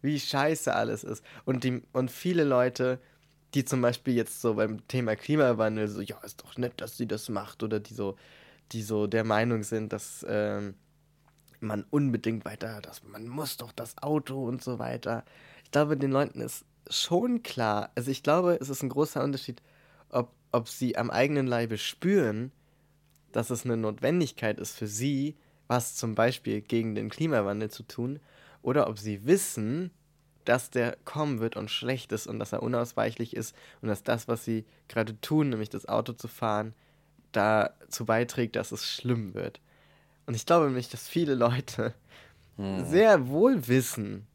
[0.01, 1.23] wie scheiße alles ist.
[1.45, 2.99] Und, die, und viele Leute,
[3.53, 7.07] die zum Beispiel jetzt so beim Thema Klimawandel so, ja, ist doch nett, dass sie
[7.07, 8.15] das macht, oder die so,
[8.71, 10.75] die so der Meinung sind, dass ähm,
[11.59, 15.23] man unbedingt weiter, dass man muss doch das Auto und so weiter.
[15.63, 19.61] Ich glaube, den Leuten ist schon klar, also ich glaube, es ist ein großer Unterschied,
[20.09, 22.51] ob, ob sie am eigenen Leibe spüren,
[23.31, 25.37] dass es eine Notwendigkeit ist für sie,
[25.71, 28.19] was zum Beispiel gegen den Klimawandel zu tun,
[28.61, 29.89] oder ob sie wissen,
[30.43, 34.27] dass der kommen wird und schlecht ist und dass er unausweichlich ist und dass das,
[34.27, 36.73] was sie gerade tun, nämlich das Auto zu fahren,
[37.31, 39.61] dazu beiträgt, dass es schlimm wird.
[40.25, 41.93] Und ich glaube nämlich, dass viele Leute
[42.57, 42.85] hm.
[42.85, 44.27] sehr wohl wissen,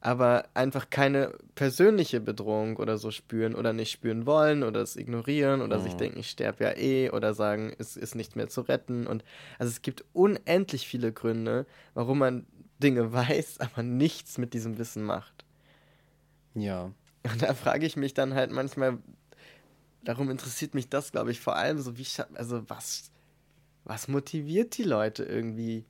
[0.00, 5.62] aber einfach keine persönliche Bedrohung oder so spüren oder nicht spüren wollen oder es ignorieren
[5.62, 5.82] oder mhm.
[5.82, 9.06] sich denken, ich sterbe ja eh oder sagen, es ist nicht mehr zu retten.
[9.06, 9.24] Und
[9.58, 12.46] also es gibt unendlich viele Gründe, warum man
[12.78, 15.44] Dinge weiß, aber nichts mit diesem Wissen macht.
[16.54, 16.92] Ja.
[17.24, 18.98] Und da frage ich mich dann halt manchmal,
[20.04, 23.10] darum interessiert mich das, glaube ich, vor allem so, wie, also was,
[23.84, 25.84] was motiviert die Leute irgendwie,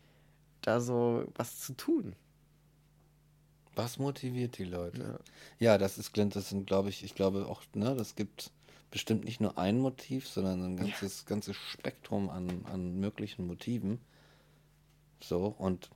[0.62, 2.16] da so was zu tun?
[3.76, 5.20] Was motiviert die Leute?
[5.58, 8.50] Ja, ja das ist, das sind, glaube ich, ich glaube auch, ne, das gibt
[8.90, 11.28] bestimmt nicht nur ein Motiv, sondern ein ganzes, ja.
[11.28, 14.00] ganzes Spektrum an, an möglichen Motiven.
[15.20, 15.90] So, und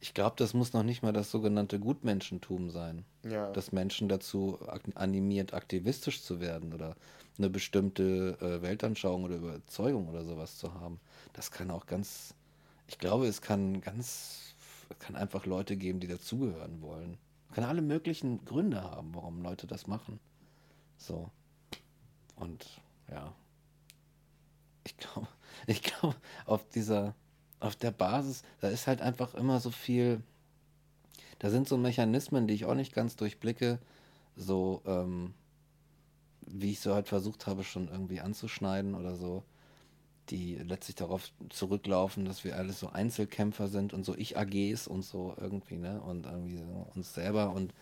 [0.00, 3.04] ich glaube, das muss noch nicht mal das sogenannte Gutmenschentum sein.
[3.24, 3.50] Ja.
[3.52, 4.58] Dass Menschen dazu
[4.94, 6.96] animiert, aktivistisch zu werden oder
[7.36, 11.00] eine bestimmte äh, Weltanschauung oder Überzeugung oder sowas zu haben.
[11.34, 12.34] Das kann auch ganz,
[12.86, 14.47] ich glaube, es kann ganz
[14.98, 17.18] kann einfach Leute geben, die dazugehören wollen.
[17.48, 20.20] Es kann alle möglichen Gründe haben, warum Leute das machen.
[20.96, 21.30] So.
[22.36, 22.66] Und
[23.10, 23.34] ja.
[24.84, 25.28] Ich glaube,
[25.66, 26.16] ich glaube,
[26.46, 27.14] auf dieser,
[27.60, 30.22] auf der Basis, da ist halt einfach immer so viel.
[31.38, 33.78] Da sind so Mechanismen, die ich auch nicht ganz durchblicke,
[34.34, 35.34] so, ähm,
[36.40, 39.44] wie ich so halt versucht habe, schon irgendwie anzuschneiden oder so.
[40.30, 45.34] Die letztlich darauf zurücklaufen, dass wir alles so Einzelkämpfer sind und so Ich-AGs und so
[45.40, 46.00] irgendwie, ne?
[46.00, 46.60] Und irgendwie
[46.94, 47.72] uns selber und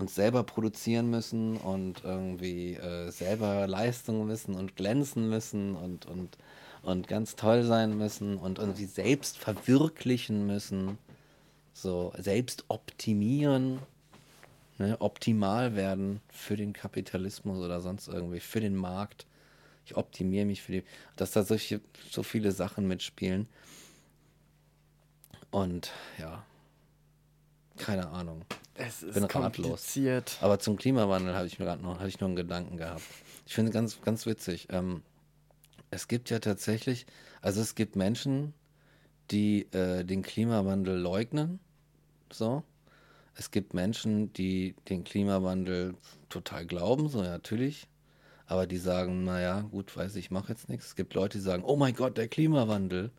[0.00, 6.38] uns selber produzieren müssen und irgendwie äh, selber Leistungen müssen und glänzen müssen und, und,
[6.82, 10.98] und ganz toll sein müssen und irgendwie selbst verwirklichen müssen,
[11.74, 13.78] so selbst optimieren,
[14.78, 19.26] ne, optimal werden für den Kapitalismus oder sonst irgendwie, für den Markt.
[19.90, 20.84] Ich optimiere mich für die,
[21.16, 21.80] dass da solche,
[22.10, 23.48] so viele Sachen mitspielen.
[25.50, 26.44] Und ja,
[27.76, 28.44] keine Ahnung.
[28.74, 30.38] Es ist Bin kompliziert.
[30.42, 33.02] Aber zum Klimawandel habe ich mir gerade noch, hatte ich noch einen Gedanken gehabt.
[33.46, 34.68] Ich finde ganz, ganz witzig.
[34.70, 35.02] Ähm,
[35.90, 37.04] es gibt ja tatsächlich,
[37.42, 38.54] also es gibt Menschen,
[39.32, 41.58] die äh, den Klimawandel leugnen.
[42.32, 42.62] So.
[43.34, 45.96] Es gibt Menschen, die den Klimawandel
[46.28, 47.88] total glauben, so ja, natürlich.
[48.50, 50.86] Aber die sagen, naja, gut, weiß ich, ich mache jetzt nichts.
[50.88, 53.12] Es gibt Leute, die sagen, oh mein Gott, der Klimawandel.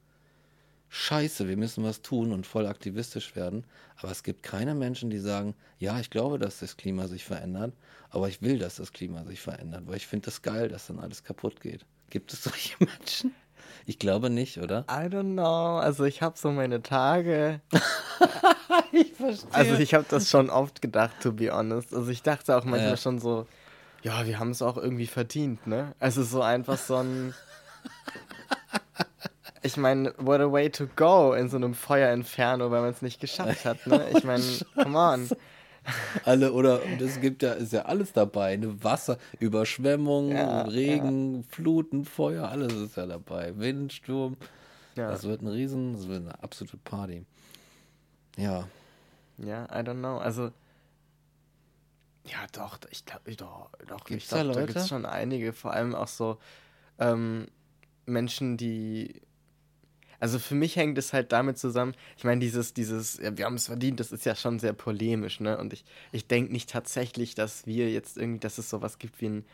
[0.90, 3.64] Scheiße, wir müssen was tun und voll aktivistisch werden.
[3.96, 7.72] Aber es gibt keine Menschen, die sagen, ja, ich glaube, dass das Klima sich verändert,
[8.10, 11.00] aber ich will, dass das Klima sich verändert, weil ich finde das geil, dass dann
[11.00, 11.86] alles kaputt geht.
[12.10, 13.34] Gibt es solche Menschen?
[13.86, 14.82] Ich glaube nicht, oder?
[14.90, 15.78] I don't know.
[15.78, 17.62] Also ich habe so meine Tage.
[18.92, 19.54] ich verstehe.
[19.54, 21.94] Also ich habe das schon oft gedacht, to be honest.
[21.94, 22.98] Also ich dachte auch manchmal Ja.
[22.98, 23.48] schon so,
[24.04, 25.94] ja, wir haben es auch irgendwie verdient, ne?
[26.00, 27.34] Also so einfach so ein.
[29.64, 33.22] Ich meine, what a way to go in so einem Feuerinferno, weil man es nicht
[33.22, 34.08] geschafft hat, ne?
[34.18, 34.44] Ich meine,
[34.76, 35.30] come on.
[36.26, 42.06] Alle oder es gibt ja ist ja alles dabei, ne Wasser, Überschwemmung, Ja, Regen, Fluten,
[42.06, 44.36] Feuer, alles ist ja dabei, Wind, Sturm.
[44.96, 47.24] Ja, Das wird ein Riesen, das wird eine absolute Party.
[48.38, 48.68] Ja,
[49.38, 50.18] ja I don't know.
[50.18, 50.52] Also.
[52.26, 54.06] Ja, doch, ich glaube, doch, doch.
[54.06, 56.38] Gibt's ich glaube, da da gibt es schon einige, vor allem auch so
[57.00, 57.48] ähm,
[58.06, 59.22] Menschen, die.
[60.20, 63.56] Also für mich hängt es halt damit zusammen, ich meine, dieses, dieses, ja, wir haben
[63.56, 65.58] es verdient, das ist ja schon sehr polemisch, ne?
[65.58, 69.30] Und ich, ich denke nicht tatsächlich, dass wir jetzt irgendwie, dass es sowas gibt wie
[69.30, 69.46] ein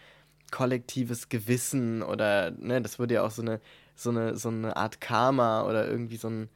[0.51, 3.61] kollektives Gewissen oder, ne, das würde ja auch so eine,
[3.95, 6.49] so eine, so eine Art Karma oder irgendwie so ein,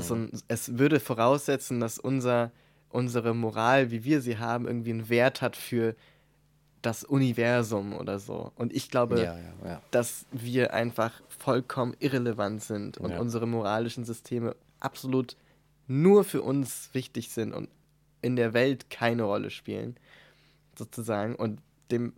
[0.00, 2.50] so ein, es würde voraussetzen, dass unser,
[2.90, 5.94] unsere Moral, wie wir sie haben, irgendwie einen Wert hat für
[6.82, 8.52] das Universum oder so.
[8.54, 9.82] Und ich glaube, ja, ja, ja.
[9.90, 15.36] dass wir einfach vollkommen irrelevant sind und unsere moralischen Systeme absolut
[15.86, 17.68] nur für uns wichtig sind und
[18.22, 19.96] in der Welt keine Rolle spielen,
[20.76, 21.34] sozusagen.
[21.34, 21.60] Und
[21.90, 22.12] dem,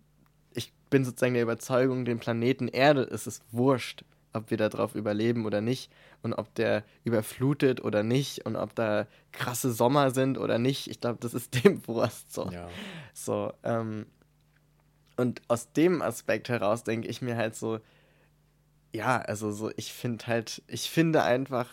[0.52, 5.46] ich bin sozusagen der Überzeugung, dem Planeten Erde ist es wurscht, ob wir darauf überleben
[5.46, 5.90] oder nicht
[6.22, 10.88] und ob der überflutet oder nicht und ob da krasse Sommer sind oder nicht.
[10.88, 12.50] Ich glaube, das ist dem Wurst so.
[12.50, 12.68] ja.
[13.14, 14.06] So, ähm,
[15.16, 17.80] und aus dem Aspekt heraus denke ich mir halt so,
[18.92, 21.68] ja, also so, ich finde halt, ich finde einfach,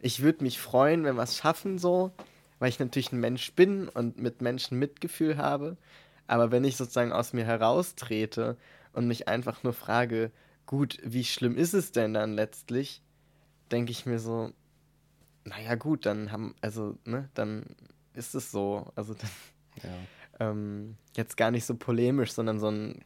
[0.00, 2.12] ich würde mich freuen, wenn wir es schaffen so,
[2.58, 5.76] weil ich natürlich ein Mensch bin und mit Menschen Mitgefühl habe.
[6.26, 8.56] Aber wenn ich sozusagen aus mir heraustrete
[8.92, 10.30] und mich einfach nur frage,
[10.66, 13.02] gut, wie schlimm ist es denn dann letztlich,
[13.70, 14.52] denke ich mir so,
[15.44, 17.64] naja gut, dann haben, also, ne, dann
[18.14, 18.90] ist es so.
[18.94, 19.30] Also dann
[19.82, 20.50] ja.
[20.50, 23.04] ähm, jetzt gar nicht so polemisch, sondern so ein,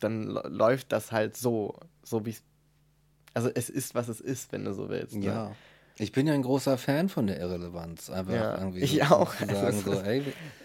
[0.00, 2.42] dann läuft das halt so, so wie es,
[3.34, 5.16] also es ist, was es ist, wenn du so willst.
[5.16, 5.26] Ne?
[5.26, 5.56] Ja.
[6.00, 8.08] Ich bin ja ein großer Fan von der Irrelevanz.
[8.10, 9.34] Einfach Ja, irgendwie ich so auch.
[9.34, 10.22] Sagen, so, ey,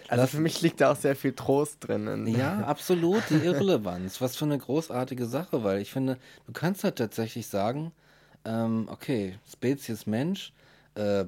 [0.08, 2.06] Also für mich liegt da auch sehr viel Trost drin.
[2.06, 4.20] in- Ja, absolut, die Irrelevanz.
[4.20, 7.90] Was für eine großartige Sache, weil ich finde, du kannst halt tatsächlich sagen,
[8.44, 10.52] ähm, okay, Spezies Mensch,
[10.94, 11.24] äh,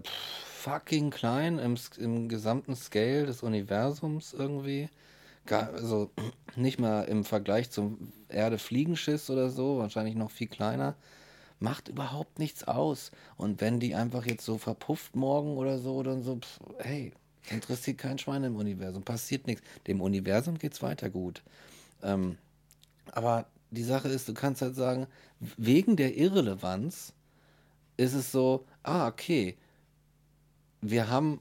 [0.60, 4.88] fucking klein im, im gesamten Scale des Universums irgendwie.
[5.46, 6.10] Gar, also
[6.56, 10.94] nicht mal im Vergleich zum Erde-Fliegenschiss oder so, wahrscheinlich noch viel kleiner.
[11.58, 13.10] Macht überhaupt nichts aus.
[13.36, 17.12] Und wenn die einfach jetzt so verpufft morgen oder so, dann so, pff, hey,
[17.50, 19.62] interessiert kein Schwein im Universum, passiert nichts.
[19.86, 21.42] Dem Universum geht's weiter gut.
[22.02, 22.36] Ähm,
[23.12, 25.06] aber die Sache ist, du kannst halt sagen,
[25.56, 27.12] wegen der Irrelevanz
[27.96, 29.56] ist es so, ah, okay,
[30.80, 31.40] wir haben,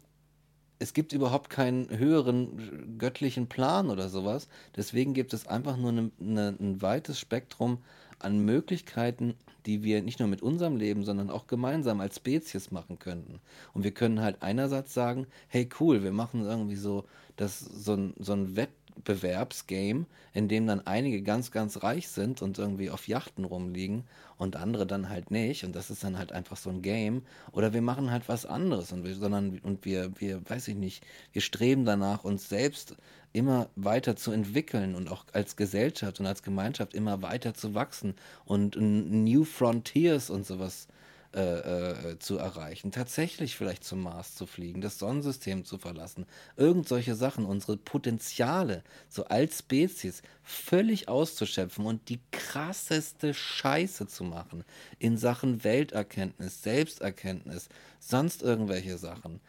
[0.79, 4.47] es gibt überhaupt keinen höheren göttlichen Plan oder sowas.
[4.75, 7.79] Deswegen gibt es einfach nur eine, eine, ein weites Spektrum
[8.19, 9.35] an Möglichkeiten,
[9.65, 13.39] die wir nicht nur mit unserem Leben, sondern auch gemeinsam als Spezies machen könnten.
[13.73, 17.05] Und wir können halt einerseits sagen, hey cool, wir machen irgendwie so,
[17.35, 22.41] das, so ein, so ein Wett, Wettbewerbsgame, in dem dann einige ganz, ganz reich sind
[22.41, 24.03] und irgendwie auf Yachten rumliegen
[24.37, 25.63] und andere dann halt nicht.
[25.63, 27.23] Und das ist dann halt einfach so ein Game.
[27.51, 31.03] Oder wir machen halt was anderes und wir, sondern und wir, wir, weiß ich nicht,
[31.33, 32.95] wir streben danach, uns selbst
[33.33, 38.15] immer weiter zu entwickeln und auch als Gesellschaft und als Gemeinschaft immer weiter zu wachsen
[38.45, 40.87] und New Frontiers und sowas
[41.35, 46.25] äh, äh, zu erreichen, tatsächlich vielleicht zum Mars zu fliegen, das Sonnensystem zu verlassen,
[46.55, 54.23] irgend solche Sachen, unsere Potenziale so als Spezies völlig auszuschöpfen und die krasseste Scheiße zu
[54.23, 54.63] machen
[54.97, 57.67] in Sachen Welterkenntnis, Selbsterkenntnis,
[57.99, 59.41] sonst irgendwelche Sachen,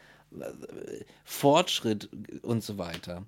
[1.25, 2.09] Fortschritt
[2.43, 3.25] und so weiter.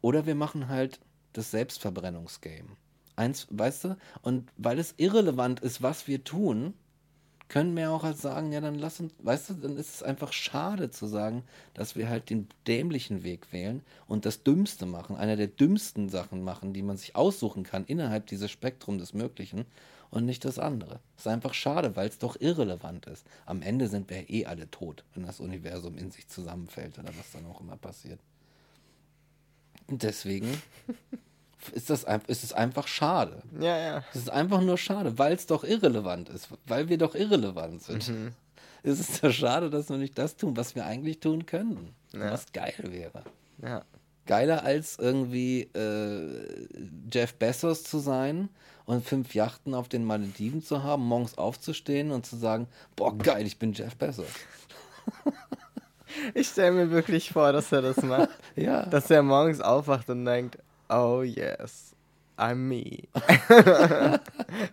[0.00, 1.00] Oder wir machen halt
[1.32, 2.68] das Selbstverbrennungsgame.
[3.16, 3.96] Eins, weißt du?
[4.22, 6.74] Und weil es irrelevant ist, was wir tun,
[7.48, 10.32] können wir auch halt sagen, ja, dann lass uns, weißt du, dann ist es einfach
[10.32, 11.44] schade zu sagen,
[11.74, 16.42] dass wir halt den dämlichen Weg wählen und das Dümmste machen, einer der dümmsten Sachen
[16.44, 19.64] machen, die man sich aussuchen kann innerhalb dieses Spektrum des Möglichen
[20.10, 21.00] und nicht das andere.
[21.16, 23.26] Das ist einfach schade, weil es doch irrelevant ist.
[23.46, 27.32] Am Ende sind wir eh alle tot, wenn das Universum in sich zusammenfällt oder was
[27.32, 28.20] dann auch immer passiert.
[29.88, 30.62] Deswegen
[31.72, 33.42] ist, das, ist es einfach schade.
[33.60, 34.04] Ja, ja.
[34.12, 38.08] Es ist einfach nur schade, weil es doch irrelevant ist, weil wir doch irrelevant sind.
[38.08, 38.32] Mhm.
[38.84, 41.94] Es ist doch schade, dass wir nicht das tun, was wir eigentlich tun können.
[42.12, 42.30] Ja.
[42.30, 43.24] Was geil wäre.
[43.60, 43.84] Ja.
[44.24, 46.68] Geiler als irgendwie äh,
[47.12, 48.48] Jeff Bezos zu sein
[48.86, 53.46] und fünf Yachten auf den Malediven zu haben, morgens aufzustehen und zu sagen, boah, geil,
[53.46, 54.28] ich bin Jeff Bezos.
[56.34, 58.30] Ich stelle mir wirklich vor, dass er das macht.
[58.56, 58.86] ja.
[58.86, 60.58] Dass er morgens aufwacht und denkt,
[60.90, 61.94] oh yes,
[62.38, 63.08] I'm me.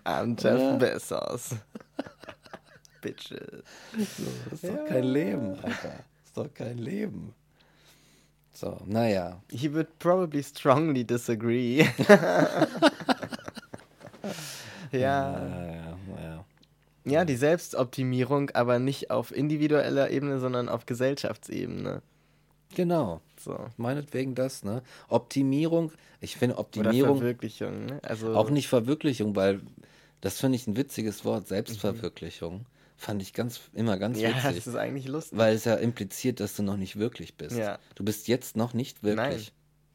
[0.06, 0.78] I'm Jeff ja.
[0.78, 1.56] Bezos.
[3.02, 3.64] Bitches.
[3.94, 4.76] So, das ist ja.
[4.76, 5.74] doch kein Leben, Alter.
[5.90, 7.34] Das ist doch kein Leben.
[8.54, 9.42] So, naja.
[9.52, 11.86] He would probably strongly disagree.
[14.92, 15.40] ja.
[15.40, 16.46] Ja, ja.
[17.08, 22.02] Ja, die Selbstoptimierung, aber nicht auf individueller Ebene, sondern auf Gesellschaftsebene.
[22.74, 23.22] Genau.
[23.40, 23.68] So.
[23.78, 24.82] Meinetwegen das, ne?
[25.08, 27.12] Optimierung, ich finde Optimierung.
[27.12, 28.00] Oder Verwirklichung, ne?
[28.04, 29.62] Also auch nicht Verwirklichung, weil
[30.22, 32.60] das finde ich ein witziges Wort, Selbstverwirklichung.
[32.60, 32.66] Mhm.
[32.98, 34.44] Fand ich ganz, immer ganz ja, witzig.
[34.44, 35.38] Ja, das ist eigentlich lustig.
[35.38, 37.58] Weil es ja impliziert, dass du noch nicht wirklich bist.
[37.58, 37.78] Ja.
[37.94, 39.18] Du bist jetzt noch nicht wirklich.
[39.18, 39.42] Nein.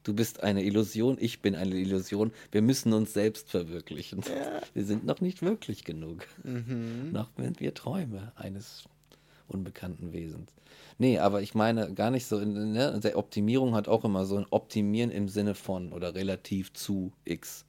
[0.02, 2.32] Du bist eine Illusion, ich bin eine Illusion.
[2.52, 4.22] Wir müssen uns selbst verwirklichen.
[4.22, 4.60] Ja.
[4.72, 6.26] Wir sind noch nicht wirklich genug.
[6.42, 7.10] Mhm.
[7.12, 8.84] Noch sind wir Träume eines
[9.50, 10.50] unbekannten Wesens.
[10.98, 13.00] Nee, aber ich meine gar nicht so, in, ne?
[13.02, 17.64] Der Optimierung hat auch immer so ein Optimieren im Sinne von oder relativ zu X.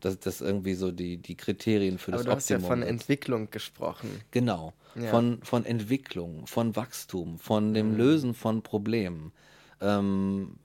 [0.00, 2.62] Das, das irgendwie so die, die Kriterien für das Aber du Optimum.
[2.62, 4.10] hast ja von Entwicklung gesprochen.
[4.30, 4.72] Genau.
[4.94, 5.10] Ja.
[5.10, 7.96] Von, von Entwicklung, von Wachstum, von dem mhm.
[7.98, 9.32] Lösen von Problemen.
[9.80, 10.56] Ähm,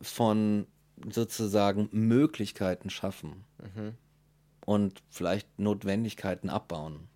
[0.00, 0.66] von
[1.10, 3.94] sozusagen Möglichkeiten schaffen mhm.
[4.64, 7.08] und vielleicht Notwendigkeiten abbauen.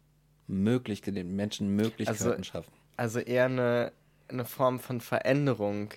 [0.48, 2.72] Möglich, den Menschen Möglichkeiten also, schaffen.
[2.96, 3.92] Also eher eine,
[4.28, 5.90] eine Form von Veränderung.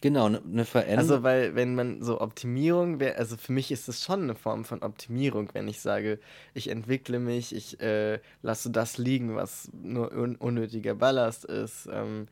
[0.00, 1.10] Genau, eine, eine Veränderung.
[1.10, 4.64] Also, weil, wenn man so Optimierung wäre, also für mich ist es schon eine Form
[4.64, 6.20] von Optimierung, wenn ich sage,
[6.54, 11.88] ich entwickle mich, ich äh, lasse das liegen, was nur un unnötiger Ballast ist.
[11.90, 12.28] Ähm,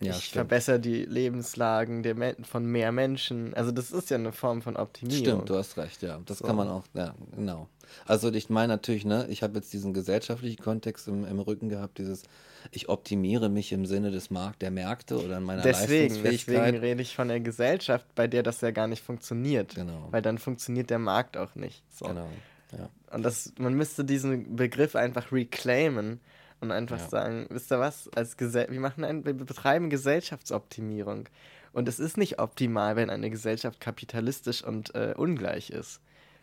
[0.00, 2.02] ja, ich verbessere die Lebenslagen
[2.44, 3.52] von mehr Menschen.
[3.54, 5.24] Also das ist ja eine Form von Optimierung.
[5.24, 6.20] Stimmt, du hast recht, ja.
[6.24, 6.46] Das so.
[6.46, 7.68] kann man auch, ja, genau.
[8.06, 11.98] Also ich meine natürlich, ne, ich habe jetzt diesen gesellschaftlichen Kontext im, im Rücken gehabt,
[11.98, 12.22] dieses,
[12.70, 16.56] ich optimiere mich im Sinne des Markt der Märkte oder in meiner deswegen, Leistungsfähigkeit.
[16.56, 19.74] Deswegen rede ich von der Gesellschaft, bei der das ja gar nicht funktioniert.
[19.74, 20.08] Genau.
[20.10, 21.82] Weil dann funktioniert der Markt auch nicht.
[21.90, 22.06] So.
[22.06, 22.28] Genau.
[22.72, 22.88] Ja.
[23.12, 26.20] Und das, man müsste diesen Begriff einfach reclaimen
[26.60, 27.08] und einfach ja.
[27.08, 31.28] sagen, wisst ihr was, als Gesell wir machen ein, wir betreiben Gesellschaftsoptimierung.
[31.72, 36.00] Und es ist nicht optimal, wenn eine Gesellschaft kapitalistisch und äh, ungleich ist.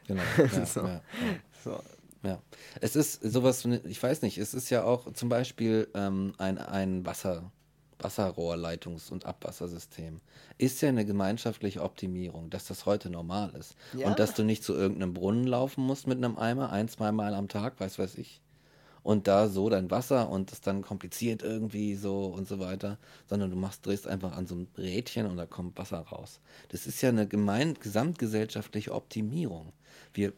[0.08, 0.24] Genau.
[0.38, 0.82] Ja, so.
[0.82, 1.02] Ja,
[1.64, 1.84] so.
[2.24, 2.42] ja.
[2.80, 7.06] Es ist sowas, ich weiß nicht, es ist ja auch zum Beispiel ähm, ein, ein
[7.06, 7.52] Wasser,
[8.00, 10.22] Wasserrohrleitungs- und Abwassersystem.
[10.58, 13.76] Ist ja eine gemeinschaftliche Optimierung, dass das heute normal ist.
[13.94, 14.08] Ja.
[14.08, 17.50] Und dass du nicht zu irgendeinem Brunnen laufen musst mit einem Eimer, ein, zweimal am
[17.50, 18.42] Tag, weiß weiß ich
[19.08, 22.98] und da so dein Wasser und das dann kompliziert irgendwie so und so weiter,
[23.30, 26.42] sondern du machst, drehst einfach an so ein Rädchen und da kommt Wasser raus.
[26.68, 29.72] Das ist ja eine gemein, gesamtgesellschaftliche Optimierung.
[30.14, 30.34] Wir,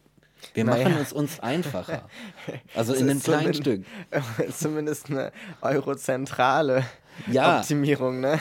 [0.54, 0.88] wir naja.
[0.88, 2.08] machen es uns einfacher.
[2.76, 3.84] Also in einem kleinen Stück.
[4.56, 5.32] Zumindest eine
[5.62, 6.84] eurozentrale
[7.26, 7.58] ja.
[7.58, 8.38] Optimierung, ne?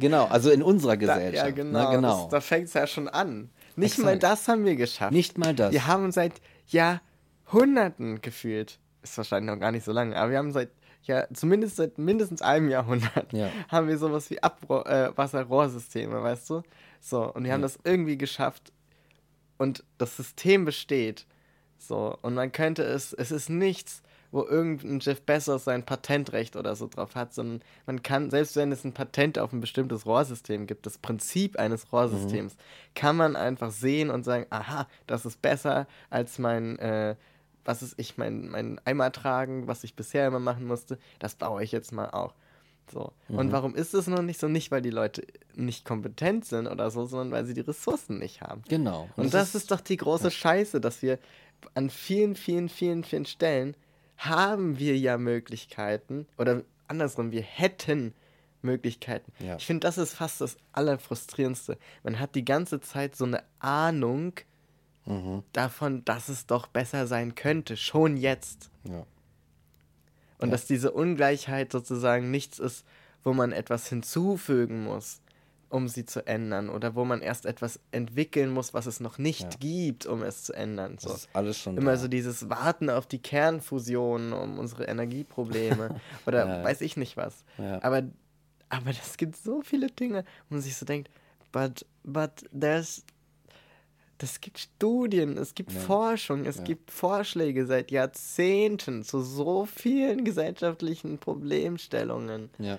[0.00, 1.44] Genau, also in unserer Gesellschaft.
[1.44, 1.78] Da, ja, genau.
[1.78, 2.22] Na, genau.
[2.22, 3.50] Das, da fängt es ja schon an.
[3.76, 4.04] Nicht Exakt.
[4.04, 5.12] mal das haben wir geschafft.
[5.12, 5.70] Nicht mal das.
[5.70, 10.52] Wir haben seit Jahrhunderten gefühlt ist wahrscheinlich noch gar nicht so lange, aber wir haben
[10.52, 10.70] seit
[11.04, 13.48] ja, zumindest seit mindestens einem Jahrhundert, Ja.
[13.68, 16.62] haben wir sowas wie Abwasserrohrsysteme, weißt du?
[17.00, 18.72] So, und wir haben das irgendwie geschafft
[19.56, 21.26] und das System besteht.
[21.78, 24.02] So, und man könnte es, es ist nichts,
[24.32, 28.70] wo irgendein Jeff Bezos sein Patentrecht oder so drauf hat, sondern man kann, selbst wenn
[28.70, 32.56] es ein Patent auf ein bestimmtes Rohrsystem gibt, das Prinzip eines Rohrsystems,
[32.94, 37.16] kann man einfach sehen und sagen, aha, das ist besser als mein, äh,
[37.64, 41.62] was ist ich, mein, mein Eimer tragen, was ich bisher immer machen musste, das baue
[41.62, 42.34] ich jetzt mal auch.
[42.92, 43.12] So.
[43.28, 44.48] Und warum ist es noch nicht so?
[44.48, 45.24] Nicht, weil die Leute
[45.54, 48.62] nicht kompetent sind oder so, sondern weil sie die Ressourcen nicht haben.
[48.68, 49.08] Genau.
[49.16, 51.18] Und das, ist, doch die große Scheiße, dass wir
[51.74, 53.76] an vielen, vielen, vielen, vielen Stellen
[54.16, 58.12] haben wir ja Möglichkeiten oder andersrum, wir hätten
[58.62, 59.32] Möglichkeiten.
[59.38, 59.56] Ja.
[59.56, 61.78] Ich finde, das ist fast das Allerfrustrierendste.
[62.02, 64.34] Man hat die ganze Zeit so eine Ahnung
[65.06, 65.42] Mhm.
[65.52, 68.70] davon, dass es doch besser sein könnte, schon jetzt.
[68.84, 69.04] Ja.
[70.38, 70.52] Und Ja.
[70.52, 72.84] dass diese Ungleichheit sozusagen nichts ist,
[73.24, 75.20] wo man etwas hinzufügen muss,
[75.68, 76.68] um sie zu ändern.
[76.70, 79.58] Oder wo man erst etwas entwickeln muss, was es noch nicht Ja.
[79.58, 80.96] gibt, um es zu ändern.
[80.98, 81.10] So.
[81.10, 81.96] Das ist alles schon Immer da.
[81.98, 86.00] so dieses Warten auf die Kernfusion, um unsere Energieprobleme.
[86.26, 87.44] oder Ja, weiß ich nicht was.
[87.58, 88.02] Aber,
[88.70, 91.10] aber es gibt so viele Dinge, wo man sich so denkt,
[91.52, 93.04] but, but there's.
[94.20, 95.80] Das gibt Studien, es gibt Ja.
[95.80, 96.64] Forschung, es Ja.
[96.64, 102.50] gibt Vorschläge seit Jahrzehnten zu so vielen gesellschaftlichen Problemstellungen.
[102.58, 102.78] Ja.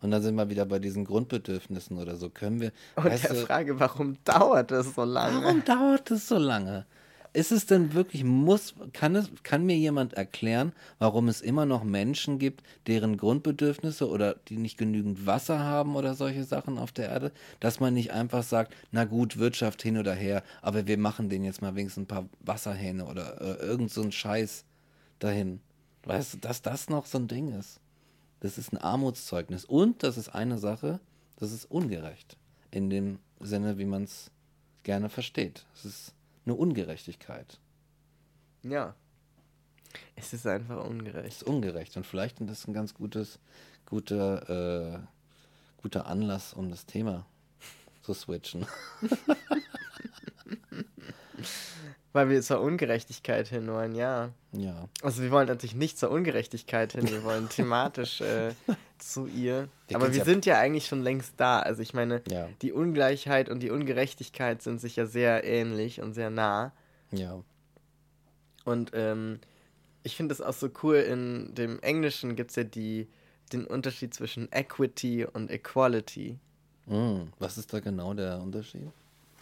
[0.00, 2.30] Und dann sind wir wieder bei diesen Grundbedürfnissen oder so.
[2.30, 2.72] Können wir.
[2.96, 5.42] Und der du, Frage, warum dauert es so lange?
[5.44, 6.86] warum dauert es so lange?
[7.34, 11.82] Ist es denn wirklich, muss, kann es, kann mir jemand erklären, warum es immer noch
[11.82, 17.08] Menschen gibt, deren Grundbedürfnisse oder die nicht genügend Wasser haben oder solche Sachen auf der
[17.08, 21.28] Erde, dass man nicht einfach sagt, na gut, Wirtschaft hin oder her, aber wir machen
[21.28, 24.64] denen jetzt mal wenigstens ein paar Wasserhähne oder äh, irgend so ein Scheiß
[25.18, 25.60] dahin.
[26.04, 27.80] Weißt du, dass das noch so ein Ding ist?
[28.38, 29.64] Das ist ein Armutszeugnis.
[29.64, 31.00] Und das ist eine Sache,
[31.36, 32.36] das ist ungerecht.
[32.70, 34.30] In dem Sinne, wie man es
[34.84, 35.66] gerne versteht.
[35.74, 36.14] Es ist
[36.44, 37.58] eine Ungerechtigkeit.
[38.62, 38.94] Ja.
[40.16, 41.26] Es ist einfach Es ungerecht.
[41.36, 41.96] ist ungerecht.
[41.96, 43.38] Und vielleicht ist das ein ganz gutes,
[43.86, 44.98] guter, äh,
[45.82, 47.26] guter Anlass, um das Thema
[48.02, 48.66] zu switchen.
[52.14, 54.30] Weil wir zur Ungerechtigkeit hin wollen, ja.
[54.52, 54.88] ja.
[55.02, 58.52] Also wir wollen natürlich nicht zur Ungerechtigkeit hin, wir wollen thematisch äh,
[58.98, 59.68] zu ihr.
[59.88, 61.58] Wir Aber wir ja- sind ja eigentlich schon längst da.
[61.58, 62.48] Also ich meine, Ja.
[62.62, 66.72] die Ungleichheit und die Ungerechtigkeit sind sich ja sehr ähnlich und sehr nah.
[67.10, 67.42] Ja.
[68.64, 69.40] Und ähm,
[70.04, 73.08] ich finde es auch so cool, in dem Englischen gibt es ja die,
[73.52, 76.38] den Unterschied zwischen Equity und Equality.
[76.86, 77.32] Hm.
[77.40, 78.88] Was ist da genau der Unterschied?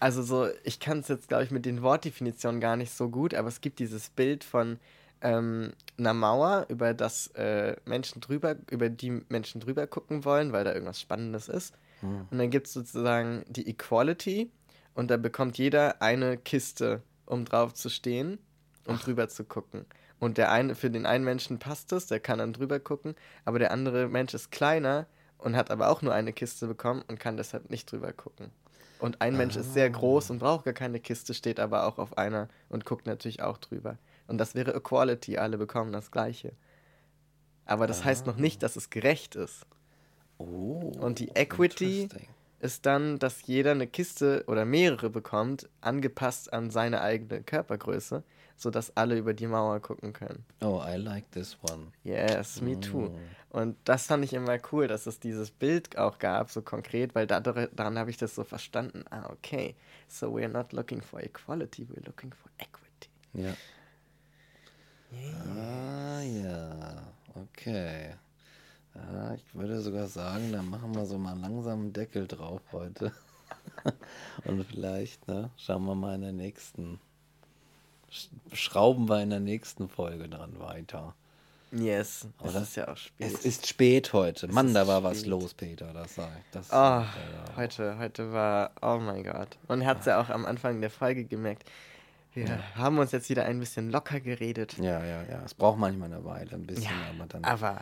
[0.02, 3.34] Also so, ich kann es jetzt, glaube ich, mit den Wortdefinitionen gar nicht so gut,
[3.34, 4.80] aber es gibt dieses Bild von
[5.20, 10.64] ähm, einer Mauer, über das äh, Menschen drüber, über die Menschen drüber gucken wollen, weil
[10.64, 11.72] da irgendwas Spannendes ist.
[12.00, 12.26] Hm.
[12.28, 14.50] Und dann gibt es sozusagen die Equality
[14.94, 18.40] und da bekommt jeder eine Kiste, um drauf zu stehen
[18.88, 19.86] und drüber zu gucken.
[20.18, 23.14] Und der eine, für den einen Menschen passt es, der kann dann drüber gucken,
[23.44, 25.06] aber der andere Mensch ist kleiner
[25.38, 28.50] und hat aber auch nur eine Kiste bekommen und kann deshalb nicht drüber gucken.
[29.02, 32.16] Und ein Mensch ist sehr groß und braucht gar keine Kiste, steht aber auch auf
[32.16, 33.98] einer und guckt natürlich auch drüber.
[34.28, 36.52] Und das wäre Equality, alle bekommen das Gleiche.
[37.66, 39.66] Aber das heißt noch nicht, dass es gerecht ist.
[40.38, 40.92] Oh.
[41.00, 42.08] Und die Equity
[42.60, 48.22] ist dann, dass jeder eine Kiste oder mehrere bekommt, angepasst an seine eigene Körpergröße,
[48.62, 50.44] sodass alle über die Mauer gucken können.
[50.60, 51.88] Oh, I like this one.
[52.04, 53.08] Yes, me too.
[53.08, 53.18] Mm.
[53.50, 57.26] Und das fand ich immer cool, dass es dieses Bild auch gab, so konkret, weil
[57.26, 59.04] dadurch, daran habe ich das so verstanden.
[59.10, 59.74] Ah, okay.
[60.08, 63.10] So we're not looking for equality, we're looking for equity.
[63.34, 63.54] Ja.
[65.54, 67.02] Ah ja,
[67.34, 68.14] okay.
[68.94, 73.12] Ja, ich würde sogar sagen, da machen wir so mal langsam einen Deckel drauf heute.
[74.44, 77.00] Und vielleicht, ne, schauen wir mal in der nächsten,
[78.52, 81.14] schrauben wir in der nächsten Folge dran weiter.
[81.74, 82.62] Yes, es Oder?
[82.62, 83.32] ist ja auch spät.
[83.32, 84.46] Es ist spät heute.
[84.48, 85.30] Mann, ist da war was spät.
[85.30, 86.44] los, Peter, das sag ich.
[86.52, 87.06] Das, ja.
[87.56, 89.56] heute, heute war, oh mein Gott.
[89.68, 91.64] Man hat es ja auch am Anfang der Folge gemerkt.
[92.34, 94.76] Wir haben uns jetzt wieder ein bisschen locker geredet.
[94.78, 95.42] ja, ja, ja.
[95.44, 97.80] Es braucht manchmal eine Weile, ein bisschen, Ja, aber dann Aber,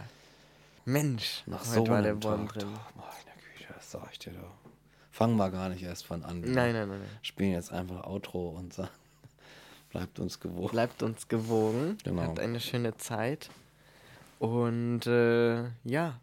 [0.85, 2.61] Mensch, nach heute so war der Wurm drin.
[2.63, 4.55] doch, meine Güte, das sag ich dir doch.
[5.11, 6.41] Fangen wir gar nicht erst von an.
[6.41, 7.19] Nein, nein, nein, nein.
[7.23, 8.89] Spielen jetzt einfach Outro und sagen,
[9.91, 10.69] bleibt uns gewogen.
[10.71, 11.99] Bleibt uns gewogen.
[12.05, 12.23] Genau.
[12.23, 13.51] Habt eine schöne Zeit.
[14.39, 16.19] Und äh, ja,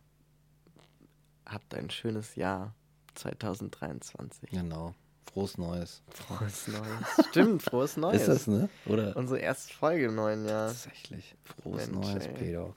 [1.46, 2.74] habt ein schönes Jahr
[3.16, 4.50] 2023.
[4.50, 4.94] Genau.
[5.32, 6.02] Frohes Neues.
[6.10, 7.28] Frohes Neues.
[7.30, 8.22] Stimmt, frohes Neues.
[8.22, 8.70] Ist das, ne?
[8.88, 9.16] Oder?
[9.16, 10.68] Unsere erste Folge im neuen Jahr.
[10.70, 11.36] Tatsächlich.
[11.44, 12.34] Frohes Mensch, Neues, ey.
[12.34, 12.74] Peter.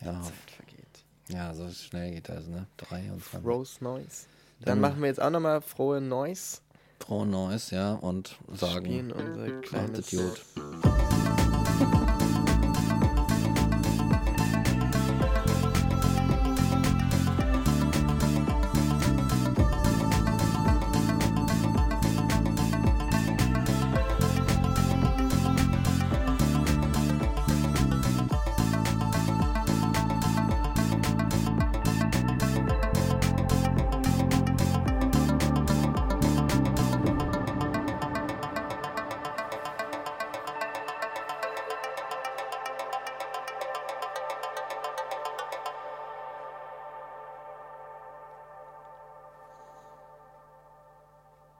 [0.00, 1.04] Ja, Zeit vergeht.
[1.28, 2.66] ja, so schnell geht das, ne?
[2.78, 3.44] 23.
[3.44, 4.26] Rose Noise.
[4.60, 6.60] Dann- Dann machen wir jetzt auch nochmal frohe Noise.
[6.98, 9.12] Frohe Neues, ja, und sagen,
[9.72, 10.95] macht gut.